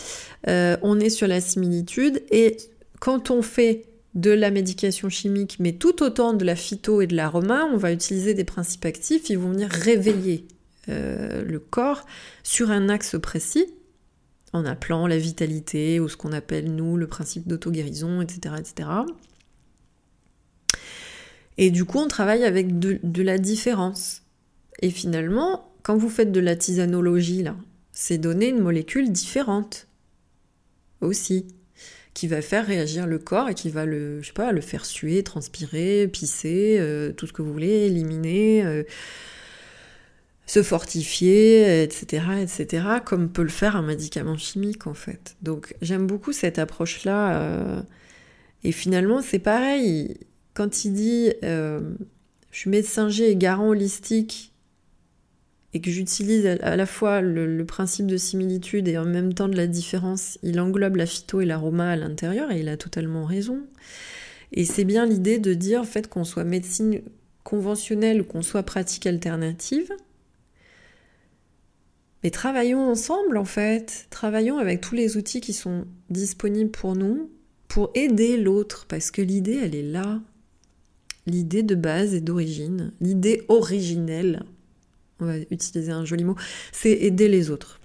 on 0.47 1.01
est 1.01 1.11
sur 1.11 1.29
la 1.29 1.41
similitude 1.41 2.23
et 2.31 2.59
quand 3.01 3.31
on 3.31 3.41
fait 3.41 3.87
de 4.17 4.31
la 4.31 4.51
médication 4.51 5.09
chimique, 5.11 5.59
mais 5.61 5.73
tout 5.73 6.03
autant 6.03 6.33
de 6.33 6.45
la 6.45 6.57
phyto 6.57 7.03
et 7.03 7.07
de 7.07 7.15
l'aroma, 7.15 7.69
on 7.73 7.77
va 7.77 7.93
utiliser 7.93 8.33
des 8.33 8.45
principes 8.45 8.87
actifs, 8.87 9.29
ils 9.29 9.39
vont 9.39 9.51
venir 9.51 9.69
réveiller 9.69 10.49
euh, 10.89 11.45
le 11.45 11.59
corps 11.59 12.07
sur 12.43 12.71
un 12.71 12.89
axe 12.89 13.17
précis, 13.21 13.67
en 14.55 14.65
appelant 14.65 15.07
la 15.07 15.19
vitalité 15.19 16.01
ou 16.01 16.09
ce 16.09 16.17
qu'on 16.17 16.33
appelle 16.33 16.75
nous 16.75 16.97
le 16.97 17.07
principe 17.07 17.47
d'auto-guérison, 17.47 18.23
etc., 18.23 18.55
etc. 18.59 18.89
Et 21.59 21.71
du 21.71 21.85
coup, 21.85 21.99
on 21.99 22.09
travaille 22.09 22.45
avec 22.45 22.79
de, 22.79 23.23
la 23.23 23.37
différence. 23.37 24.23
Et 24.81 24.91
finalement, 24.91 25.73
quand 25.83 25.97
vous 25.97 26.09
faites 26.09 26.33
de 26.33 26.41
la 26.41 26.57
tisanologie, 26.57 27.43
là, 27.43 27.57
c'est 27.93 28.19
donner 28.19 28.49
une 28.49 28.61
molécule 28.61 29.11
différente 29.11 29.89
aussi 31.01 31.47
qui 32.17 32.29
va 32.29 32.41
faire 32.41 32.67
réagir 32.67 33.07
le 33.07 33.19
corps 33.19 33.51
et 33.51 33.55
qui 33.55 33.69
va 33.69 33.85
le, 33.85 34.23
je 34.23 34.29
sais 34.29 34.33
pas, 34.33 34.51
le 34.51 34.63
faire 34.63 34.87
suer, 34.87 35.23
transpirer, 35.23 36.09
pisser, 36.09 36.77
euh, 36.79 37.13
tout 37.13 37.27
ce 37.27 37.33
que 37.33 37.43
vous 37.43 37.53
voulez, 37.53 37.87
éliminer, 37.87 38.65
euh, 38.65 38.85
se 40.47 40.63
fortifier, 40.63 41.83
etc., 41.83 42.25
etc., 42.41 42.87
comme 43.05 43.29
peut 43.29 43.43
le 43.43 43.49
faire 43.49 43.77
un 43.77 43.83
médicament 43.83 44.39
chimique 44.39 44.87
en 44.87 44.95
fait. 44.95 45.37
Donc 45.43 45.75
j'aime 45.83 46.07
beaucoup 46.07 46.33
cette 46.33 46.59
approche-là. 46.59 47.39
Euh, 47.39 47.83
et 48.65 48.73
finalement, 48.73 49.21
c'est 49.21 49.39
pareil. 49.39 50.17
Quand 50.55 50.87
il 50.87 50.95
dit 50.95 51.33
je 51.43 52.59
suis 52.59 52.71
médecin 52.71 53.11
G 53.11 53.31
et 53.31 53.37
garant 53.37 53.69
holistique 53.69 54.55
et 55.75 55.81
que 55.81 55.91
j'utilise 55.91 56.47
à 56.47 56.77
la 56.77 56.87
fois 56.87 57.21
le, 57.21 57.65
principe 57.67 58.07
de 58.07 58.17
similitude 58.17 58.89
et 58.89 58.99
en 58.99 59.05
même 59.05 59.35
temps 59.35 59.49
de 59.49 59.57
la 59.57 59.67
différence, 59.67 60.39
il 60.43 60.61
englobe 60.61 60.97
la 60.97 61.07
phyto 61.07 61.41
et 61.41 61.45
l'aroma 61.45 61.91
à 61.91 61.97
l'intérieur 61.97 62.51
et 62.51 62.61
il 62.61 62.69
a 62.69 62.77
totalement 62.77 63.25
raison. 63.25 63.61
Et 64.53 64.65
c'est 64.65 64.85
bien 64.85 65.07
l'idée 65.07 65.39
de 65.39 65.55
dire 65.55 65.85
fait 65.85 66.09
qu'on 66.09 66.25
soit 66.25 66.45
médecine 66.45 67.01
conventionnelle 67.45 68.23
ou 68.23 68.25
qu'on 68.25 68.43
soit 68.43 68.63
pratique 68.63 69.07
alternative. 69.07 69.93
Mais 72.23 72.31
travaillons 72.31 72.91
ensemble 72.91 73.37
en 73.37 73.45
fait, 73.45 74.07
travaillons 74.11 74.59
avec 74.59 74.81
tous 74.81 74.95
les 74.95 75.17
outils 75.17 75.41
qui 75.41 75.53
sont 75.53 75.85
disponibles 76.11 76.71
pour 76.71 76.97
nous 76.97 77.31
pour 77.69 77.91
aider 77.95 78.37
l'autre 78.37 78.87
parce 78.89 79.11
que 79.11 79.21
l'idée 79.21 79.61
elle 79.63 79.75
est 79.75 79.83
là. 79.83 80.21
L'idée 81.27 81.65
de 81.65 81.75
base 81.75 82.15
et 82.15 82.21
d'origine, 82.21 82.93
l'idée 83.01 83.43
originelle 83.49 84.45
on 85.21 85.27
va 85.27 85.37
utiliser 85.51 85.93
un 85.93 86.05
joli 86.05 86.25
mot, 86.25 86.37
c'est 86.73 86.93
aider 86.93 87.29
les 87.29 87.51
autres. 87.51 87.81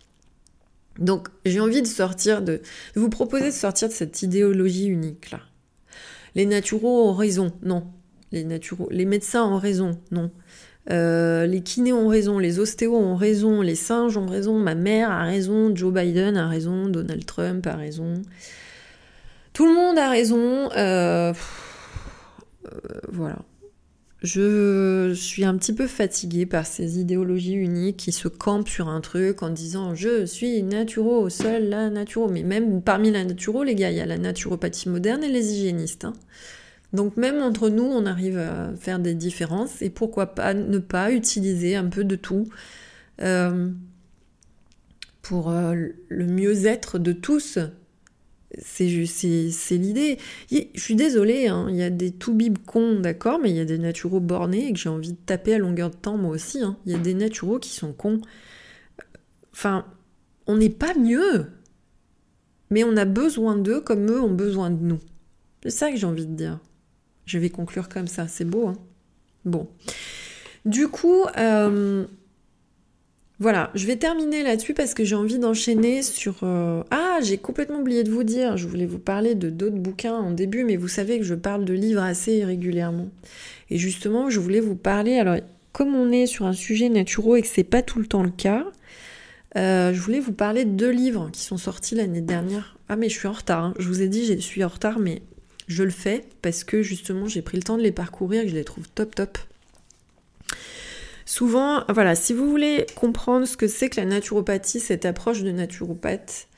Donc 0.99 1.29
j'ai 1.45 1.59
envie 1.59 1.81
de 1.81 1.87
sortir 1.87 2.41
de, 2.41 2.61
vous 2.95 3.09
proposer 3.09 3.45
de 3.45 3.51
sortir 3.51 3.87
de 3.87 3.93
cette 3.93 4.21
idéologie 4.21 4.87
unique 4.87 5.31
là. 5.31 5.39
Les 6.35 6.45
naturaux 6.45 7.09
ont 7.09 7.13
raison, 7.13 7.51
non. 7.61 7.87
Les 8.31 8.45
naturaux, 8.45 8.87
les 8.91 9.05
médecins 9.05 9.43
ont 9.43 9.57
raison, 9.57 9.99
non. 10.11 10.31
Euh, 10.89 11.45
les 11.45 11.61
kinés 11.61 11.93
ont 11.93 12.07
raison, 12.07 12.39
les 12.39 12.59
ostéos 12.59 12.95
ont 12.95 13.15
raison, 13.15 13.61
les 13.61 13.75
singes 13.75 14.17
ont 14.17 14.25
raison, 14.25 14.57
ma 14.57 14.73
mère 14.73 15.11
a 15.11 15.23
raison, 15.23 15.75
Joe 15.75 15.93
Biden 15.93 16.37
a 16.37 16.47
raison, 16.47 16.87
Donald 16.87 17.25
Trump 17.25 17.67
a 17.67 17.75
raison. 17.75 18.21
Tout 19.53 19.67
le 19.67 19.73
monde 19.73 19.97
a 19.97 20.09
raison. 20.09 20.71
Euh, 20.71 21.33
euh, 22.65 22.99
voilà. 23.09 23.37
Je 24.21 25.13
suis 25.15 25.43
un 25.45 25.57
petit 25.57 25.73
peu 25.73 25.87
fatiguée 25.87 26.45
par 26.45 26.67
ces 26.67 26.99
idéologies 26.99 27.55
uniques 27.55 27.97
qui 27.97 28.11
se 28.11 28.27
campent 28.27 28.69
sur 28.69 28.87
un 28.87 29.01
truc 29.01 29.41
en 29.41 29.49
disant 29.49 29.95
je 29.95 30.27
suis 30.27 30.61
naturo, 30.61 31.27
seul 31.29 31.69
la 31.69 31.89
naturo. 31.89 32.29
Mais 32.29 32.43
même 32.43 32.83
parmi 32.83 33.09
la 33.09 33.23
naturo, 33.23 33.63
les 33.63 33.73
gars, 33.73 33.89
il 33.89 33.97
y 33.97 34.01
a 34.01 34.05
la 34.05 34.19
naturopathie 34.19 34.89
moderne 34.89 35.23
et 35.23 35.27
les 35.27 35.53
hygiénistes. 35.53 36.05
Hein. 36.05 36.13
Donc 36.93 37.17
même 37.17 37.41
entre 37.41 37.69
nous, 37.69 37.83
on 37.83 38.05
arrive 38.05 38.37
à 38.37 38.73
faire 38.79 38.99
des 38.99 39.15
différences 39.15 39.81
et 39.81 39.89
pourquoi 39.89 40.27
pas 40.27 40.53
ne 40.53 40.77
pas 40.77 41.11
utiliser 41.11 41.75
un 41.75 41.85
peu 41.85 42.03
de 42.03 42.15
tout 42.15 42.47
euh, 43.21 43.69
pour 45.23 45.49
euh, 45.49 45.73
le 46.09 46.27
mieux-être 46.27 46.99
de 46.99 47.11
tous 47.11 47.57
c'est 48.59 49.77
l'idée. 49.77 50.17
Je 50.51 50.79
suis 50.79 50.95
désolée, 50.95 51.47
hein, 51.47 51.67
il 51.69 51.75
y 51.75 51.83
a 51.83 51.89
des 51.89 52.11
tout 52.11 52.33
bib 52.33 52.57
cons, 52.65 52.99
d'accord, 52.99 53.39
mais 53.39 53.49
il 53.49 53.55
y 53.55 53.59
a 53.59 53.65
des 53.65 53.77
naturaux 53.77 54.19
bornés 54.19 54.67
et 54.67 54.73
que 54.73 54.79
j'ai 54.79 54.89
envie 54.89 55.13
de 55.13 55.17
taper 55.25 55.55
à 55.55 55.57
longueur 55.57 55.89
de 55.89 55.95
temps 55.95 56.17
moi 56.17 56.31
aussi. 56.31 56.61
Hein. 56.61 56.77
Il 56.85 56.91
y 56.91 56.95
a 56.95 56.99
des 56.99 57.13
naturaux 57.13 57.59
qui 57.59 57.69
sont 57.69 57.93
cons. 57.93 58.21
Enfin, 59.53 59.85
on 60.47 60.57
n'est 60.57 60.69
pas 60.69 60.93
mieux, 60.95 61.47
mais 62.69 62.83
on 62.83 62.97
a 62.97 63.05
besoin 63.05 63.55
d'eux 63.55 63.81
comme 63.81 64.09
eux 64.09 64.21
ont 64.21 64.33
besoin 64.33 64.69
de 64.69 64.83
nous. 64.83 64.99
C'est 65.63 65.69
ça 65.69 65.91
que 65.91 65.97
j'ai 65.97 66.07
envie 66.07 66.27
de 66.27 66.35
dire. 66.35 66.59
Je 67.25 67.37
vais 67.37 67.49
conclure 67.49 67.89
comme 67.89 68.07
ça, 68.07 68.27
c'est 68.27 68.45
beau. 68.45 68.67
Hein 68.67 68.77
bon. 69.45 69.67
Du 70.65 70.87
coup, 70.87 71.25
euh, 71.37 72.05
voilà, 73.41 73.71
je 73.73 73.87
vais 73.87 73.95
terminer 73.95 74.43
là-dessus 74.43 74.75
parce 74.75 74.93
que 74.93 75.03
j'ai 75.03 75.15
envie 75.15 75.39
d'enchaîner 75.39 76.03
sur... 76.03 76.35
Euh, 76.43 76.83
ah, 76.91 77.17
j'ai 77.23 77.39
complètement 77.39 77.79
oublié 77.79 78.03
de 78.03 78.11
vous 78.11 78.23
dire, 78.23 78.55
je 78.55 78.67
voulais 78.67 78.85
vous 78.85 78.99
parler 78.99 79.33
de 79.33 79.49
d'autres 79.49 79.77
bouquins 79.77 80.13
en 80.13 80.29
début, 80.29 80.63
mais 80.63 80.75
vous 80.75 80.87
savez 80.87 81.17
que 81.17 81.25
je 81.25 81.33
parle 81.33 81.65
de 81.65 81.73
livres 81.73 82.03
assez 82.03 82.45
régulièrement. 82.45 83.09
Et 83.71 83.79
justement, 83.79 84.29
je 84.29 84.39
voulais 84.39 84.59
vous 84.59 84.75
parler, 84.75 85.17
alors 85.17 85.37
comme 85.71 85.95
on 85.95 86.11
est 86.11 86.27
sur 86.27 86.45
un 86.45 86.53
sujet 86.53 86.87
naturel 86.87 87.39
et 87.39 87.41
que 87.41 87.47
c'est 87.47 87.63
pas 87.63 87.81
tout 87.81 87.97
le 87.97 88.05
temps 88.05 88.21
le 88.21 88.29
cas, 88.29 88.63
euh, 89.57 89.91
je 89.91 89.99
voulais 89.99 90.19
vous 90.19 90.33
parler 90.33 90.63
de 90.63 90.71
deux 90.71 90.91
livres 90.91 91.31
qui 91.33 91.41
sont 91.41 91.57
sortis 91.57 91.95
l'année 91.95 92.21
dernière. 92.21 92.77
Ah 92.89 92.95
mais 92.95 93.09
je 93.09 93.17
suis 93.17 93.27
en 93.27 93.33
retard, 93.33 93.63
hein. 93.63 93.73
je 93.79 93.87
vous 93.87 94.03
ai 94.03 94.07
dit 94.07 94.23
je 94.23 94.37
suis 94.37 94.63
en 94.63 94.67
retard, 94.67 94.99
mais 94.99 95.23
je 95.67 95.81
le 95.81 95.89
fais 95.89 96.25
parce 96.43 96.63
que 96.63 96.83
justement 96.83 97.27
j'ai 97.27 97.41
pris 97.41 97.57
le 97.57 97.63
temps 97.63 97.77
de 97.77 97.81
les 97.81 97.91
parcourir 97.91 98.41
et 98.41 98.45
que 98.45 98.51
je 98.51 98.55
les 98.55 98.63
trouve 98.63 98.87
top 98.89 99.15
top. 99.15 99.39
Souvent, 101.31 101.85
voilà, 101.87 102.15
si 102.15 102.33
vous 102.33 102.49
voulez 102.49 102.85
comprendre 102.93 103.45
ce 103.45 103.55
que 103.55 103.69
c'est 103.69 103.87
que 103.87 104.01
la 104.01 104.05
naturopathie, 104.05 104.81
cette 104.81 105.05
approche 105.05 105.43
de 105.43 105.51
naturopathe, 105.51 106.49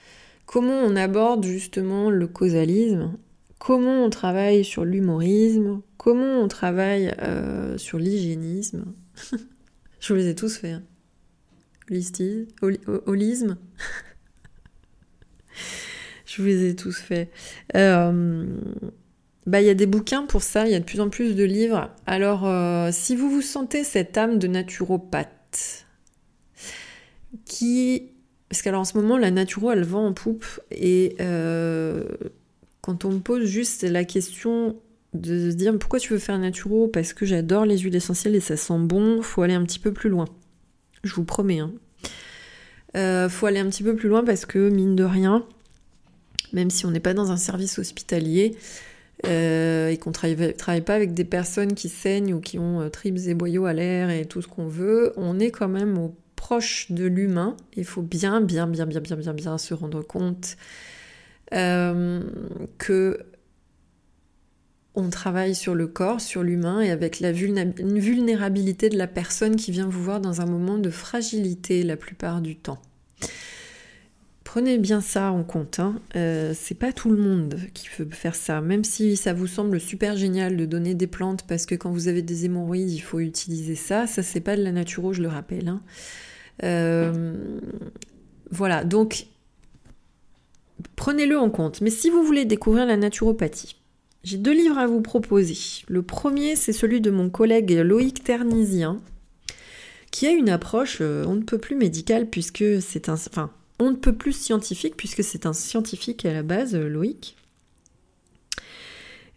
comment 0.48 0.80
on 0.80 0.96
aborde 0.96 1.46
justement 1.46 2.10
le 2.10 2.26
causalisme, 2.26 3.16
comment 3.60 4.04
on 4.04 4.10
travaille 4.10 4.66
sur 4.66 4.84
l'humorisme, 4.84 5.84
comment 5.98 6.40
on 6.40 6.48
travaille 6.48 7.14
euh, 7.22 7.78
sur 7.78 8.00
l'hygiénisme. 8.00 8.96
Je 10.00 10.12
vous 10.12 10.18
les 10.18 10.30
ai 10.30 10.34
tous 10.34 10.58
faits. 10.58 10.82
Hein. 11.92 12.02
holisme. 13.06 13.58
Je 16.26 16.42
vous 16.42 16.48
les 16.48 16.70
ai 16.70 16.76
tous 16.76 16.98
faits. 16.98 17.30
Euh, 17.76 18.48
bah, 19.46 19.62
il 19.62 19.68
y 19.68 19.70
a 19.70 19.74
des 19.74 19.86
bouquins 19.86 20.24
pour 20.24 20.42
ça, 20.42 20.66
il 20.66 20.72
y 20.72 20.76
a 20.76 20.80
de 20.80 20.86
plus 20.86 21.02
en 21.02 21.10
plus 21.10 21.36
de 21.36 21.44
livres. 21.44 21.90
Alors, 22.06 22.46
euh, 22.46 22.90
si 22.92 23.16
vous 23.16 23.30
vous 23.30 23.42
sentez 23.42 23.84
cette 23.84 24.18
âme 24.18 24.40
de 24.40 24.48
naturopathe, 24.48 25.86
qui... 27.46 28.10
Parce 28.50 28.62
qu'alors 28.62 28.82
en 28.82 28.86
ce 28.86 28.98
moment, 28.98 29.18
la 29.18 29.32
naturo, 29.32 29.72
elle 29.72 29.84
vend 29.84 30.06
en 30.06 30.14
poupe. 30.14 30.46
Et 30.72 31.16
euh, 31.20 32.06
quand 32.82 33.04
on 33.04 33.12
me 33.12 33.20
pose 33.20 33.46
juste 33.46 33.84
la 33.84 34.04
question 34.04 34.78
de 35.14 35.50
se 35.50 35.56
dire 35.56 35.78
pourquoi 35.80 36.00
tu 36.00 36.14
veux 36.14 36.20
faire 36.20 36.38
naturo? 36.38 36.88
Parce 36.88 37.14
que 37.14 37.26
j'adore 37.26 37.66
les 37.66 37.80
huiles 37.80 37.96
essentielles 37.96 38.36
et 38.36 38.40
ça 38.40 38.56
sent 38.56 38.78
bon, 38.78 39.24
faut 39.24 39.42
aller 39.42 39.56
un 39.56 39.64
petit 39.64 39.80
peu 39.80 39.92
plus 39.92 40.10
loin. 40.10 40.26
Je 41.04 41.16
vous 41.16 41.24
promets. 41.24 41.60
Hein. 41.60 41.72
Euh, 42.96 43.28
faut 43.28 43.48
aller 43.48 43.60
un 43.60 43.70
petit 43.70 43.84
peu 43.84 43.96
plus 43.96 44.08
loin 44.08 44.24
parce 44.24 44.46
que, 44.46 44.70
mine 44.70 44.96
de 44.96 45.04
rien, 45.04 45.46
même 46.54 46.70
si 46.70 46.86
on 46.86 46.92
n'est 46.92 47.00
pas 47.00 47.16
dans 47.16 47.32
un 47.32 47.38
service 47.38 47.80
hospitalier, 47.80 48.56
euh, 49.26 49.88
et 49.88 49.98
qu'on 49.98 50.12
travaille, 50.12 50.54
travaille 50.56 50.82
pas 50.82 50.96
avec 50.96 51.14
des 51.14 51.24
personnes 51.24 51.76
qui 51.76 51.90
saignent 51.90 52.34
ou 52.34 52.42
qui 52.42 52.60
ont 52.60 52.82
euh, 52.82 52.90
tripes 52.90 53.20
et 53.28 53.34
boyaux 53.34 53.66
à 53.66 53.74
l'air 53.74 54.10
et 54.10 54.26
tout 54.26 54.42
ce 54.42 54.48
qu'on 54.48 54.68
veut, 54.68 55.14
on 55.16 55.40
est 55.40 55.52
quand 55.52 55.70
même 55.70 55.98
au 55.98 56.16
proche 56.36 56.92
de 56.92 57.06
l'humain. 57.06 57.56
Il 57.78 57.86
faut 57.86 58.02
bien, 58.02 58.42
bien, 58.42 58.68
bien, 58.68 58.86
bien, 58.86 59.00
bien, 59.00 59.16
bien, 59.16 59.34
bien 59.34 59.58
se 59.58 59.74
rendre 59.74 60.02
compte 60.02 60.58
euh, 61.54 62.22
que 62.78 63.20
on 64.96 65.10
travaille 65.10 65.56
sur 65.56 65.74
le 65.74 65.88
corps, 65.88 66.22
sur 66.22 66.44
l'humain 66.44 66.82
et 66.82 66.92
avec 66.92 67.20
la 67.20 67.32
vulnérabilité 67.32 68.90
de 68.90 68.98
la 68.98 69.08
personne 69.08 69.56
qui 69.56 69.72
vient 69.72 69.88
vous 69.88 70.04
voir 70.04 70.20
dans 70.22 70.42
un 70.42 70.46
moment 70.46 70.78
de 70.78 70.92
fragilité 70.92 71.82
la 71.82 71.98
plupart 71.98 72.42
du 72.42 72.56
temps. 72.56 72.80
Prenez 74.54 74.78
bien 74.78 75.02
ça 75.02 75.32
en 75.32 75.44
compte. 75.44 75.80
Hein. 75.80 76.00
Euh, 76.16 76.54
c'est 76.56 76.76
pas 76.76 76.94
tout 76.94 77.10
le 77.10 77.18
monde 77.18 77.58
qui 77.74 77.88
peut 77.98 78.08
faire 78.12 78.36
ça. 78.36 78.62
Même 78.62 78.84
si 78.84 79.18
ça 79.18 79.34
vous 79.34 79.48
semble 79.48 79.80
super 79.80 80.16
génial 80.16 80.58
de 80.58 80.68
donner 80.68 80.94
des 80.94 81.08
plantes 81.08 81.42
parce 81.48 81.66
que 81.66 81.74
quand 81.74 81.90
vous 81.90 82.08
avez 82.08 82.22
des 82.22 82.46
hémorroïdes, 82.46 82.92
il 82.92 83.00
faut 83.00 83.20
utiliser 83.20 83.74
ça. 83.74 84.06
Ça, 84.06 84.22
c'est 84.22 84.42
pas 84.42 84.56
de 84.56 84.62
la 84.62 84.72
naturo, 84.72 85.12
je 85.12 85.24
le 85.24 85.28
rappelle. 85.28 85.70
Hein. 85.70 85.82
Euh, 86.62 87.34
voilà, 88.52 88.84
donc 88.84 89.26
prenez-le 90.96 91.40
en 91.40 91.50
compte. 91.50 91.82
Mais 91.82 91.90
si 91.90 92.12
vous 92.12 92.22
voulez 92.22 92.46
découvrir 92.46 92.86
la 92.86 92.96
naturopathie, 92.96 93.76
j'ai 94.24 94.38
deux 94.38 94.54
livres 94.54 94.78
à 94.78 94.86
vous 94.86 95.02
proposer. 95.02 95.58
Le 95.88 96.04
premier, 96.04 96.56
c'est 96.56 96.74
celui 96.74 97.02
de 97.02 97.10
mon 97.10 97.32
collègue 97.32 97.72
Loïc 97.72 98.24
Ternisien, 98.24 99.02
qui 100.12 100.28
a 100.28 100.32
une 100.32 100.50
approche, 100.50 101.00
euh, 101.02 101.26
on 101.28 101.34
ne 101.34 101.42
peut 101.42 101.58
plus 101.58 101.76
médicale, 101.76 102.30
puisque 102.30 102.64
c'est 102.84 103.10
un. 103.10 103.18
On 103.80 103.92
ne 103.92 103.96
peut 103.96 104.14
plus 104.14 104.34
scientifique, 104.34 104.96
puisque 104.98 105.24
c'est 105.24 105.46
un 105.46 105.54
scientifique 105.54 106.26
à 106.26 106.34
la 106.34 106.44
base, 106.44 106.76
Loïc, 106.76 107.36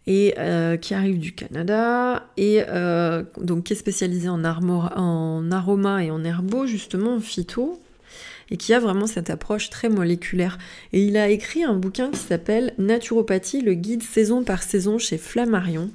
et 0.07 0.35
euh, 0.39 0.77
qui 0.77 0.95
arrive 0.95 1.19
du 1.19 1.35
Canada, 1.35 2.29
et 2.37 2.63
euh, 2.69 3.25
donc 3.41 3.65
qui 3.65 3.73
est 3.73 3.77
spécialisé 3.77 4.29
en, 4.29 4.45
en 4.45 5.51
aroma 5.51 6.05
et 6.05 6.11
en 6.11 6.23
herbo, 6.23 6.67
justement, 6.67 7.15
en 7.15 7.21
phyto, 7.21 7.81
et 8.51 8.57
qui 8.57 8.73
a 8.73 8.79
vraiment 8.79 9.07
cette 9.07 9.31
approche 9.31 9.71
très 9.71 9.89
moléculaire. 9.89 10.59
Et 10.93 11.05
il 11.05 11.17
a 11.17 11.29
écrit 11.29 11.65
un 11.65 11.75
bouquin 11.75 12.11
qui 12.11 12.19
s'appelle 12.19 12.75
Naturopathie, 12.79 13.63
le 13.63 13.75
guide 13.75 14.03
saison 14.03 14.45
par 14.45 14.63
saison 14.63 14.99
chez 14.99 15.19
Flammarion. 15.19 15.91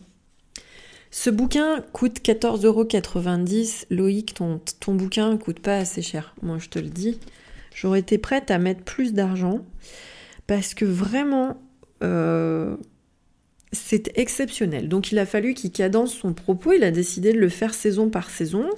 Ce 1.11 1.29
bouquin 1.29 1.81
coûte 1.93 2.19
14,90€. 2.21 3.85
Loïc, 3.89 4.33
ton, 4.33 4.61
ton 4.79 4.95
bouquin 4.95 5.37
coûte 5.37 5.59
pas 5.59 5.77
assez 5.77 6.01
cher, 6.01 6.33
moi 6.41 6.57
je 6.59 6.69
te 6.69 6.79
le 6.79 6.87
dis. 6.89 7.19
J'aurais 7.74 7.99
été 7.99 8.17
prête 8.17 8.51
à 8.51 8.59
mettre 8.59 8.84
plus 8.84 9.13
d'argent 9.13 9.65
parce 10.47 10.74
que 10.74 10.86
vraiment, 10.86 11.61
euh, 12.03 12.76
c'est 13.72 14.11
exceptionnel. 14.17 14.89
Donc 14.89 15.11
il 15.11 15.19
a 15.19 15.26
fallu 15.26 15.53
qu'il 15.53 15.72
cadence 15.72 16.13
son 16.13 16.34
propos, 16.34 16.74
il 16.74 16.84
a 16.84 16.91
décidé 16.91 17.34
de 17.34 17.39
le 17.39 17.49
faire 17.49 17.74
saison 17.74 18.09
par 18.09 18.30
saison. 18.30 18.69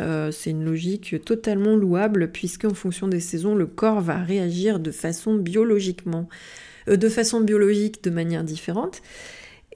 Euh, 0.00 0.32
c'est 0.32 0.50
une 0.50 0.64
logique 0.64 1.24
totalement 1.24 1.76
louable 1.76 2.32
puisque 2.32 2.64
en 2.64 2.74
fonction 2.74 3.06
des 3.06 3.20
saisons, 3.20 3.54
le 3.54 3.66
corps 3.66 4.00
va 4.00 4.18
réagir 4.18 4.80
de 4.80 4.90
façon 4.90 5.36
biologiquement, 5.36 6.28
euh, 6.88 6.96
de 6.96 7.08
façon 7.08 7.40
biologique 7.40 8.02
de 8.02 8.10
manière 8.10 8.42
différente. 8.42 9.02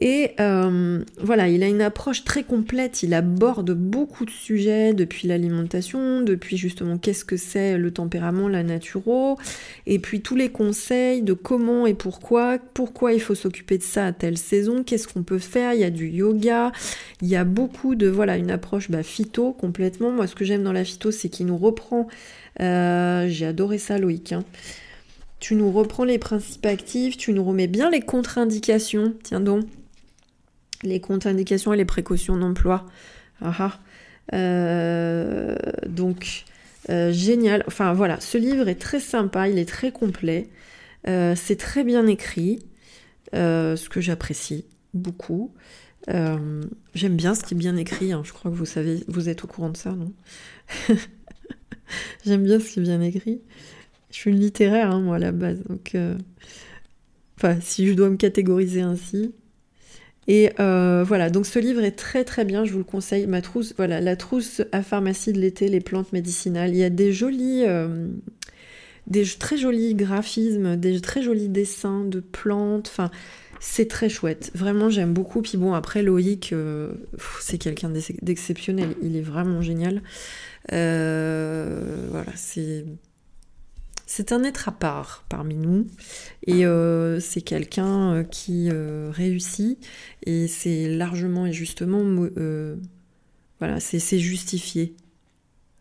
Et 0.00 0.30
euh, 0.38 1.02
voilà, 1.20 1.48
il 1.48 1.62
a 1.64 1.66
une 1.66 1.82
approche 1.82 2.22
très 2.22 2.44
complète, 2.44 3.02
il 3.02 3.14
aborde 3.14 3.72
beaucoup 3.72 4.24
de 4.24 4.30
sujets, 4.30 4.94
depuis 4.94 5.26
l'alimentation, 5.26 6.20
depuis 6.20 6.56
justement 6.56 6.98
qu'est-ce 6.98 7.24
que 7.24 7.36
c'est 7.36 7.76
le 7.76 7.90
tempérament, 7.90 8.46
la 8.46 8.62
naturo, 8.62 9.38
et 9.86 9.98
puis 9.98 10.20
tous 10.20 10.36
les 10.36 10.50
conseils 10.50 11.22
de 11.22 11.32
comment 11.32 11.84
et 11.84 11.94
pourquoi, 11.94 12.58
pourquoi 12.74 13.12
il 13.12 13.20
faut 13.20 13.34
s'occuper 13.34 13.76
de 13.76 13.82
ça 13.82 14.06
à 14.06 14.12
telle 14.12 14.38
saison, 14.38 14.84
qu'est-ce 14.84 15.08
qu'on 15.08 15.24
peut 15.24 15.40
faire, 15.40 15.74
il 15.74 15.80
y 15.80 15.84
a 15.84 15.90
du 15.90 16.08
yoga, 16.08 16.70
il 17.20 17.26
y 17.26 17.34
a 17.34 17.42
beaucoup 17.42 17.96
de, 17.96 18.06
voilà, 18.06 18.36
une 18.36 18.52
approche 18.52 18.92
bah, 18.92 19.02
phyto 19.02 19.52
complètement. 19.52 20.12
Moi, 20.12 20.28
ce 20.28 20.36
que 20.36 20.44
j'aime 20.44 20.62
dans 20.62 20.72
la 20.72 20.84
phyto, 20.84 21.10
c'est 21.10 21.28
qu'il 21.28 21.46
nous 21.46 21.58
reprend, 21.58 22.06
euh, 22.60 23.26
j'ai 23.28 23.46
adoré 23.46 23.78
ça 23.78 23.98
Loïc, 23.98 24.32
hein. 24.32 24.44
tu 25.40 25.56
nous 25.56 25.72
reprends 25.72 26.04
les 26.04 26.18
principes 26.18 26.66
actifs, 26.66 27.16
tu 27.16 27.32
nous 27.32 27.42
remets 27.42 27.66
bien 27.66 27.90
les 27.90 28.00
contre-indications, 28.00 29.14
tiens 29.24 29.40
donc, 29.40 29.64
les 30.82 31.00
contre-indications 31.00 31.72
et 31.72 31.76
les 31.76 31.84
précautions 31.84 32.36
d'emploi. 32.36 32.86
Ah, 33.40 33.54
ah. 33.58 33.80
Euh, 34.34 35.56
donc, 35.86 36.44
euh, 36.90 37.12
génial. 37.12 37.64
Enfin 37.66 37.92
voilà, 37.92 38.20
ce 38.20 38.38
livre 38.38 38.68
est 38.68 38.80
très 38.80 39.00
sympa, 39.00 39.48
il 39.48 39.58
est 39.58 39.68
très 39.68 39.92
complet. 39.92 40.48
Euh, 41.06 41.34
c'est 41.36 41.56
très 41.56 41.84
bien 41.84 42.06
écrit, 42.06 42.60
ce 43.32 43.88
que 43.88 44.00
j'apprécie 44.00 44.64
beaucoup. 44.94 45.52
J'aime 46.06 47.16
bien 47.16 47.34
ce 47.34 47.44
qui 47.44 47.54
est 47.54 47.56
bien 47.56 47.76
écrit, 47.76 48.12
hein. 48.12 48.22
je 48.24 48.32
crois 48.32 48.50
que 48.50 48.56
vous 48.56 48.66
savez, 48.66 49.04
vous 49.08 49.28
êtes 49.28 49.44
au 49.44 49.46
courant 49.46 49.70
de 49.70 49.76
ça, 49.76 49.92
non? 49.92 50.12
J'aime 52.24 52.44
bien 52.44 52.58
ce 52.60 52.70
qui 52.70 52.78
est 52.78 52.82
bien 52.82 53.00
écrit. 53.00 53.40
Je 54.10 54.16
suis 54.16 54.32
littéraire, 54.32 54.90
hein, 54.90 55.00
moi, 55.00 55.16
à 55.16 55.18
la 55.18 55.32
base, 55.32 55.62
donc... 55.64 55.96
Si 57.60 57.86
je 57.86 57.92
dois 57.92 58.10
me 58.10 58.16
catégoriser 58.16 58.80
ainsi, 58.80 59.32
et 60.28 60.50
euh, 60.60 61.04
voilà, 61.06 61.30
donc 61.30 61.46
ce 61.46 61.58
livre 61.58 61.82
est 61.82 61.92
très 61.92 62.22
très 62.22 62.44
bien, 62.44 62.66
je 62.66 62.72
vous 62.72 62.78
le 62.78 62.84
conseille. 62.84 63.26
Ma 63.26 63.40
trousse, 63.40 63.72
voilà, 63.78 64.02
la 64.02 64.14
trousse 64.14 64.60
à 64.72 64.82
pharmacie 64.82 65.32
de 65.32 65.40
l'été, 65.40 65.68
les 65.68 65.80
plantes 65.80 66.12
médicinales. 66.12 66.70
Il 66.70 66.76
y 66.76 66.84
a 66.84 66.90
des 66.90 67.14
jolis, 67.14 67.64
euh, 67.66 68.08
des 69.06 69.24
très 69.24 69.56
jolis 69.56 69.94
graphismes, 69.94 70.76
des 70.76 71.00
très 71.00 71.22
jolis 71.22 71.48
dessins 71.48 72.04
de 72.04 72.20
plantes. 72.20 72.88
Enfin, 72.88 73.10
c'est 73.58 73.88
très 73.88 74.10
chouette. 74.10 74.50
Vraiment, 74.54 74.90
j'aime 74.90 75.14
beaucoup. 75.14 75.40
Puis 75.40 75.56
bon, 75.56 75.72
après 75.72 76.02
Loïc, 76.02 76.52
euh, 76.52 76.92
c'est 77.40 77.56
quelqu'un 77.56 77.90
d'exceptionnel. 78.20 78.96
Il 79.02 79.16
est 79.16 79.22
vraiment 79.22 79.62
génial. 79.62 80.02
voilà, 80.68 82.32
c'est 82.36 82.84
c'est 84.18 84.32
un 84.32 84.42
être 84.42 84.68
à 84.68 84.72
part 84.72 85.24
parmi 85.28 85.54
nous 85.54 85.86
et 86.44 86.66
euh, 86.66 87.20
c'est 87.20 87.40
quelqu'un 87.40 88.14
euh, 88.14 88.24
qui 88.24 88.68
euh, 88.68 89.12
réussit 89.12 89.78
et 90.26 90.48
c'est 90.48 90.88
largement 90.88 91.46
et 91.46 91.52
justement 91.52 92.02
voilà 93.60 93.78
c'est 93.78 94.18
justifié. 94.18 94.96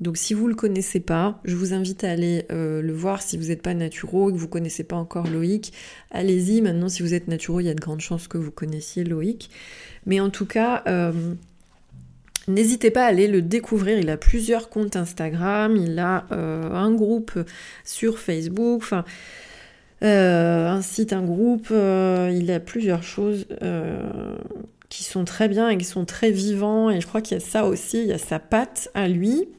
Donc 0.01 0.17
si 0.17 0.35
vous 0.35 0.47
le 0.47 0.53
connaissez 0.53 0.99
pas, 0.99 1.41
je 1.45 1.55
vous 1.55 1.73
invite 1.73 2.03
à 2.03 2.11
aller 2.11 2.45
le 2.51 2.93
voir 2.93 3.23
si 3.23 3.37
vous 3.37 3.45
n'êtes 3.45 3.63
pas 3.63 3.73
naturo 3.73 4.29
et 4.29 4.33
que 4.33 4.37
vous 4.37 4.47
connaissez 4.47 4.83
pas 4.83 4.97
encore 4.97 5.27
Loïc. 5.27 5.73
Allez-y, 6.11 6.61
maintenant 6.61 6.89
si 6.89 7.01
vous 7.01 7.15
êtes 7.15 7.27
naturo, 7.27 7.59
il 7.59 7.65
y 7.65 7.69
a 7.69 7.73
de 7.73 7.81
grandes 7.81 8.01
chances 8.01 8.27
que 8.27 8.37
vous 8.37 8.51
connaissiez 8.51 9.03
Loïc. 9.03 9.49
Mais 10.05 10.19
en 10.19 10.29
tout 10.29 10.45
cas, 10.45 10.83
N'hésitez 12.47 12.91
pas 12.91 13.03
à 13.03 13.07
aller 13.07 13.27
le 13.27 13.41
découvrir, 13.41 13.99
il 13.99 14.09
a 14.09 14.15
plusieurs 14.15 14.69
comptes 14.69 14.95
Instagram, 14.95 15.75
il 15.75 15.99
a 15.99 16.25
euh, 16.31 16.71
un 16.71 16.93
groupe 16.93 17.37
sur 17.83 18.19
Facebook, 18.19 18.77
enfin 18.83 19.03
euh, 20.01 20.69
un 20.69 20.81
site, 20.81 21.11
un 21.11 21.23
groupe, 21.23 21.67
euh, 21.71 22.33
il 22.33 22.49
a 22.51 22.61
plusieurs 22.61 23.03
choses 23.03 23.47
qui 24.87 25.03
sont 25.03 25.25
très 25.25 25.49
bien 25.49 25.67
et 25.67 25.77
qui 25.77 25.83
sont 25.83 26.05
très 26.05 26.31
vivants. 26.31 26.89
Et 26.89 27.01
je 27.01 27.07
crois 27.07 27.19
qu'il 27.19 27.37
y 27.37 27.41
a 27.41 27.43
ça 27.43 27.65
aussi, 27.65 27.99
il 27.99 28.07
y 28.07 28.13
a 28.13 28.17
sa 28.17 28.39
patte 28.39 28.89
à 28.93 29.09
lui. 29.09 29.49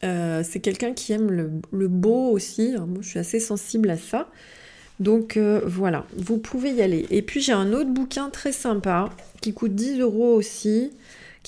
c'est 0.00 0.60
quelqu'un 0.62 0.94
qui 0.94 1.12
aime 1.12 1.30
le, 1.30 1.88
beau 1.88 2.30
aussi, 2.30 2.74
moi 2.78 3.02
je 3.02 3.08
suis 3.08 3.18
assez 3.18 3.38
sensible 3.38 3.90
à 3.90 3.98
ça. 3.98 4.30
Donc 4.98 5.36
voilà, 5.36 6.06
vous 6.16 6.38
pouvez 6.38 6.70
y 6.70 6.80
aller. 6.80 7.04
Et 7.10 7.20
puis 7.20 7.42
j'ai 7.42 7.52
un 7.52 7.74
autre 7.74 7.90
bouquin 7.90 8.30
très 8.30 8.52
sympa 8.52 9.10
qui 9.42 9.52
coûte 9.52 9.74
10 9.74 10.00
euros 10.00 10.32
aussi, 10.34 10.90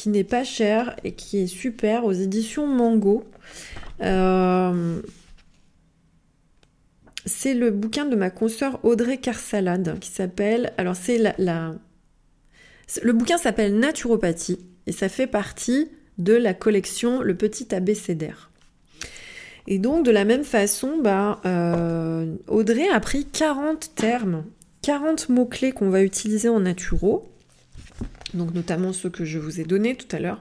qui 0.01 0.09
n'est 0.09 0.25
pas 0.25 0.45
cher 0.45 0.97
et 1.05 1.13
qui 1.13 1.37
est 1.37 1.47
super 1.47 2.07
aux 2.07 2.13
éditions 2.13 2.67
Mango. 2.67 3.23
Euh, 4.01 5.03
c'est 7.27 7.53
le 7.53 7.71
bouquin 7.71 8.07
de 8.07 8.17
ma 8.17 8.31
consoeur 8.31 8.83
Audrey 8.83 9.19
Carsalade 9.19 9.99
qui 10.01 10.09
s'appelle. 10.09 10.73
Alors, 10.79 10.97
c'est 10.97 11.19
la, 11.19 11.75
Le 13.03 13.13
bouquin 13.13 13.37
s'appelle 13.37 13.79
Naturopathie 13.79 14.61
et 14.87 14.93
ça 14.93 15.11
fait 15.11 15.27
partie 15.27 15.91
de 16.17 16.33
la 16.33 16.55
collection 16.55 17.21
Le 17.21 17.35
Petit 17.35 17.75
Abécédaire. 17.75 18.51
Et 19.67 19.79
donc, 19.79 20.07
de 20.07 20.11
la 20.11 20.25
même 20.25 20.45
façon, 20.45 20.97
bah, 21.03 21.43
euh, 21.45 22.37
Audrey 22.49 22.89
a 22.89 23.01
pris 23.01 23.27
40 23.27 23.95
termes, 23.95 24.45
40 24.81 25.29
mots-clés 25.29 25.73
qu'on 25.73 25.91
va 25.91 26.03
utiliser 26.03 26.49
en 26.49 26.61
naturo, 26.61 27.30
donc 28.35 28.55
notamment 28.55 28.93
ceux 28.93 29.11
que 29.11 29.25
je 29.25 29.39
vous 29.39 29.61
ai 29.61 29.65
donnés 29.65 29.97
tout 29.97 30.15
à 30.15 30.21
l'heure, 30.21 30.41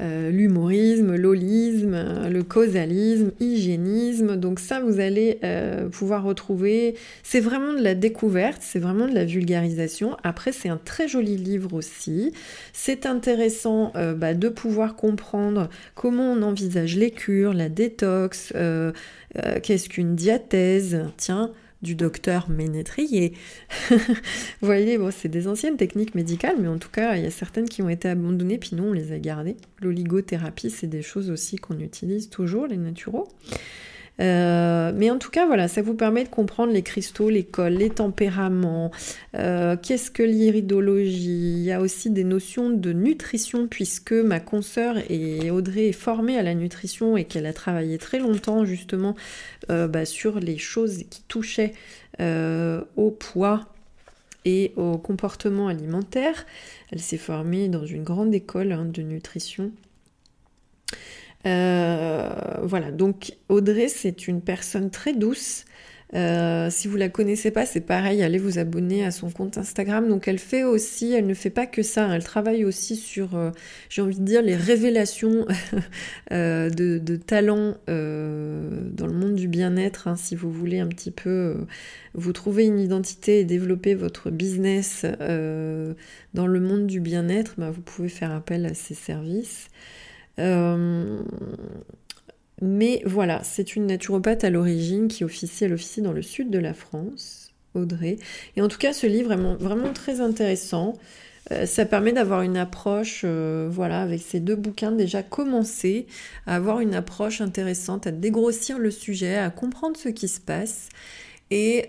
euh, 0.00 0.30
l'humorisme, 0.30 1.14
l'holisme, 1.14 2.28
le 2.28 2.42
causalisme, 2.42 3.30
hygiénisme. 3.38 4.36
Donc 4.36 4.58
ça, 4.58 4.80
vous 4.80 4.98
allez 4.98 5.38
euh, 5.44 5.88
pouvoir 5.88 6.24
retrouver. 6.24 6.96
C'est 7.22 7.38
vraiment 7.38 7.72
de 7.74 7.80
la 7.80 7.94
découverte, 7.94 8.60
c'est 8.60 8.80
vraiment 8.80 9.06
de 9.06 9.14
la 9.14 9.24
vulgarisation. 9.24 10.16
Après, 10.24 10.50
c'est 10.50 10.68
un 10.68 10.78
très 10.78 11.06
joli 11.06 11.36
livre 11.36 11.74
aussi. 11.74 12.32
C'est 12.72 13.06
intéressant 13.06 13.92
euh, 13.94 14.14
bah, 14.14 14.34
de 14.34 14.48
pouvoir 14.48 14.96
comprendre 14.96 15.68
comment 15.94 16.32
on 16.32 16.42
envisage 16.42 16.96
les 16.96 17.12
cures, 17.12 17.54
la 17.54 17.68
détox, 17.68 18.52
qu'est-ce 19.62 19.88
qu'une 19.88 20.16
diathèse? 20.16 21.02
Tiens, 21.16 21.52
du 21.84 21.94
docteur 21.94 22.50
Ménétrier. 22.50 23.34
Vous 23.90 23.96
voyez, 24.62 24.98
c'est 25.12 25.28
des 25.28 25.46
anciennes 25.46 25.76
techniques 25.76 26.16
médicales, 26.16 26.56
mais 26.58 26.66
en 26.66 26.78
tout 26.78 26.88
cas, 26.88 27.14
il 27.14 27.22
y 27.22 27.26
a 27.26 27.30
certaines 27.30 27.68
qui 27.68 27.82
ont 27.82 27.88
été 27.88 28.08
abandonnées, 28.08 28.58
puis 28.58 28.70
nous, 28.72 28.84
on 28.84 28.92
les 28.92 29.12
a 29.12 29.18
gardées. 29.20 29.56
L'oligothérapie, 29.80 30.70
c'est 30.70 30.88
des 30.88 31.02
choses 31.02 31.30
aussi 31.30 31.56
qu'on 31.56 31.78
utilise 31.78 32.30
toujours, 32.30 32.66
les 32.66 32.76
naturaux. 32.76 33.28
Euh, 34.20 34.92
mais 34.94 35.10
en 35.10 35.18
tout 35.18 35.30
cas, 35.30 35.46
voilà, 35.46 35.68
ça 35.68 35.82
vous 35.82 35.94
permet 35.94 36.24
de 36.24 36.28
comprendre 36.28 36.72
les 36.72 36.82
cristaux, 36.82 37.30
les 37.30 37.46
les 37.70 37.90
tempéraments, 37.90 38.90
euh, 39.34 39.76
qu'est-ce 39.80 40.10
que 40.10 40.22
l'iridologie? 40.22 41.54
Il 41.56 41.62
y 41.64 41.72
a 41.72 41.80
aussi 41.80 42.10
des 42.10 42.24
notions 42.24 42.70
de 42.70 42.92
nutrition, 42.92 43.66
puisque 43.66 44.12
ma 44.12 44.40
consoeur 44.40 44.96
et 45.10 45.50
Audrey 45.50 45.88
est 45.88 45.92
formée 45.92 46.38
à 46.38 46.42
la 46.42 46.54
nutrition 46.54 47.16
et 47.16 47.24
qu'elle 47.24 47.46
a 47.46 47.52
travaillé 47.52 47.98
très 47.98 48.18
longtemps 48.18 48.64
justement 48.64 49.16
euh, 49.70 49.88
bah, 49.88 50.04
sur 50.04 50.38
les 50.38 50.58
choses 50.58 51.04
qui 51.10 51.22
touchaient 51.26 51.72
au 52.20 53.10
poids 53.10 53.66
et 54.44 54.72
au 54.76 54.98
comportement 54.98 55.66
alimentaire. 55.66 56.46
Elle 56.92 57.00
s'est 57.00 57.18
formée 57.18 57.68
dans 57.68 57.86
une 57.86 58.04
grande 58.04 58.32
école 58.32 58.70
hein, 58.70 58.84
de 58.84 59.02
nutrition 59.02 59.72
voilà, 61.44 62.90
donc 62.92 63.32
Audrey, 63.48 63.88
c'est 63.88 64.28
une 64.28 64.40
personne 64.40 64.90
très 64.90 65.12
douce. 65.12 65.64
Euh, 66.14 66.68
si 66.70 66.86
vous 66.86 66.96
la 66.96 67.08
connaissez 67.08 67.50
pas, 67.50 67.66
c'est 67.66 67.80
pareil, 67.80 68.22
allez 68.22 68.38
vous 68.38 68.58
abonner 68.58 69.04
à 69.04 69.10
son 69.10 69.30
compte 69.30 69.58
Instagram. 69.58 70.08
Donc 70.08 70.28
elle 70.28 70.38
fait 70.38 70.62
aussi, 70.62 71.12
elle 71.12 71.26
ne 71.26 71.34
fait 71.34 71.50
pas 71.50 71.66
que 71.66 71.82
ça, 71.82 72.08
elle 72.14 72.22
travaille 72.22 72.64
aussi 72.64 72.94
sur, 72.94 73.34
euh, 73.34 73.50
j'ai 73.88 74.00
envie 74.00 74.20
de 74.20 74.24
dire, 74.24 74.42
les 74.42 74.54
révélations 74.54 75.46
de, 76.30 76.98
de, 76.98 77.16
talents 77.16 77.76
dans 77.88 79.06
le 79.06 79.12
monde 79.12 79.34
du 79.34 79.48
bien-être. 79.48 80.06
Hein, 80.06 80.16
si 80.16 80.36
vous 80.36 80.52
voulez 80.52 80.78
un 80.78 80.88
petit 80.88 81.10
peu 81.10 81.56
vous 82.14 82.32
trouver 82.32 82.66
une 82.66 82.78
identité 82.78 83.40
et 83.40 83.44
développer 83.44 83.94
votre 83.94 84.30
business 84.30 85.04
dans 85.04 86.46
le 86.46 86.60
monde 86.60 86.86
du 86.86 87.00
bien-être, 87.00 87.54
bah, 87.58 87.70
vous 87.70 87.80
pouvez 87.80 88.08
faire 88.08 88.32
appel 88.32 88.66
à 88.66 88.74
ses 88.74 88.94
services. 88.94 89.68
Euh, 90.38 91.22
mais 92.60 93.02
voilà, 93.04 93.42
c'est 93.44 93.76
une 93.76 93.86
naturopathe 93.86 94.44
à 94.44 94.50
l'origine 94.50 95.08
qui 95.08 95.24
officie, 95.24 95.64
elle 95.64 95.72
officie 95.72 96.02
dans 96.02 96.12
le 96.12 96.22
sud 96.22 96.50
de 96.50 96.58
la 96.58 96.74
France, 96.74 97.52
Audrey. 97.74 98.16
Et 98.56 98.62
en 98.62 98.68
tout 98.68 98.78
cas, 98.78 98.92
ce 98.92 99.06
livre 99.06 99.32
est 99.32 99.36
vraiment, 99.36 99.92
très 99.92 100.20
intéressant. 100.20 100.94
Euh, 101.50 101.66
ça 101.66 101.84
permet 101.84 102.12
d'avoir 102.12 102.42
une 102.42 102.56
approche, 102.56 103.22
euh, 103.24 103.68
voilà, 103.70 104.00
avec 104.00 104.22
ces 104.22 104.40
deux 104.40 104.56
bouquins, 104.56 104.92
déjà 104.92 105.22
commencer 105.22 106.06
à 106.46 106.56
avoir 106.56 106.80
une 106.80 106.94
approche 106.94 107.40
intéressante, 107.40 108.06
à 108.06 108.12
dégrossir 108.12 108.78
le 108.78 108.90
sujet, 108.90 109.36
à 109.36 109.50
comprendre 109.50 109.96
ce 109.96 110.08
qui 110.08 110.28
se 110.28 110.40
passe 110.40 110.88
et, 111.50 111.88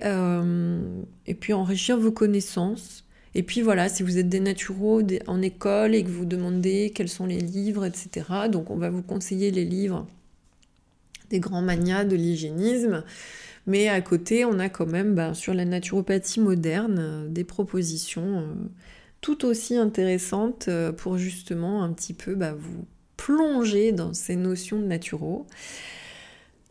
et 1.25 1.33
puis 1.33 1.53
enrichir 1.53 1.97
vos 1.97 2.11
connaissances. 2.11 3.04
Et 3.35 3.43
puis 3.43 3.61
voilà, 3.61 3.89
si 3.89 4.01
vous 4.01 4.17
êtes 4.17 4.29
des 4.29 4.39
naturaux 4.39 5.01
en 5.27 5.41
école 5.41 5.93
et 5.93 6.03
que 6.03 6.09
vous 6.09 6.25
demandez 6.25 6.91
quels 6.95 7.09
sont 7.09 7.25
les 7.25 7.41
livres, 7.41 7.85
etc., 7.85 8.25
donc 8.49 8.71
on 8.71 8.77
va 8.77 8.89
vous 8.89 9.03
conseiller 9.03 9.51
les 9.51 9.65
livres 9.65 10.07
des 11.29 11.39
grands 11.39 11.61
manias 11.61 12.05
de 12.05 12.15
l'hygiénisme. 12.15 13.03
Mais 13.67 13.89
à 13.89 13.99
côté, 13.99 14.45
on 14.45 14.59
a 14.59 14.69
quand 14.69 14.85
même 14.85 15.15
ben, 15.15 15.33
sur 15.33 15.53
la 15.53 15.65
naturopathie 15.65 16.39
moderne 16.39 16.97
euh, 16.99 17.27
des 17.27 17.43
propositions 17.43 18.39
euh, 18.39 18.53
tout 19.21 19.43
aussi 19.45 19.75
intéressantes 19.75 20.67
euh, 20.67 20.91
pour 20.91 21.17
justement 21.17 21.83
un 21.83 21.91
petit 21.91 22.13
peu 22.13 22.35
ben, 22.35 22.53
vous 22.53 22.85
plonger 23.17 23.91
dans 23.91 24.13
ces 24.13 24.35
notions 24.35 24.79
de 24.79 24.85
naturaux 24.85 25.47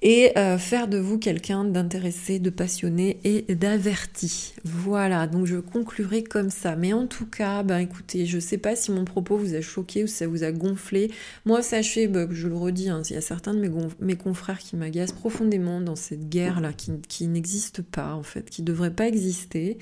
et 0.03 0.37
euh, 0.37 0.59
faire 0.59 0.89
de 0.89 0.99
vous 0.99 1.19
quelqu'un 1.19 1.65
d'intéressé, 1.65 2.39
de 2.39 2.51
passionné 2.51 3.21
et 3.25 3.55
d'averti. 3.55 4.55
Voilà, 4.65 5.27
donc 5.27 5.47
je 5.47 5.57
conclurai 5.57 6.23
comme 6.23 6.51
ça. 6.51 6.77
Mais 6.77 6.93
en 6.93 7.07
tout 7.07 7.27
cas, 7.27 7.63
ben 7.63 7.79
écoutez, 7.79 8.27
je 8.27 8.39
sais 8.39 8.59
pas 8.59 8.77
si 8.77 8.91
mon 8.91 9.05
propos 9.05 9.37
vous 9.37 9.55
a 9.55 9.61
choqué 9.61 10.05
ou 10.05 10.07
si 10.07 10.15
ça 10.15 10.27
vous 10.27 10.45
a 10.45 10.53
gonflé. 10.53 11.11
Moi, 11.47 11.63
sachez, 11.63 12.07
ben, 12.07 12.29
je 12.31 12.49
le 12.49 12.57
redis, 12.57 12.91
hein, 12.91 13.03
il 13.09 13.15
y 13.15 13.17
a 13.17 13.23
certains 13.23 13.55
de 13.55 13.71
mes, 14.01 14.17
confrères 14.17 14.59
qui 14.59 14.77
m'agacent 14.77 15.13
profondément 15.13 15.81
dans 15.81 15.97
cette 15.97 16.29
guerre-là, 16.29 16.73
qui, 16.73 16.93
qui 17.09 17.27
n'existe 17.27 17.83
pas 17.83 18.15
en 18.15 18.23
fait, 18.23 18.51
qui 18.51 18.63
devrait 18.63 18.93
pas 18.93 19.07
exister. 19.07 19.79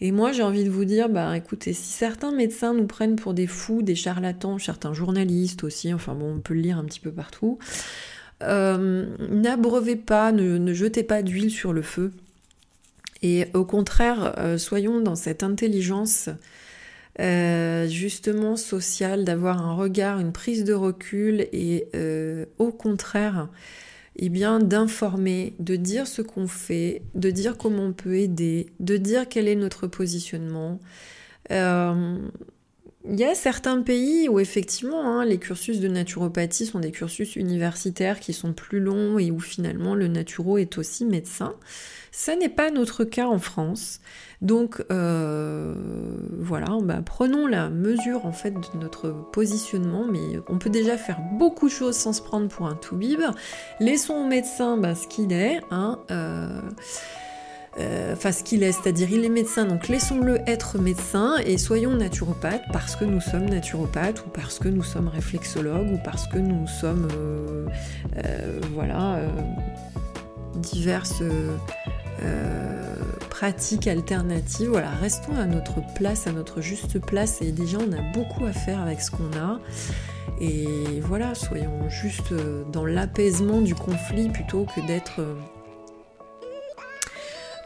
Et 0.00 0.12
moi, 0.12 0.32
j'ai 0.32 0.42
envie 0.42 0.64
de 0.64 0.70
vous 0.70 0.86
dire, 0.86 1.10
bah 1.10 1.36
écoutez, 1.36 1.74
si 1.74 1.92
certains 1.92 2.32
médecins 2.32 2.72
nous 2.72 2.86
prennent 2.86 3.16
pour 3.16 3.34
des 3.34 3.46
fous, 3.46 3.82
des 3.82 3.94
charlatans, 3.94 4.58
certains 4.58 4.94
journalistes 4.94 5.64
aussi, 5.64 5.92
enfin 5.92 6.14
bon, 6.14 6.36
on 6.36 6.40
peut 6.40 6.54
le 6.54 6.60
lire 6.60 6.78
un 6.78 6.84
petit 6.84 7.00
peu 7.00 7.12
partout, 7.12 7.58
euh, 8.42 9.06
n'abreuvez 9.28 9.96
pas, 9.96 10.32
ne, 10.32 10.72
jetez 10.72 11.02
pas 11.02 11.22
d'huile 11.22 11.50
sur 11.50 11.72
le 11.72 11.82
feu. 11.82 12.12
Et 13.22 13.46
au 13.52 13.64
contraire, 13.64 14.34
euh, 14.38 14.56
soyons 14.56 15.00
dans 15.00 15.14
cette 15.14 15.42
intelligence 15.42 16.30
euh, 17.20 17.86
justement 17.86 18.56
sociale, 18.56 19.24
d'avoir 19.24 19.62
un 19.62 19.74
regard, 19.74 20.20
une 20.20 20.32
prise 20.32 20.64
de 20.64 20.72
recul 20.72 21.46
et 21.52 21.86
au 22.58 22.72
contraire, 22.72 23.48
eh 24.16 24.28
bien 24.28 24.58
d'informer, 24.58 25.54
de 25.58 25.76
dire 25.76 26.06
ce 26.06 26.22
qu'on 26.22 26.48
fait, 26.48 27.02
de 27.14 27.30
dire 27.30 27.56
comment 27.56 27.84
on 27.84 27.92
peut 27.92 28.16
aider, 28.16 28.66
de 28.80 28.96
dire 28.96 29.28
quel 29.28 29.48
est 29.48 29.56
notre 29.56 29.86
positionnement. 29.86 30.80
Il 33.08 33.18
y 33.18 33.24
a 33.24 33.34
certains 33.34 33.80
pays 33.80 34.28
où 34.28 34.40
effectivement 34.40 35.02
hein, 35.04 35.24
les 35.24 35.38
cursus 35.38 35.80
de 35.80 35.88
naturopathie 35.88 36.66
sont 36.66 36.80
des 36.80 36.90
cursus 36.90 37.34
universitaires 37.34 38.20
qui 38.20 38.34
sont 38.34 38.52
plus 38.52 38.78
longs 38.78 39.18
et 39.18 39.30
où 39.30 39.40
finalement 39.40 39.94
le 39.94 40.06
naturo 40.06 40.58
est 40.58 40.76
aussi 40.76 41.06
médecin. 41.06 41.54
Ça 42.12 42.36
n'est 42.36 42.50
pas 42.50 42.70
notre 42.70 43.04
cas 43.04 43.26
en 43.26 43.38
France. 43.38 44.00
Donc 44.42 44.84
euh, 44.90 45.74
voilà, 46.38 46.76
bah, 46.82 47.00
prenons 47.04 47.46
la 47.46 47.70
mesure 47.70 48.26
en 48.26 48.32
fait 48.32 48.50
de 48.50 48.78
notre 48.78 49.10
positionnement, 49.32 50.04
mais 50.04 50.38
on 50.48 50.58
peut 50.58 50.70
déjà 50.70 50.98
faire 50.98 51.20
beaucoup 51.38 51.68
de 51.68 51.72
choses 51.72 51.96
sans 51.96 52.12
se 52.12 52.20
prendre 52.20 52.48
pour 52.48 52.66
un 52.66 52.74
tout-bib. 52.74 53.20
Laissons 53.80 54.14
au 54.14 54.26
médecin 54.26 54.76
bah, 54.76 54.94
ce 54.94 55.08
qu'il 55.08 55.32
est. 55.32 55.62
Hein, 55.70 56.00
euh, 56.10 56.60
euh, 57.78 58.14
enfin 58.14 58.32
ce 58.32 58.42
qu'il 58.42 58.64
est, 58.64 58.72
c'est-à-dire 58.72 59.08
il 59.12 59.24
est 59.24 59.30
médecin, 59.30 59.64
donc 59.64 59.86
laissons-le 59.86 60.40
être 60.48 60.78
médecin 60.78 61.36
et 61.44 61.56
soyons 61.56 61.94
naturopathes 61.94 62.64
parce 62.72 62.96
que 62.96 63.04
nous 63.04 63.20
sommes 63.20 63.48
naturopathes 63.48 64.24
ou 64.26 64.30
parce 64.30 64.58
que 64.58 64.68
nous 64.68 64.82
sommes 64.82 65.06
réflexologues 65.06 65.92
ou 65.92 65.98
parce 66.04 66.26
que 66.26 66.38
nous 66.38 66.66
sommes, 66.66 67.06
euh, 67.16 67.66
euh, 68.24 68.60
voilà, 68.74 69.20
diverses 70.56 71.22
pratiques 73.30 73.86
alternatives. 73.86 74.68
Voilà, 74.68 74.90
restons 74.90 75.36
à 75.36 75.46
notre 75.46 75.80
place, 75.94 76.26
à 76.26 76.32
notre 76.32 76.60
juste 76.60 76.98
place 76.98 77.40
et 77.40 77.52
déjà 77.52 77.78
on 77.78 77.92
a 77.92 78.02
beaucoup 78.12 78.44
à 78.46 78.52
faire 78.52 78.80
avec 78.80 79.00
ce 79.00 79.12
qu'on 79.12 79.30
a. 79.38 79.60
Et 80.40 81.00
voilà, 81.02 81.34
soyons 81.34 81.88
juste 81.88 82.34
dans 82.72 82.84
l'apaisement 82.84 83.60
du 83.60 83.74
conflit 83.74 84.28
plutôt 84.28 84.66
que 84.74 84.84
d'être 84.86 85.20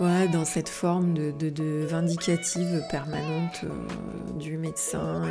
Ouais, 0.00 0.26
dans 0.26 0.44
cette 0.44 0.68
forme 0.68 1.14
de, 1.14 1.86
vindicative 1.86 2.82
permanente 2.90 3.60
euh, 3.62 4.32
du 4.38 4.58
médecin. 4.58 5.22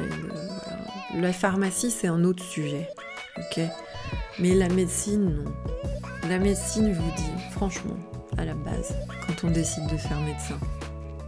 La 1.15 1.33
pharmacie, 1.33 1.91
c'est 1.91 2.07
un 2.07 2.23
autre 2.23 2.43
sujet. 2.43 2.89
ok? 3.37 3.61
Mais 4.39 4.55
la 4.55 4.69
médecine, 4.69 5.43
non. 5.43 5.51
La 6.29 6.39
médecine, 6.39 6.93
vous 6.93 7.11
dis, 7.17 7.51
franchement, 7.51 7.97
à 8.37 8.45
la 8.45 8.53
base, 8.53 8.95
quand 9.27 9.47
on 9.47 9.51
décide 9.51 9.85
de 9.87 9.97
faire 9.97 10.19
médecin, 10.21 10.57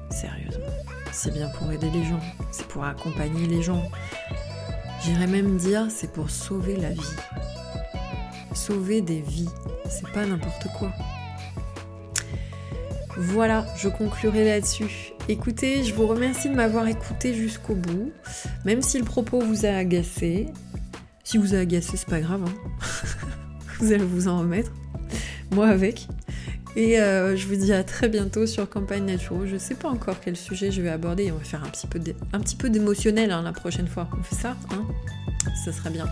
sérieusement, 0.10 0.74
c'est 1.12 1.34
bien 1.34 1.50
pour 1.50 1.70
aider 1.72 1.90
les 1.92 2.06
gens, 2.06 2.22
c'est 2.52 2.68
pour 2.68 2.86
accompagner 2.86 3.48
les 3.48 3.62
gens. 3.62 3.84
J'irais 5.04 5.28
même 5.28 5.58
dire, 5.58 5.88
c'est 5.90 6.12
pour 6.12 6.30
sauver 6.30 6.78
la 6.78 6.92
vie. 6.92 7.16
Sauver 8.54 9.02
des 9.02 9.20
vies, 9.20 9.50
c'est 9.90 10.10
pas 10.14 10.26
n'importe 10.26 10.68
quoi. 10.80 10.94
Voilà, 13.18 13.66
je 13.78 13.88
conclurai 13.88 14.44
là-dessus. 14.44 15.14
Écoutez, 15.30 15.84
je 15.84 15.94
vous 15.94 16.06
remercie 16.06 16.50
de 16.50 16.56
m'avoir 16.56 16.88
écouté 16.88 17.34
jusqu'au 17.34 17.76
bout, 17.76 18.12
même 18.66 18.82
si 18.82 18.98
le 18.98 19.06
propos 19.06 19.40
vous 19.40 19.66
a 19.66 19.70
agacé. 19.70 20.48
Si 21.24 21.38
vous 21.38 21.56
a 21.56 21.60
agacé, 21.60 21.98
c'est 21.98 22.10
pas 22.10 22.20
grave, 22.20 22.44
hein. 22.46 22.54
vous 23.80 23.92
allez 23.92 24.04
vous 24.04 24.28
en 24.28 24.40
remettre. 24.40 24.72
Moi 25.52 25.68
avec. 25.68 26.08
Et 26.76 27.00
euh, 27.00 27.38
je 27.38 27.48
vous 27.48 27.56
dis 27.56 27.72
à 27.72 27.84
très 27.84 28.10
bientôt 28.10 28.46
sur 28.46 28.70
Campagne 28.70 29.06
Naturo. 29.06 29.46
Je 29.46 29.58
sais 29.58 29.76
pas 29.76 29.88
encore 29.88 30.18
quel 30.20 30.36
sujet 30.36 30.72
je 30.72 30.82
vais 30.82 30.90
aborder. 30.90 31.32
On 31.32 31.38
va 31.38 31.44
faire 31.44 31.64
un 31.64 31.70
petit 31.70 31.88
peu, 31.88 32.00
un 32.34 32.40
petit 32.40 32.58
peu 32.58 32.70
d'émotionnel 32.70 33.32
hein, 33.32 33.42
la 33.44 33.54
prochaine 33.54 33.88
fois. 33.88 34.10
On 34.20 34.24
fait 34.24 34.36
ça, 34.36 34.58
hein 34.72 34.86
Ça 35.64 35.72
serait 35.72 35.92
bien. 35.92 36.08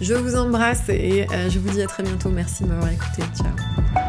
Je 0.00 0.14
vous 0.14 0.34
embrasse 0.34 0.88
et 0.88 1.26
euh, 1.32 1.48
je 1.48 1.58
vous 1.60 1.70
dis 1.70 1.80
à 1.80 1.86
très 1.86 2.02
bientôt. 2.02 2.30
Merci 2.30 2.64
de 2.64 2.68
m'avoir 2.68 2.90
écouté. 2.90 3.22
Ciao. 3.36 4.03